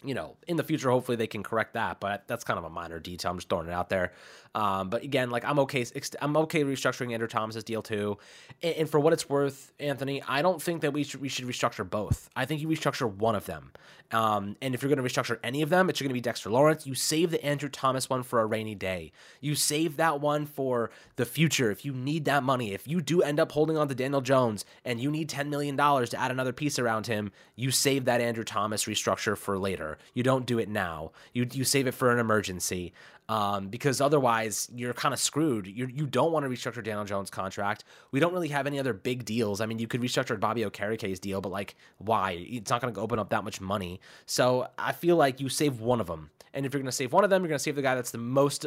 you 0.04 0.14
know, 0.14 0.38
in 0.48 0.58
the 0.58 0.64
future, 0.64 0.90
hopefully 0.92 1.16
they 1.16 1.28
can 1.28 1.44
correct 1.44 1.74
that. 1.74 2.00
But 2.00 2.28
that's 2.28 2.44
kind 2.44 2.60
of 2.60 2.64
a 2.64 2.70
minor 2.70 3.00
detail. 3.00 3.32
I'm 3.32 3.38
just 3.38 3.50
throwing 3.50 3.68
it 3.68 3.74
out 3.74 3.90
there. 3.90 4.14
Um, 4.56 4.90
but 4.90 5.04
again, 5.04 5.30
like 5.30 5.44
I'm 5.44 5.60
okay, 5.60 5.86
I'm 6.22 6.38
okay 6.38 6.64
restructuring 6.64 7.12
Andrew 7.12 7.28
Thomas's 7.28 7.66
deal 7.66 7.82
too. 7.82 8.18
And, 8.64 8.76
and, 8.76 8.90
for 8.90 9.02
what 9.02 9.12
it's 9.12 9.28
worth, 9.28 9.74
Anthony, 9.82 10.24
I 10.26 10.42
don't 10.42 10.62
think 10.62 10.82
that 10.82 10.94
we 10.94 11.04
should 11.04 11.20
we 11.20 11.28
should 11.28 11.46
restructure 11.46 11.88
both. 11.88 12.30
I 12.38 12.46
think 12.46 12.62
you 12.62 12.70
restructure 12.70 13.12
one 13.14 13.36
of 13.36 13.46
them. 13.46 13.74
Um, 14.12 14.56
and 14.62 14.74
if 14.74 14.82
you're 14.82 14.94
going 14.94 15.06
to 15.06 15.10
restructure 15.10 15.40
any 15.44 15.62
of 15.62 15.70
them, 15.70 15.90
it's 15.90 16.00
going 16.00 16.10
to 16.10 16.14
be 16.14 16.22
Dexter 16.22 16.50
Lawrence. 16.50 16.86
You 16.86 16.96
save 16.96 17.32
the 17.32 17.44
Andrew 17.44 17.70
Thomas 17.70 18.10
one 18.10 18.24
for 18.24 18.40
a 18.40 18.46
rainy 18.46 18.76
day. 18.76 19.12
You 19.42 19.56
save 19.56 19.98
that 19.98 20.22
one 20.22 20.46
for 20.46 20.92
the 21.16 21.26
future. 21.26 21.72
If 21.72 21.84
you 21.84 21.92
need 21.92 22.26
that 22.26 22.44
money, 22.44 22.74
if 22.74 22.88
you 22.88 23.02
do 23.02 23.22
end 23.22 23.40
up 23.40 23.52
holding 23.52 23.78
on 23.78 23.88
to 23.90 23.96
Daniel 23.96 24.22
Jones 24.22 24.64
and 24.86 25.00
you 25.02 25.10
need 25.10 25.30
$10 25.30 25.50
million 25.50 25.76
to 25.76 26.20
add 26.20 26.32
another 26.32 26.54
piece 26.54 26.78
around 26.78 27.08
him, 27.08 27.32
you 27.56 27.72
save 27.72 28.06
that 28.06 28.22
Andrew 28.22 28.44
Thomas 28.44 28.86
restructure 28.86 29.36
for 29.36 29.58
later. 29.58 29.98
You 30.14 30.24
don't 30.24 30.46
do 30.46 30.60
it 30.60 30.70
now. 30.70 31.12
You, 31.34 31.48
you 31.52 31.64
save 31.64 31.88
it 31.88 31.94
for 31.94 32.12
an 32.12 32.20
emergency 32.20 32.94
um, 33.30 33.70
because 33.70 34.02
otherwise 34.02 34.70
you're 34.74 34.94
kind 34.94 35.14
of 35.14 35.20
screwed. 35.20 35.68
You're, 35.68 35.90
you 35.90 36.06
do 36.06 36.20
not 36.20 36.32
want 36.32 36.46
to 36.46 36.50
restructure 36.50 36.84
Daniel 36.84 37.06
Jones' 37.06 37.30
contract. 37.30 37.84
We 38.12 38.20
don't 38.20 38.34
really 38.34 38.50
have 38.50 38.68
any 38.68 38.80
other 38.80 38.94
big 38.94 39.26
deals. 39.26 39.62
I 39.62 39.66
mean, 39.66 39.80
you 39.80 39.88
could 39.88 40.02
restructure 40.02 40.40
Bobby 40.40 40.64
Okereke's 40.64 41.20
deal, 41.20 41.42
but 41.42 41.52
like, 41.52 41.76
why? 41.98 42.46
It's 42.48 42.70
not 42.70 42.82
going 42.82 42.94
to 42.94 43.00
open 43.00 43.20
up 43.20 43.30
that 43.30 43.44
much 43.44 43.60
money. 43.60 44.00
So 44.26 44.68
I 44.78 44.92
feel 44.92 45.16
like 45.16 45.40
you 45.40 45.50
save 45.50 45.80
one 45.80 46.00
of 46.00 46.08
them, 46.08 46.30
and 46.54 46.66
if 46.66 46.74
you're 46.74 46.82
going 46.82 46.86
to 46.86 46.92
save 46.92 47.14
one 47.14 47.24
of 47.24 47.30
them, 47.30 47.42
you're 47.42 47.50
going 47.50 47.58
to 47.58 47.64
save 47.64 47.76
the 47.76 47.82
guy 47.82 47.96
that's 47.96 48.12
the 48.12 48.18
most 48.18 48.66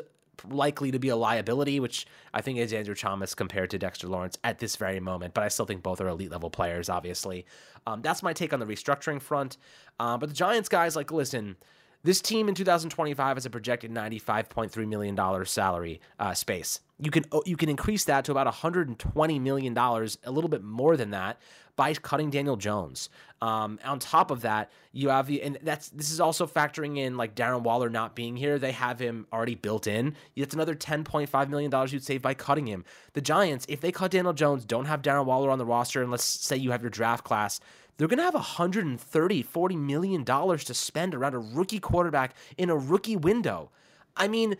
likely 0.48 0.90
to 0.90 0.98
be 0.98 1.08
a 1.08 1.16
liability, 1.16 1.80
which 1.80 2.06
I 2.32 2.40
think 2.40 2.58
is 2.58 2.72
Andrew 2.72 2.94
Thomas 2.94 3.34
compared 3.34 3.70
to 3.70 3.78
Dexter 3.78 4.06
Lawrence 4.06 4.38
at 4.44 4.58
this 4.58 4.76
very 4.76 5.00
moment. 5.00 5.34
But 5.34 5.44
I 5.44 5.48
still 5.48 5.66
think 5.66 5.82
both 5.82 6.00
are 6.00 6.08
elite 6.08 6.30
level 6.30 6.50
players, 6.50 6.88
obviously. 6.88 7.46
Um, 7.86 8.02
that's 8.02 8.22
my 8.22 8.32
take 8.32 8.52
on 8.52 8.60
the 8.60 8.66
restructuring 8.66 9.20
front. 9.20 9.56
Uh, 9.98 10.16
but 10.16 10.28
the 10.28 10.34
Giants 10.34 10.68
guys, 10.68 10.94
like, 10.94 11.10
listen, 11.10 11.56
this 12.04 12.20
team 12.20 12.48
in 12.48 12.54
2025 12.54 13.36
has 13.36 13.46
a 13.46 13.50
projected 13.50 13.90
$95.3 13.92 14.88
million 14.88 15.46
salary 15.46 16.00
uh, 16.18 16.32
space. 16.34 16.80
You 17.00 17.10
can 17.10 17.24
you 17.46 17.56
can 17.56 17.68
increase 17.68 18.04
that 18.06 18.24
to 18.24 18.32
about 18.32 18.46
120 18.46 19.38
million 19.38 19.74
dollars, 19.74 20.18
a 20.24 20.32
little 20.32 20.50
bit 20.50 20.64
more 20.64 20.96
than 20.96 21.10
that, 21.10 21.40
by 21.76 21.94
cutting 21.94 22.28
Daniel 22.28 22.56
Jones. 22.56 23.08
Um, 23.40 23.78
on 23.84 24.00
top 24.00 24.32
of 24.32 24.40
that, 24.40 24.72
you 24.92 25.10
have 25.10 25.28
the 25.28 25.42
and 25.42 25.58
that's 25.62 25.90
this 25.90 26.10
is 26.10 26.18
also 26.18 26.44
factoring 26.44 26.98
in 26.98 27.16
like 27.16 27.36
Darren 27.36 27.62
Waller 27.62 27.88
not 27.88 28.16
being 28.16 28.36
here. 28.36 28.58
They 28.58 28.72
have 28.72 28.98
him 28.98 29.28
already 29.32 29.54
built 29.54 29.86
in. 29.86 30.16
That's 30.36 30.54
another 30.54 30.74
10.5 30.74 31.48
million 31.48 31.70
dollars 31.70 31.92
you'd 31.92 32.04
save 32.04 32.20
by 32.20 32.34
cutting 32.34 32.66
him. 32.66 32.84
The 33.12 33.20
Giants, 33.20 33.64
if 33.68 33.80
they 33.80 33.92
cut 33.92 34.10
Daniel 34.10 34.32
Jones, 34.32 34.64
don't 34.64 34.86
have 34.86 35.02
Darren 35.02 35.24
Waller 35.24 35.50
on 35.50 35.58
the 35.58 35.66
roster, 35.66 36.02
and 36.02 36.10
let's 36.10 36.24
say 36.24 36.56
you 36.56 36.72
have 36.72 36.82
your 36.82 36.90
draft 36.90 37.22
class 37.22 37.60
they're 37.98 38.08
going 38.08 38.18
to 38.18 38.24
have 38.24 38.34
130, 38.34 39.42
40 39.42 39.76
million 39.76 40.24
dollars 40.24 40.64
to 40.64 40.74
spend 40.74 41.14
around 41.14 41.34
a 41.34 41.38
rookie 41.38 41.80
quarterback 41.80 42.34
in 42.56 42.70
a 42.70 42.76
rookie 42.76 43.16
window. 43.16 43.70
I 44.16 44.28
mean, 44.28 44.56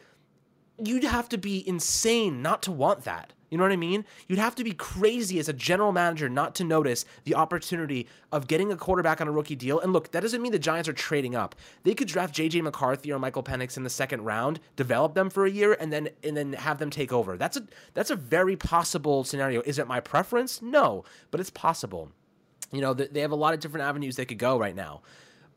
you'd 0.77 1.05
have 1.05 1.29
to 1.31 1.39
be 1.39 1.67
insane 1.67 2.43
not 2.43 2.63
to 2.65 2.73
want 2.73 3.05
that. 3.05 3.33
You 3.51 3.57
know 3.57 3.65
what 3.65 3.73
I 3.73 3.77
mean? 3.77 4.05
You'd 4.27 4.39
have 4.39 4.55
to 4.57 4.65
be 4.65 4.73
crazy 4.73 5.39
as 5.39 5.49
a 5.49 5.55
general 5.55 5.91
manager 5.91 6.29
not 6.29 6.55
to 6.57 6.65
notice 6.65 7.07
the 7.25 7.35
opportunity 7.35 8.07
of 8.31 8.47
getting 8.47 8.71
a 8.71 8.77
quarterback 8.77 9.21
on 9.23 9.29
a 9.29 9.33
rookie 9.33 9.57
deal. 9.57 9.81
And 9.81 9.93
look, 9.93 10.11
that 10.11 10.21
doesn't 10.21 10.43
mean 10.43 10.53
the 10.53 10.59
Giants 10.59 10.89
are 10.89 10.93
trading 10.93 11.35
up. 11.35 11.55
They 11.83 11.95
could 11.95 12.09
draft 12.09 12.35
JJ 12.35 12.63
McCarthy 12.63 13.11
or 13.11 13.19
Michael 13.19 13.43
Penix 13.43 13.77
in 13.79 13.85
the 13.85 13.91
second 13.91 14.25
round, 14.25 14.61
develop 14.77 15.15
them 15.15 15.31
for 15.31 15.47
a 15.47 15.51
year, 15.51 15.77
and 15.81 15.91
then 15.91 16.11
and 16.23 16.37
then 16.37 16.53
have 16.53 16.79
them 16.79 16.91
take 16.91 17.13
over. 17.13 17.39
That's 17.39 17.57
a 17.57 17.63
that's 17.95 18.11
a 18.11 18.17
very 18.17 18.57
possible 18.57 19.25
scenario. 19.25 19.63
Is 19.63 19.79
it 19.79 19.87
my 19.87 20.01
preference? 20.01 20.61
No, 20.61 21.05
but 21.31 21.41
it's 21.41 21.51
possible. 21.51 22.11
You 22.73 22.81
know, 22.81 22.95
they 22.95 23.21
have 23.21 23.31
a 23.31 23.37
lot 23.37 23.55
of 23.55 23.61
different 23.61 23.87
avenues 23.87 24.17
they 24.17 24.25
could 24.27 24.39
go 24.39 24.59
right 24.59 24.75
now. 24.75 25.01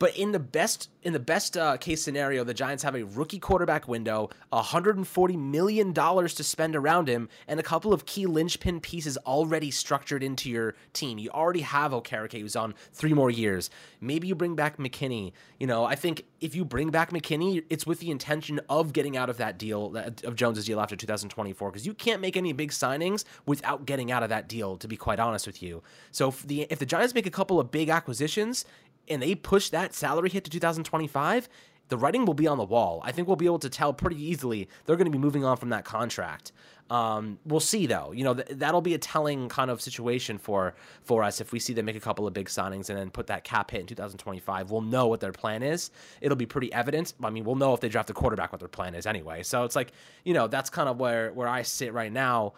But 0.02 0.18
in 0.18 0.32
the 0.32 0.40
best 0.40 0.90
in 1.04 1.14
the 1.14 1.20
best 1.20 1.56
uh, 1.56 1.78
case 1.78 2.04
scenario, 2.04 2.44
the 2.44 2.56
Giants 2.56 2.82
have 2.82 2.96
a 2.96 3.04
rookie 3.04 3.38
quarterback 3.38 3.88
window, 3.88 4.32
140 4.50 5.38
million 5.38 5.94
dollars 5.94 6.34
to 6.36 6.44
spend 6.44 6.76
around 6.76 7.08
him, 7.08 7.30
and 7.48 7.60
a 7.60 7.64
couple 7.64 7.94
of 7.94 8.08
key 8.08 8.26
linchpin 8.26 8.80
pieces 8.80 9.16
already 9.28 9.70
structured 9.70 10.24
into 10.24 10.50
your 10.50 10.74
team. 10.94 11.20
You 11.20 11.30
already 11.30 11.62
have 11.62 11.92
Okereke, 11.92 12.42
who's 12.42 12.56
on 12.56 12.74
three 12.92 13.14
more 13.14 13.30
years. 13.30 13.70
Maybe 14.00 14.28
you 14.28 14.34
bring 14.34 14.56
back 14.56 14.78
McKinney. 14.78 15.34
You 15.60 15.68
know, 15.68 15.86
I 15.86 15.94
think 15.94 16.26
if 16.40 16.56
you 16.56 16.66
bring 16.66 16.90
back 16.90 17.12
McKinney, 17.12 17.64
it's 17.70 17.86
with 17.86 18.00
the 18.00 18.10
intention 18.10 18.60
of 18.70 18.94
getting 18.94 19.18
out 19.18 19.30
of 19.30 19.38
that 19.38 19.60
deal 19.60 19.96
of 20.24 20.36
Jones's 20.36 20.66
deal 20.66 20.80
after 20.80 20.96
2024, 20.96 21.70
because 21.70 21.86
you 21.86 21.94
can't 21.94 22.22
make 22.22 22.36
any 22.36 22.54
big 22.54 22.72
signings 22.72 23.24
without 23.46 23.86
getting 23.86 24.12
out 24.12 24.24
of 24.24 24.30
that 24.30 24.50
deal. 24.50 24.78
To 24.78 24.88
be 24.88 24.98
quite 24.98 25.20
honest 25.20 25.46
with 25.46 25.62
you, 25.62 25.84
so 26.10 26.30
if 26.30 26.42
the 26.42 26.62
if 26.72 26.80
the 26.80 26.88
Giants 26.88 27.14
make 27.14 27.28
a 27.28 27.32
couple 27.32 27.60
of 27.60 27.70
big 27.70 27.90
acquisitions, 27.90 28.66
and 29.08 29.22
they 29.22 29.36
push 29.36 29.70
that 29.70 29.94
salary 29.94 30.30
hit 30.30 30.44
to 30.46 30.50
2025, 30.50 31.50
the 31.90 31.98
writing 31.98 32.26
will 32.26 32.34
be 32.34 32.48
on 32.48 32.58
the 32.58 32.64
wall. 32.64 33.02
I 33.04 33.12
think 33.12 33.28
we'll 33.28 33.36
be 33.36 33.46
able 33.46 33.60
to 33.60 33.70
tell 33.70 33.92
pretty 33.92 34.22
easily 34.22 34.70
they're 34.86 34.96
going 34.96 35.06
to 35.06 35.12
be 35.12 35.18
moving 35.18 35.44
on 35.44 35.58
from 35.58 35.70
that 35.70 35.84
contract. 35.84 36.54
Um, 36.90 37.40
we'll 37.46 37.60
see 37.62 37.86
though. 37.86 38.12
You 38.12 38.24
know 38.26 38.34
th- 38.34 38.48
that'll 38.50 38.82
be 38.82 38.94
a 38.94 38.98
telling 38.98 39.48
kind 39.50 39.72
of 39.72 39.82
situation 39.82 40.38
for 40.38 40.74
for 41.04 41.24
us 41.24 41.40
if 41.40 41.52
we 41.52 41.60
see 41.60 41.74
them 41.74 41.86
make 41.86 41.96
a 41.96 42.02
couple 42.02 42.28
of 42.28 42.34
big 42.34 42.48
signings 42.48 42.90
and 42.90 42.98
then 42.98 43.10
put 43.10 43.28
that 43.28 43.46
cap 43.46 43.72
hit 43.72 43.82
in 43.82 43.88
2025. 43.88 44.72
We'll 44.72 44.82
know 44.82 45.08
what 45.08 45.22
their 45.22 45.32
plan 45.32 45.64
is. 45.64 45.90
It'll 46.20 46.36
be 46.38 46.46
pretty 46.46 46.72
evident. 46.74 47.14
I 47.24 47.30
mean, 47.30 47.46
we'll 47.46 47.56
know 47.56 47.74
if 47.74 47.80
they 47.80 47.88
draft 47.88 48.10
a 48.10 48.14
quarterback 48.14 48.52
what 48.52 48.60
their 48.60 48.68
plan 48.68 48.96
is 48.96 49.06
anyway. 49.06 49.44
So 49.44 49.64
it's 49.64 49.76
like 49.76 49.94
you 50.26 50.34
know 50.34 50.48
that's 50.48 50.70
kind 50.70 50.90
of 50.90 50.98
where 50.98 51.32
where 51.32 51.48
I 51.48 51.62
sit 51.62 51.94
right 51.94 52.12
now 52.12 52.54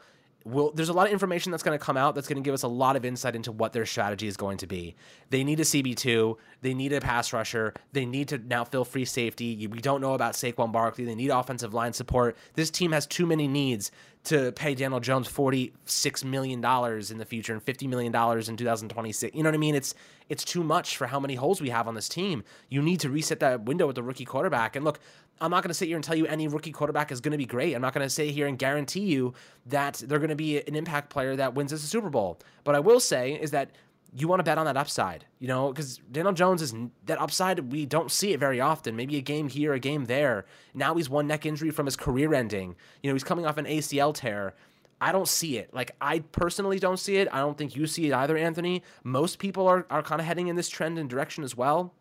will 0.45 0.71
there's 0.71 0.89
a 0.89 0.93
lot 0.93 1.07
of 1.07 1.13
information 1.13 1.51
that's 1.51 1.63
going 1.63 1.77
to 1.77 1.83
come 1.83 1.97
out 1.97 2.15
that's 2.15 2.27
going 2.27 2.41
to 2.41 2.45
give 2.45 2.53
us 2.53 2.63
a 2.63 2.67
lot 2.67 2.95
of 2.95 3.05
insight 3.05 3.35
into 3.35 3.51
what 3.51 3.73
their 3.73 3.85
strategy 3.85 4.27
is 4.27 4.37
going 4.37 4.57
to 4.57 4.67
be. 4.67 4.95
They 5.29 5.43
need 5.43 5.59
a 5.59 5.63
CB2, 5.63 6.37
they 6.61 6.73
need 6.73 6.93
a 6.93 7.01
pass 7.01 7.33
rusher, 7.33 7.73
they 7.91 8.05
need 8.05 8.27
to 8.29 8.37
now 8.37 8.63
fill 8.63 8.85
free 8.85 9.05
safety. 9.05 9.67
We 9.67 9.79
don't 9.79 10.01
know 10.01 10.13
about 10.13 10.33
Saquon 10.33 10.71
Barkley, 10.71 11.05
they 11.05 11.15
need 11.15 11.29
offensive 11.29 11.73
line 11.73 11.93
support. 11.93 12.37
This 12.55 12.69
team 12.69 12.91
has 12.91 13.07
too 13.07 13.25
many 13.25 13.47
needs 13.47 13.91
to 14.25 14.53
pay 14.53 14.73
Daniel 14.73 15.01
Jones 15.01 15.27
$46 15.27 16.23
million 16.23 16.63
in 16.63 17.17
the 17.17 17.25
future 17.25 17.53
and 17.53 17.63
$50 17.63 17.89
million 17.89 18.15
in 18.15 18.57
2026. 18.57 19.35
You 19.35 19.43
know 19.43 19.49
what 19.49 19.55
I 19.55 19.57
mean? 19.57 19.75
It's 19.75 19.93
it's 20.29 20.45
too 20.45 20.63
much 20.63 20.95
for 20.95 21.07
how 21.07 21.19
many 21.19 21.35
holes 21.35 21.61
we 21.61 21.69
have 21.69 21.87
on 21.87 21.95
this 21.95 22.07
team. 22.07 22.43
You 22.69 22.81
need 22.81 23.01
to 23.01 23.09
reset 23.09 23.41
that 23.41 23.63
window 23.65 23.87
with 23.87 23.97
the 23.97 24.03
rookie 24.03 24.25
quarterback. 24.25 24.75
And 24.75 24.85
look, 24.85 24.99
I'm 25.41 25.51
not 25.51 25.63
going 25.63 25.69
to 25.69 25.73
sit 25.73 25.87
here 25.87 25.97
and 25.97 26.03
tell 26.03 26.15
you 26.15 26.25
any 26.27 26.47
rookie 26.47 26.71
quarterback 26.71 27.11
is 27.11 27.19
going 27.19 27.31
to 27.33 27.37
be 27.37 27.45
great. 27.45 27.73
I'm 27.73 27.81
not 27.81 27.93
going 27.93 28.05
to 28.05 28.09
sit 28.09 28.29
here 28.29 28.47
and 28.47 28.57
guarantee 28.57 29.01
you 29.01 29.33
that 29.65 30.01
they're 30.07 30.19
going 30.19 30.29
to 30.29 30.35
be 30.35 30.61
an 30.61 30.75
impact 30.75 31.09
player 31.09 31.35
that 31.35 31.53
wins 31.55 31.73
us 31.73 31.83
a 31.83 31.87
Super 31.87 32.09
Bowl. 32.09 32.39
But 32.63 32.75
I 32.75 32.79
will 32.79 32.99
say 32.99 33.33
is 33.33 33.51
that 33.51 33.71
you 34.15 34.27
want 34.27 34.39
to 34.39 34.43
bet 34.43 34.57
on 34.57 34.65
that 34.65 34.77
upside, 34.77 35.25
you 35.39 35.47
know, 35.47 35.69
because 35.69 35.97
Daniel 36.11 36.33
Jones 36.33 36.61
is 36.61 36.73
that 37.05 37.19
upside. 37.19 37.71
We 37.71 37.85
don't 37.85 38.11
see 38.11 38.31
it 38.31 38.39
very 38.39 38.61
often. 38.61 38.95
Maybe 38.95 39.17
a 39.17 39.21
game 39.21 39.49
here, 39.49 39.73
a 39.73 39.79
game 39.79 40.05
there. 40.05 40.45
Now 40.73 40.93
he's 40.95 41.09
one 41.09 41.27
neck 41.27 41.45
injury 41.45 41.71
from 41.71 41.87
his 41.87 41.95
career 41.95 42.33
ending. 42.33 42.75
You 43.01 43.09
know, 43.09 43.15
he's 43.15 43.23
coming 43.23 43.45
off 43.45 43.57
an 43.57 43.65
ACL 43.65 44.13
tear. 44.13 44.53
I 45.01 45.11
don't 45.11 45.27
see 45.27 45.57
it. 45.57 45.73
Like 45.73 45.95
I 45.99 46.19
personally 46.19 46.79
don't 46.79 46.99
see 46.99 47.17
it. 47.17 47.27
I 47.31 47.39
don't 47.39 47.57
think 47.57 47.75
you 47.75 47.87
see 47.87 48.07
it 48.07 48.13
either, 48.13 48.37
Anthony. 48.37 48.83
Most 49.03 49.39
people 49.39 49.67
are, 49.67 49.85
are 49.89 50.03
kind 50.03 50.21
of 50.21 50.27
heading 50.27 50.47
in 50.47 50.55
this 50.55 50.69
trend 50.69 50.99
and 50.99 51.09
direction 51.09 51.43
as 51.43 51.57
well. 51.57 51.93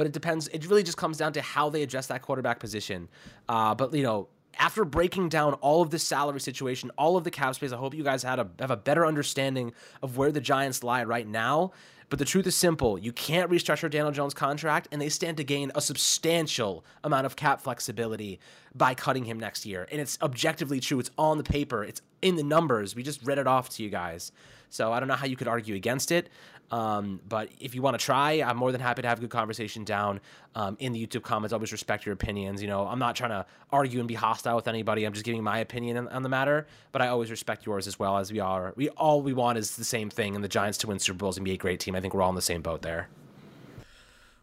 But 0.00 0.06
it 0.06 0.14
depends. 0.14 0.48
It 0.48 0.66
really 0.66 0.82
just 0.82 0.96
comes 0.96 1.18
down 1.18 1.34
to 1.34 1.42
how 1.42 1.68
they 1.68 1.82
address 1.82 2.06
that 2.06 2.22
quarterback 2.22 2.58
position. 2.58 3.06
Uh, 3.50 3.74
but 3.74 3.92
you 3.92 4.02
know, 4.02 4.28
after 4.58 4.82
breaking 4.82 5.28
down 5.28 5.52
all 5.60 5.82
of 5.82 5.90
the 5.90 5.98
salary 5.98 6.40
situation, 6.40 6.90
all 6.96 7.18
of 7.18 7.24
the 7.24 7.30
cap 7.30 7.54
space, 7.54 7.70
I 7.70 7.76
hope 7.76 7.92
you 7.92 8.02
guys 8.02 8.22
had 8.22 8.38
a, 8.38 8.48
have 8.60 8.70
a 8.70 8.78
better 8.78 9.04
understanding 9.04 9.74
of 10.02 10.16
where 10.16 10.32
the 10.32 10.40
Giants 10.40 10.82
lie 10.82 11.04
right 11.04 11.28
now. 11.28 11.72
But 12.10 12.18
the 12.18 12.24
truth 12.24 12.46
is 12.46 12.56
simple. 12.56 12.98
You 12.98 13.12
can't 13.12 13.50
restructure 13.50 13.88
Daniel 13.88 14.10
Jones' 14.10 14.34
contract, 14.34 14.88
and 14.90 15.00
they 15.00 15.08
stand 15.08 15.36
to 15.36 15.44
gain 15.44 15.70
a 15.76 15.80
substantial 15.80 16.84
amount 17.04 17.24
of 17.24 17.36
cap 17.36 17.62
flexibility 17.62 18.40
by 18.74 18.94
cutting 18.94 19.24
him 19.24 19.38
next 19.38 19.64
year. 19.64 19.86
And 19.90 20.00
it's 20.00 20.18
objectively 20.20 20.80
true. 20.80 20.98
It's 20.98 21.12
on 21.16 21.38
the 21.38 21.44
paper, 21.44 21.84
it's 21.84 22.02
in 22.20 22.34
the 22.34 22.42
numbers. 22.42 22.96
We 22.96 23.04
just 23.04 23.22
read 23.22 23.38
it 23.38 23.46
off 23.46 23.70
to 23.70 23.82
you 23.84 23.90
guys. 23.90 24.32
So 24.70 24.92
I 24.92 24.98
don't 24.98 25.08
know 25.08 25.14
how 25.14 25.26
you 25.26 25.36
could 25.36 25.48
argue 25.48 25.74
against 25.74 26.12
it. 26.12 26.28
Um, 26.70 27.20
but 27.28 27.48
if 27.58 27.74
you 27.74 27.82
want 27.82 27.98
to 27.98 28.04
try, 28.04 28.42
I'm 28.42 28.56
more 28.56 28.70
than 28.70 28.80
happy 28.80 29.02
to 29.02 29.08
have 29.08 29.18
a 29.18 29.20
good 29.20 29.30
conversation 29.30 29.84
down 29.84 30.20
um, 30.54 30.76
in 30.78 30.92
the 30.92 31.04
YouTube 31.04 31.22
comments. 31.22 31.52
Always 31.52 31.72
respect 31.72 32.06
your 32.06 32.12
opinions. 32.12 32.62
You 32.62 32.68
know, 32.68 32.86
I'm 32.86 33.00
not 33.00 33.16
trying 33.16 33.30
to 33.30 33.44
argue 33.72 33.98
and 33.98 34.06
be 34.06 34.14
hostile 34.14 34.54
with 34.54 34.68
anybody. 34.68 35.04
I'm 35.04 35.12
just 35.12 35.24
giving 35.24 35.42
my 35.42 35.58
opinion 35.58 35.96
on, 35.96 36.08
on, 36.08 36.22
the 36.22 36.28
matter. 36.28 36.68
But 36.92 37.02
I 37.02 37.08
always 37.08 37.30
respect 37.30 37.66
yours 37.66 37.88
as 37.88 37.98
well 37.98 38.18
as 38.18 38.32
we 38.32 38.38
are. 38.38 38.72
We 38.76 38.88
all 38.90 39.20
we 39.20 39.32
want 39.32 39.58
is 39.58 39.76
the 39.76 39.84
same 39.84 40.10
thing, 40.10 40.36
and 40.36 40.44
the 40.44 40.48
Giants 40.48 40.78
to 40.78 40.86
win 40.86 41.00
Super 41.00 41.18
Bowls 41.18 41.36
and 41.36 41.44
be 41.44 41.52
a 41.52 41.56
great 41.56 41.80
team. 41.80 41.96
Think 42.00 42.14
we're 42.14 42.22
all 42.22 42.30
in 42.30 42.36
the 42.36 42.42
same 42.42 42.62
boat 42.62 42.82
there. 42.82 43.08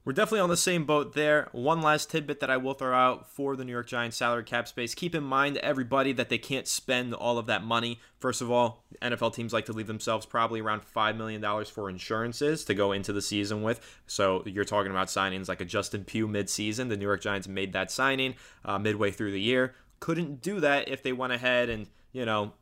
We're 0.08 0.14
definitely 0.14 0.40
on 0.40 0.50
the 0.50 0.56
same 0.56 0.86
boat 0.86 1.16
there. 1.16 1.50
One 1.52 1.82
last 1.82 2.10
tidbit 2.10 2.40
that 2.40 2.50
I 2.50 2.56
will 2.56 2.74
throw 2.74 2.96
out 2.96 3.30
for 3.30 3.58
the 3.58 3.66
New 3.66 3.74
York 3.74 3.88
Giants 3.88 4.16
salary 4.16 4.46
cap 4.46 4.66
space. 4.70 4.96
Keep 4.96 5.14
in 5.16 5.24
mind, 5.26 5.58
everybody, 5.58 6.14
that 6.14 6.30
they 6.30 6.38
can't 6.38 6.66
spend 6.66 7.14
all 7.14 7.38
of 7.38 7.46
that 7.48 7.62
money. 7.62 8.00
First 8.18 8.42
of 8.42 8.50
all, 8.50 8.86
NFL 9.02 9.36
teams 9.36 9.52
like 9.52 9.66
to 9.66 9.74
leave 9.74 9.88
themselves 9.88 10.26
probably 10.26 10.62
around 10.62 10.84
$5 10.96 11.18
million 11.18 11.66
for 11.66 11.90
insurances 11.90 12.64
to 12.64 12.74
go 12.74 12.94
into 12.94 13.12
the 13.12 13.22
season 13.22 13.64
with. 13.64 13.82
So 14.08 14.44
you're 14.46 14.64
talking 14.64 14.92
about 14.92 15.08
signings 15.08 15.50
like 15.50 15.60
a 15.60 15.66
Justin 15.66 16.06
Pugh 16.06 16.30
midseason. 16.30 16.88
The 16.88 16.96
New 16.96 17.04
York 17.04 17.20
Giants 17.20 17.50
made 17.50 17.74
that 17.74 17.92
signing 17.92 18.36
uh, 18.64 18.80
midway 18.80 19.12
through 19.12 19.34
the 19.34 19.42
year. 19.42 19.76
Couldn't 20.00 20.42
do 20.42 20.62
that 20.62 20.88
if 20.88 21.04
they 21.04 21.12
went 21.12 21.34
ahead 21.34 21.68
and, 21.68 21.86
you 22.14 22.24
know, 22.24 22.54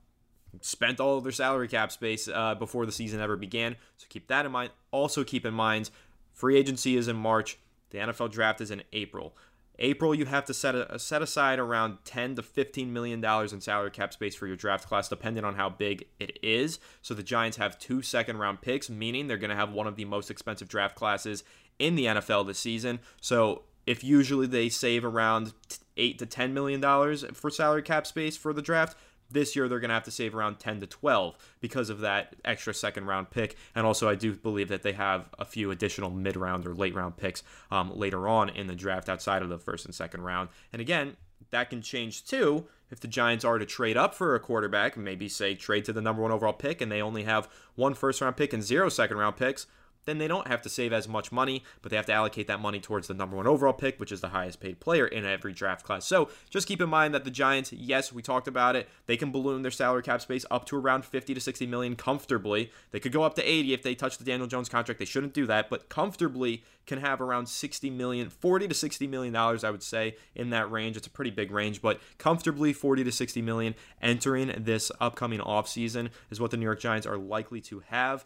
spent 0.61 0.99
all 0.99 1.17
of 1.17 1.23
their 1.23 1.31
salary 1.31 1.67
cap 1.67 1.91
space 1.91 2.27
uh, 2.27 2.55
before 2.55 2.85
the 2.85 2.91
season 2.91 3.19
ever 3.19 3.35
began. 3.35 3.75
So 3.97 4.05
keep 4.09 4.27
that 4.27 4.45
in 4.45 4.51
mind. 4.51 4.71
Also, 4.91 5.23
keep 5.23 5.45
in 5.45 5.53
mind 5.53 5.89
Free 6.35 6.57
agency 6.57 6.97
is 6.97 7.07
in 7.07 7.15
March. 7.15 7.57
The 7.91 7.97
NFL 7.97 8.29
draft 8.29 8.59
is 8.59 8.69
in 8.69 8.83
April. 8.91 9.35
April, 9.79 10.13
you 10.13 10.25
have 10.25 10.43
to 10.45 10.53
set 10.53 10.75
a, 10.75 10.99
set 10.99 11.21
aside 11.21 11.59
around 11.59 11.97
10 12.03 12.35
to 12.35 12.43
15 12.43 12.91
million 12.91 13.21
dollars 13.21 13.53
in 13.53 13.61
salary 13.61 13.91
cap 13.91 14.13
space 14.13 14.35
for 14.35 14.45
your 14.45 14.57
draft 14.57 14.87
class, 14.87 15.07
depending 15.07 15.45
on 15.45 15.55
how 15.55 15.69
big 15.69 16.05
it 16.19 16.37
is. 16.43 16.79
So 17.01 17.13
the 17.13 17.23
Giants 17.23 17.55
have 17.57 17.79
two 17.79 18.01
second 18.01 18.37
round 18.37 18.61
picks, 18.61 18.89
meaning 18.89 19.27
they're 19.27 19.37
going 19.37 19.49
to 19.49 19.55
have 19.55 19.71
one 19.71 19.87
of 19.87 19.95
the 19.95 20.05
most 20.05 20.29
expensive 20.29 20.67
draft 20.67 20.95
classes 20.95 21.45
in 21.79 21.95
the 21.95 22.05
NFL 22.05 22.47
this 22.47 22.59
season. 22.59 22.99
So 23.21 23.63
if 23.87 24.03
usually 24.03 24.47
they 24.47 24.67
save 24.67 25.05
around 25.05 25.53
eight 25.95 26.19
to 26.19 26.25
10 26.25 26.53
million 26.53 26.81
dollars 26.81 27.23
for 27.33 27.49
salary 27.49 27.81
cap 27.81 28.05
space 28.05 28.35
for 28.35 28.51
the 28.51 28.61
draft, 28.61 28.97
this 29.29 29.55
year 29.55 29.67
they're 29.67 29.79
going 29.79 29.89
to 29.89 29.95
have 29.95 30.03
to 30.03 30.11
save 30.11 30.35
around 30.35 30.59
10 30.59 30.81
to 30.81 30.87
12 30.87 31.37
because 31.59 31.89
of 31.89 31.99
that 32.01 32.35
extra 32.43 32.73
second 32.73 33.05
round 33.05 33.29
pick. 33.31 33.55
And 33.73 33.85
also, 33.85 34.07
I 34.09 34.15
do 34.15 34.33
believe 34.33 34.69
that 34.69 34.83
they 34.83 34.93
have 34.93 35.29
a 35.39 35.45
few 35.45 35.71
additional 35.71 36.09
mid 36.09 36.37
round 36.37 36.65
or 36.65 36.73
late 36.73 36.95
round 36.95 37.17
picks 37.17 37.43
um, 37.71 37.91
later 37.95 38.27
on 38.27 38.49
in 38.49 38.67
the 38.67 38.75
draft 38.75 39.09
outside 39.09 39.41
of 39.41 39.49
the 39.49 39.57
first 39.57 39.85
and 39.85 39.93
second 39.93 40.21
round. 40.21 40.49
And 40.71 40.81
again, 40.81 41.17
that 41.51 41.69
can 41.69 41.81
change 41.81 42.25
too 42.25 42.65
if 42.91 42.99
the 42.99 43.07
Giants 43.07 43.43
are 43.43 43.57
to 43.57 43.65
trade 43.65 43.97
up 43.97 44.13
for 44.13 44.35
a 44.35 44.39
quarterback, 44.39 44.95
maybe 44.95 45.27
say 45.27 45.55
trade 45.55 45.85
to 45.85 45.93
the 45.93 46.01
number 46.01 46.21
one 46.21 46.31
overall 46.31 46.53
pick 46.53 46.81
and 46.81 46.91
they 46.91 47.01
only 47.01 47.23
have 47.23 47.49
one 47.75 47.93
first 47.93 48.21
round 48.21 48.37
pick 48.37 48.53
and 48.53 48.63
zero 48.63 48.89
second 48.89 49.17
round 49.17 49.37
picks 49.37 49.65
then 50.05 50.17
they 50.17 50.27
don't 50.27 50.47
have 50.47 50.61
to 50.63 50.69
save 50.69 50.93
as 50.93 51.07
much 51.07 51.31
money, 51.31 51.63
but 51.81 51.89
they 51.89 51.95
have 51.95 52.05
to 52.07 52.13
allocate 52.13 52.47
that 52.47 52.59
money 52.59 52.79
towards 52.79 53.07
the 53.07 53.13
number 53.13 53.35
one 53.35 53.47
overall 53.47 53.73
pick, 53.73 53.99
which 53.99 54.11
is 54.11 54.21
the 54.21 54.29
highest 54.29 54.59
paid 54.59 54.79
player 54.79 55.05
in 55.05 55.25
every 55.25 55.53
draft 55.53 55.85
class. 55.85 56.05
So 56.05 56.29
just 56.49 56.67
keep 56.67 56.81
in 56.81 56.89
mind 56.89 57.13
that 57.13 57.23
the 57.23 57.31
Giants, 57.31 57.73
yes, 57.73 58.13
we 58.13 58.21
talked 58.21 58.47
about 58.47 58.75
it, 58.75 58.87
they 59.07 59.17
can 59.17 59.31
balloon 59.31 59.61
their 59.61 59.71
salary 59.71 60.03
cap 60.03 60.21
space 60.21 60.45
up 60.49 60.65
to 60.65 60.77
around 60.77 61.05
50 61.05 61.33
to 61.33 61.41
60 61.41 61.65
million 61.67 61.95
comfortably. 61.95 62.71
They 62.91 62.99
could 62.99 63.11
go 63.11 63.23
up 63.23 63.35
to 63.35 63.43
80 63.43 63.73
if 63.73 63.83
they 63.83 63.95
touch 63.95 64.17
the 64.17 64.23
Daniel 64.23 64.47
Jones 64.47 64.69
contract. 64.69 64.99
They 64.99 65.05
shouldn't 65.05 65.33
do 65.33 65.45
that, 65.47 65.69
but 65.69 65.89
comfortably 65.89 66.63
can 66.85 66.99
have 66.99 67.21
around 67.21 67.47
60 67.47 67.89
million, 67.89 68.29
40 68.29 68.67
to 68.67 68.73
60 68.73 69.07
million 69.07 69.33
dollars, 69.33 69.63
I 69.63 69.71
would 69.71 69.83
say, 69.83 70.15
in 70.35 70.51
that 70.51 70.71
range. 70.71 70.97
It's 70.97 71.07
a 71.07 71.11
pretty 71.11 71.31
big 71.31 71.51
range, 71.51 71.81
but 71.81 71.99
comfortably 72.17 72.73
40 72.73 73.03
to 73.03 73.11
60 73.11 73.41
million 73.41 73.75
entering 74.01 74.53
this 74.57 74.91
upcoming 74.99 75.39
offseason 75.39 76.09
is 76.29 76.39
what 76.39 76.51
the 76.51 76.57
New 76.57 76.65
York 76.65 76.79
Giants 76.79 77.07
are 77.07 77.17
likely 77.17 77.61
to 77.61 77.81
have 77.87 78.25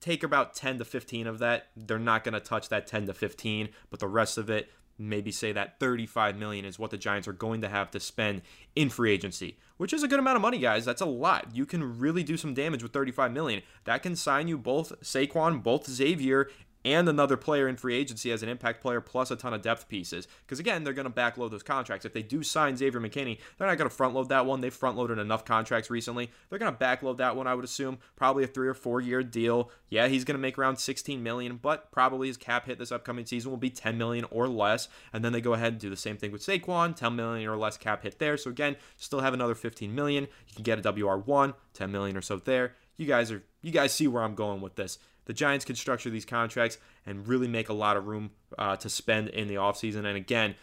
take 0.00 0.22
about 0.22 0.54
10 0.54 0.78
to 0.78 0.84
15 0.84 1.26
of 1.26 1.38
that. 1.38 1.68
They're 1.76 1.98
not 1.98 2.24
going 2.24 2.34
to 2.34 2.40
touch 2.40 2.68
that 2.68 2.86
10 2.86 3.06
to 3.06 3.14
15, 3.14 3.68
but 3.90 4.00
the 4.00 4.08
rest 4.08 4.38
of 4.38 4.50
it, 4.50 4.70
maybe 4.98 5.30
say 5.30 5.52
that 5.52 5.78
35 5.78 6.36
million 6.36 6.64
is 6.64 6.78
what 6.78 6.90
the 6.90 6.96
Giants 6.96 7.28
are 7.28 7.32
going 7.32 7.60
to 7.60 7.68
have 7.68 7.90
to 7.90 8.00
spend 8.00 8.42
in 8.74 8.88
free 8.88 9.12
agency, 9.12 9.58
which 9.76 9.92
is 9.92 10.02
a 10.02 10.08
good 10.08 10.18
amount 10.18 10.36
of 10.36 10.42
money, 10.42 10.58
guys. 10.58 10.84
That's 10.84 11.02
a 11.02 11.06
lot. 11.06 11.48
You 11.54 11.66
can 11.66 11.98
really 11.98 12.22
do 12.22 12.36
some 12.36 12.54
damage 12.54 12.82
with 12.82 12.92
35 12.92 13.32
million. 13.32 13.62
That 13.84 14.02
can 14.02 14.16
sign 14.16 14.48
you 14.48 14.56
both 14.56 14.98
Saquon, 15.02 15.62
both 15.62 15.88
Xavier, 15.88 16.48
and 16.86 17.08
another 17.08 17.36
player 17.36 17.66
in 17.66 17.76
free 17.76 17.96
agency 17.96 18.30
as 18.30 18.44
an 18.44 18.48
impact 18.48 18.80
player 18.80 19.00
plus 19.00 19.32
a 19.32 19.36
ton 19.36 19.52
of 19.52 19.60
depth 19.60 19.88
pieces. 19.88 20.28
Because 20.46 20.60
again, 20.60 20.84
they're 20.84 20.92
going 20.92 21.04
to 21.04 21.10
backload 21.10 21.50
those 21.50 21.64
contracts. 21.64 22.06
If 22.06 22.12
they 22.12 22.22
do 22.22 22.44
sign 22.44 22.76
Xavier 22.76 23.00
McKinney, 23.00 23.38
they're 23.58 23.66
not 23.66 23.76
going 23.76 23.90
to 23.90 23.94
front 23.94 24.14
load 24.14 24.28
that 24.28 24.46
one. 24.46 24.60
They've 24.60 24.72
front 24.72 24.96
loaded 24.96 25.18
enough 25.18 25.44
contracts 25.44 25.90
recently. 25.90 26.30
They're 26.48 26.60
going 26.60 26.72
to 26.72 26.78
backload 26.78 27.18
that 27.18 27.34
one, 27.34 27.48
I 27.48 27.56
would 27.56 27.64
assume. 27.64 27.98
Probably 28.14 28.44
a 28.44 28.46
three 28.46 28.68
or 28.68 28.74
four 28.74 29.00
year 29.00 29.24
deal. 29.24 29.68
Yeah, 29.90 30.06
he's 30.06 30.22
going 30.22 30.36
to 30.36 30.40
make 30.40 30.56
around 30.58 30.76
16 30.76 31.20
million, 31.20 31.56
but 31.60 31.90
probably 31.90 32.28
his 32.28 32.36
cap 32.36 32.66
hit 32.66 32.78
this 32.78 32.92
upcoming 32.92 33.26
season 33.26 33.50
will 33.50 33.58
be 33.58 33.70
10 33.70 33.98
million 33.98 34.24
or 34.30 34.46
less. 34.46 34.88
And 35.12 35.24
then 35.24 35.32
they 35.32 35.40
go 35.40 35.54
ahead 35.54 35.72
and 35.72 35.80
do 35.80 35.90
the 35.90 35.96
same 35.96 36.16
thing 36.16 36.30
with 36.30 36.42
Saquon, 36.42 36.94
10 36.94 37.16
million 37.16 37.48
or 37.48 37.56
less 37.56 37.76
cap 37.76 38.04
hit 38.04 38.20
there. 38.20 38.36
So 38.36 38.50
again, 38.50 38.76
still 38.96 39.20
have 39.20 39.34
another 39.34 39.56
15 39.56 39.92
million. 39.92 40.28
You 40.46 40.54
can 40.54 40.62
get 40.62 40.78
a 40.78 40.92
WR1, 40.92 41.54
10 41.74 41.90
million 41.90 42.16
or 42.16 42.22
so 42.22 42.38
there. 42.38 42.74
You 42.96 43.06
guys 43.06 43.30
are 43.32 43.42
you 43.60 43.72
guys 43.72 43.92
see 43.92 44.06
where 44.06 44.22
I'm 44.22 44.34
going 44.34 44.60
with 44.60 44.76
this 44.76 44.98
the 45.26 45.32
Giants 45.32 45.64
can 45.64 45.76
structure 45.76 46.10
these 46.10 46.24
contracts 46.24 46.78
and 47.04 47.28
really 47.28 47.48
make 47.48 47.68
a 47.68 47.72
lot 47.72 47.96
of 47.96 48.06
room 48.06 48.30
uh, 48.58 48.76
to 48.76 48.88
spend 48.88 49.28
in 49.28 49.48
the 49.48 49.56
offseason. 49.56 49.98
And 49.98 50.16
again, 50.16 50.54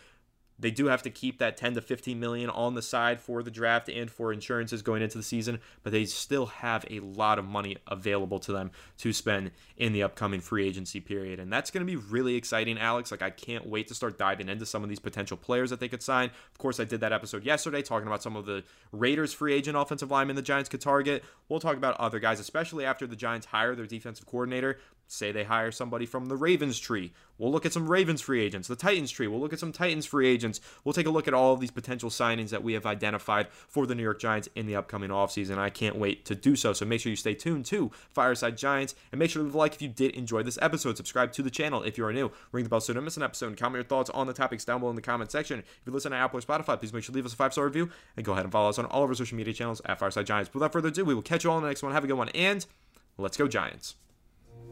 they 0.59 0.71
do 0.71 0.87
have 0.87 1.01
to 1.03 1.09
keep 1.09 1.39
that 1.39 1.57
10 1.57 1.75
to 1.75 1.81
15 1.81 2.19
million 2.19 2.49
on 2.49 2.75
the 2.75 2.81
side 2.81 3.19
for 3.19 3.43
the 3.43 3.51
draft 3.51 3.89
and 3.89 4.09
for 4.09 4.31
insurances 4.31 4.81
going 4.81 5.01
into 5.01 5.17
the 5.17 5.23
season, 5.23 5.59
but 5.81 5.91
they 5.91 6.05
still 6.05 6.47
have 6.47 6.85
a 6.89 6.99
lot 6.99 7.39
of 7.39 7.45
money 7.45 7.77
available 7.87 8.39
to 8.39 8.51
them 8.51 8.71
to 8.97 9.11
spend 9.13 9.51
in 9.77 9.93
the 9.93 10.03
upcoming 10.03 10.39
free 10.39 10.67
agency 10.67 10.99
period. 10.99 11.39
And 11.39 11.51
that's 11.51 11.71
going 11.71 11.85
to 11.85 11.91
be 11.91 11.95
really 11.95 12.35
exciting, 12.35 12.77
Alex. 12.77 13.11
Like, 13.11 13.21
I 13.21 13.29
can't 13.29 13.65
wait 13.65 13.87
to 13.87 13.95
start 13.95 14.17
diving 14.17 14.49
into 14.49 14.65
some 14.65 14.83
of 14.83 14.89
these 14.89 14.99
potential 14.99 15.37
players 15.37 15.69
that 15.71 15.79
they 15.79 15.87
could 15.87 16.03
sign. 16.03 16.29
Of 16.51 16.57
course, 16.57 16.79
I 16.79 16.85
did 16.85 17.01
that 17.01 17.13
episode 17.13 17.43
yesterday 17.43 17.81
talking 17.81 18.07
about 18.07 18.23
some 18.23 18.35
of 18.35 18.45
the 18.45 18.63
Raiders 18.91 19.33
free 19.33 19.53
agent 19.53 19.77
offensive 19.77 20.11
linemen 20.11 20.35
the 20.35 20.41
Giants 20.41 20.69
could 20.69 20.81
target. 20.81 21.23
We'll 21.49 21.59
talk 21.59 21.77
about 21.77 21.97
other 21.97 22.19
guys, 22.19 22.39
especially 22.39 22.85
after 22.85 23.07
the 23.07 23.15
Giants 23.15 23.47
hire 23.47 23.75
their 23.75 23.85
defensive 23.85 24.25
coordinator. 24.25 24.79
Say 25.13 25.31
they 25.31 25.43
hire 25.43 25.71
somebody 25.71 26.07
from 26.07 26.25
the 26.25 26.35
Ravens 26.35 26.79
tree. 26.79 27.13
We'll 27.37 27.51
look 27.51 27.65
at 27.65 27.73
some 27.73 27.87
Ravens 27.87 28.21
free 28.21 28.41
agents, 28.41 28.67
the 28.67 28.75
Titans 28.75 29.11
tree. 29.11 29.27
We'll 29.27 29.39
look 29.39 29.53
at 29.53 29.59
some 29.59 29.71
Titans 29.71 30.07
free 30.07 30.27
agents. 30.27 30.59
We'll 30.83 30.93
take 30.93 31.05
a 31.05 31.11
look 31.11 31.27
at 31.27 31.35
all 31.35 31.53
of 31.53 31.59
these 31.59 31.71
potential 31.71 32.09
signings 32.09 32.49
that 32.49 32.63
we 32.63 32.73
have 32.73 32.87
identified 32.87 33.47
for 33.51 33.85
the 33.85 33.93
New 33.93 34.01
York 34.01 34.19
Giants 34.19 34.49
in 34.55 34.65
the 34.65 34.75
upcoming 34.75 35.11
offseason. 35.11 35.59
I 35.59 35.69
can't 35.69 35.97
wait 35.97 36.25
to 36.25 36.35
do 36.35 36.55
so. 36.55 36.73
So 36.73 36.85
make 36.85 36.99
sure 36.99 37.11
you 37.11 37.15
stay 37.15 37.35
tuned 37.35 37.65
to 37.67 37.91
Fireside 38.09 38.57
Giants 38.57 38.95
and 39.11 39.19
make 39.19 39.29
sure 39.29 39.41
to 39.41 39.45
leave 39.45 39.53
a 39.53 39.57
like 39.57 39.75
if 39.75 39.83
you 39.83 39.87
did 39.87 40.15
enjoy 40.15 40.41
this 40.41 40.57
episode. 40.61 40.97
Subscribe 40.97 41.31
to 41.33 41.43
the 41.43 41.51
channel 41.51 41.83
if 41.83 41.95
you 41.95 42.05
are 42.05 42.13
new. 42.13 42.31
Ring 42.51 42.63
the 42.63 42.69
bell 42.69 42.81
so 42.81 42.91
you 42.91 42.95
don't 42.95 43.05
miss 43.05 43.17
an 43.17 43.23
episode 43.23 43.55
comment 43.55 43.75
your 43.75 43.83
thoughts 43.83 44.09
on 44.09 44.25
the 44.25 44.33
topics 44.33 44.65
down 44.65 44.79
below 44.79 44.89
in 44.89 44.95
the 44.95 45.01
comment 45.01 45.29
section. 45.31 45.59
If 45.59 45.81
you 45.85 45.93
listen 45.93 46.11
to 46.11 46.17
Apple 46.17 46.39
or 46.39 46.41
Spotify, 46.41 46.79
please 46.79 46.91
make 46.91 47.03
sure 47.03 47.13
to 47.13 47.15
leave 47.15 47.25
us 47.25 47.33
a 47.33 47.35
five 47.35 47.53
star 47.53 47.65
review 47.65 47.89
and 48.17 48.25
go 48.25 48.33
ahead 48.33 48.45
and 48.45 48.51
follow 48.51 48.69
us 48.69 48.79
on 48.79 48.85
all 48.85 49.03
of 49.03 49.09
our 49.09 49.15
social 49.15 49.37
media 49.37 49.53
channels 49.53 49.81
at 49.85 49.99
Fireside 49.99 50.25
Giants. 50.25 50.51
Without 50.53 50.73
further 50.73 50.89
ado, 50.89 51.05
we 51.05 51.13
will 51.13 51.21
catch 51.21 51.43
you 51.43 51.51
all 51.51 51.57
in 51.57 51.63
the 51.63 51.69
next 51.69 51.83
one. 51.83 51.91
Have 51.91 52.03
a 52.03 52.07
good 52.07 52.13
one 52.13 52.29
and 52.29 52.65
let's 53.17 53.37
go, 53.37 53.47
Giants. 53.47 53.95